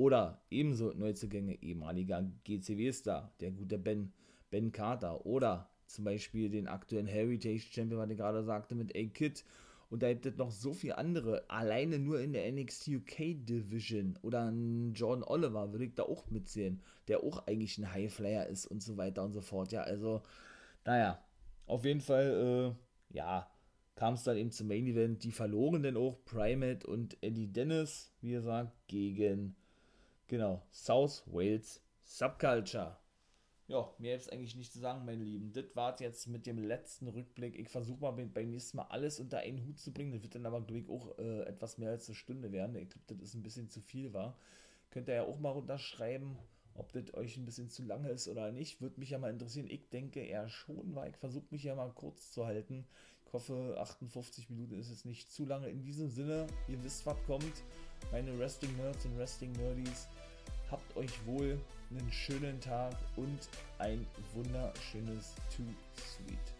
Oder 0.00 0.40
ebenso 0.50 0.94
Neuzugänge, 0.94 1.62
ehemaliger 1.62 2.22
GCW-Star, 2.44 3.34
der 3.40 3.50
gute 3.50 3.76
Ben, 3.76 4.14
Ben 4.48 4.72
Carter. 4.72 5.26
Oder 5.26 5.68
zum 5.84 6.06
Beispiel 6.06 6.48
den 6.48 6.68
aktuellen 6.68 7.06
Heritage 7.06 7.66
Champion, 7.70 8.00
was 8.00 8.08
ich 8.08 8.16
gerade 8.16 8.42
sagte, 8.42 8.74
mit 8.74 8.96
A-Kid. 8.96 9.44
Und 9.90 10.02
da 10.02 10.10
gibt 10.10 10.24
es 10.24 10.38
noch 10.38 10.52
so 10.52 10.72
viele 10.72 10.96
andere. 10.96 11.44
Alleine 11.50 11.98
nur 11.98 12.18
in 12.18 12.32
der 12.32 12.50
NXT 12.50 12.88
UK 12.88 13.44
Division. 13.44 14.18
Oder 14.22 14.50
ein 14.50 14.94
Jordan 14.94 15.22
Oliver 15.22 15.70
würde 15.70 15.84
ich 15.84 15.94
da 15.94 16.04
auch 16.04 16.30
mitsehen. 16.30 16.80
Der 17.06 17.22
auch 17.22 17.46
eigentlich 17.46 17.76
ein 17.76 17.92
Highflyer 17.92 18.46
ist 18.46 18.64
und 18.64 18.82
so 18.82 18.96
weiter 18.96 19.22
und 19.22 19.32
so 19.34 19.42
fort. 19.42 19.70
Ja, 19.70 19.82
also, 19.82 20.22
naja. 20.86 21.22
Auf 21.66 21.84
jeden 21.84 22.00
Fall, 22.00 22.74
äh, 23.12 23.14
ja, 23.14 23.50
kam 23.96 24.14
es 24.14 24.24
dann 24.24 24.38
eben 24.38 24.50
zum 24.50 24.68
Main 24.68 24.86
Event. 24.86 25.24
Die 25.24 25.30
verloren 25.30 25.82
dann 25.82 25.98
auch 25.98 26.24
Primate 26.24 26.86
und 26.86 27.22
Eddie 27.22 27.52
Dennis, 27.52 28.14
wie 28.22 28.30
gesagt, 28.30 28.72
gegen 28.88 29.56
Genau, 30.30 30.62
South 30.70 31.24
Wales 31.26 31.82
Subculture. 32.04 32.96
Ja, 33.66 33.92
mehr 33.98 34.14
ist 34.14 34.32
eigentlich 34.32 34.54
nicht 34.54 34.72
zu 34.72 34.78
sagen, 34.78 35.04
meine 35.04 35.24
Lieben. 35.24 35.52
Das 35.52 35.64
war 35.74 36.00
jetzt 36.00 36.28
mit 36.28 36.46
dem 36.46 36.56
letzten 36.58 37.08
Rückblick. 37.08 37.58
Ich 37.58 37.68
versuche 37.68 38.00
mal 38.00 38.12
beim 38.12 38.48
nächsten 38.48 38.76
Mal 38.76 38.86
alles 38.90 39.18
unter 39.18 39.38
einen 39.38 39.66
Hut 39.66 39.80
zu 39.80 39.92
bringen. 39.92 40.12
Das 40.12 40.22
wird 40.22 40.36
dann 40.36 40.46
aber, 40.46 40.60
glaube 40.60 40.82
ich, 40.82 40.88
auch 40.88 41.18
äh, 41.18 41.42
etwas 41.48 41.78
mehr 41.78 41.90
als 41.90 42.08
eine 42.08 42.14
Stunde 42.14 42.52
werden. 42.52 42.76
Ich 42.76 42.90
glaube, 42.90 43.06
das 43.08 43.20
ist 43.20 43.34
ein 43.34 43.42
bisschen 43.42 43.70
zu 43.70 43.80
viel 43.80 44.12
war. 44.12 44.36
Könnt 44.90 45.08
ihr 45.08 45.14
ja 45.14 45.24
auch 45.24 45.40
mal 45.40 45.50
runterschreiben, 45.50 46.38
ob 46.74 46.92
das 46.92 47.12
euch 47.14 47.36
ein 47.36 47.44
bisschen 47.44 47.68
zu 47.68 47.82
lange 47.82 48.10
ist 48.10 48.28
oder 48.28 48.52
nicht. 48.52 48.80
Würde 48.80 49.00
mich 49.00 49.10
ja 49.10 49.18
mal 49.18 49.32
interessieren. 49.32 49.66
Ich 49.68 49.88
denke 49.88 50.20
eher 50.20 50.48
schon, 50.48 50.94
weil 50.94 51.10
ich 51.10 51.16
versuche 51.16 51.46
mich 51.50 51.64
ja 51.64 51.74
mal 51.74 51.90
kurz 51.90 52.30
zu 52.30 52.46
halten. 52.46 52.86
Ich 53.26 53.32
hoffe, 53.32 53.76
58 53.80 54.48
Minuten 54.50 54.78
ist 54.78 54.90
es 54.90 55.04
nicht 55.04 55.32
zu 55.32 55.44
lange. 55.44 55.68
In 55.68 55.82
diesem 55.82 56.08
Sinne, 56.08 56.46
ihr 56.68 56.82
wisst, 56.84 57.04
was 57.04 57.20
kommt. 57.26 57.64
Meine 58.10 58.36
Wrestling-Nerds 58.36 59.06
und 59.06 59.16
Wrestling-Nerdies. 59.18 60.08
Habt 60.70 60.96
euch 60.96 61.26
wohl 61.26 61.58
einen 61.90 62.12
schönen 62.12 62.60
Tag 62.60 62.94
und 63.16 63.48
ein 63.78 64.06
wunderschönes 64.34 65.34
Too 65.54 65.64
Sweet. 65.96 66.59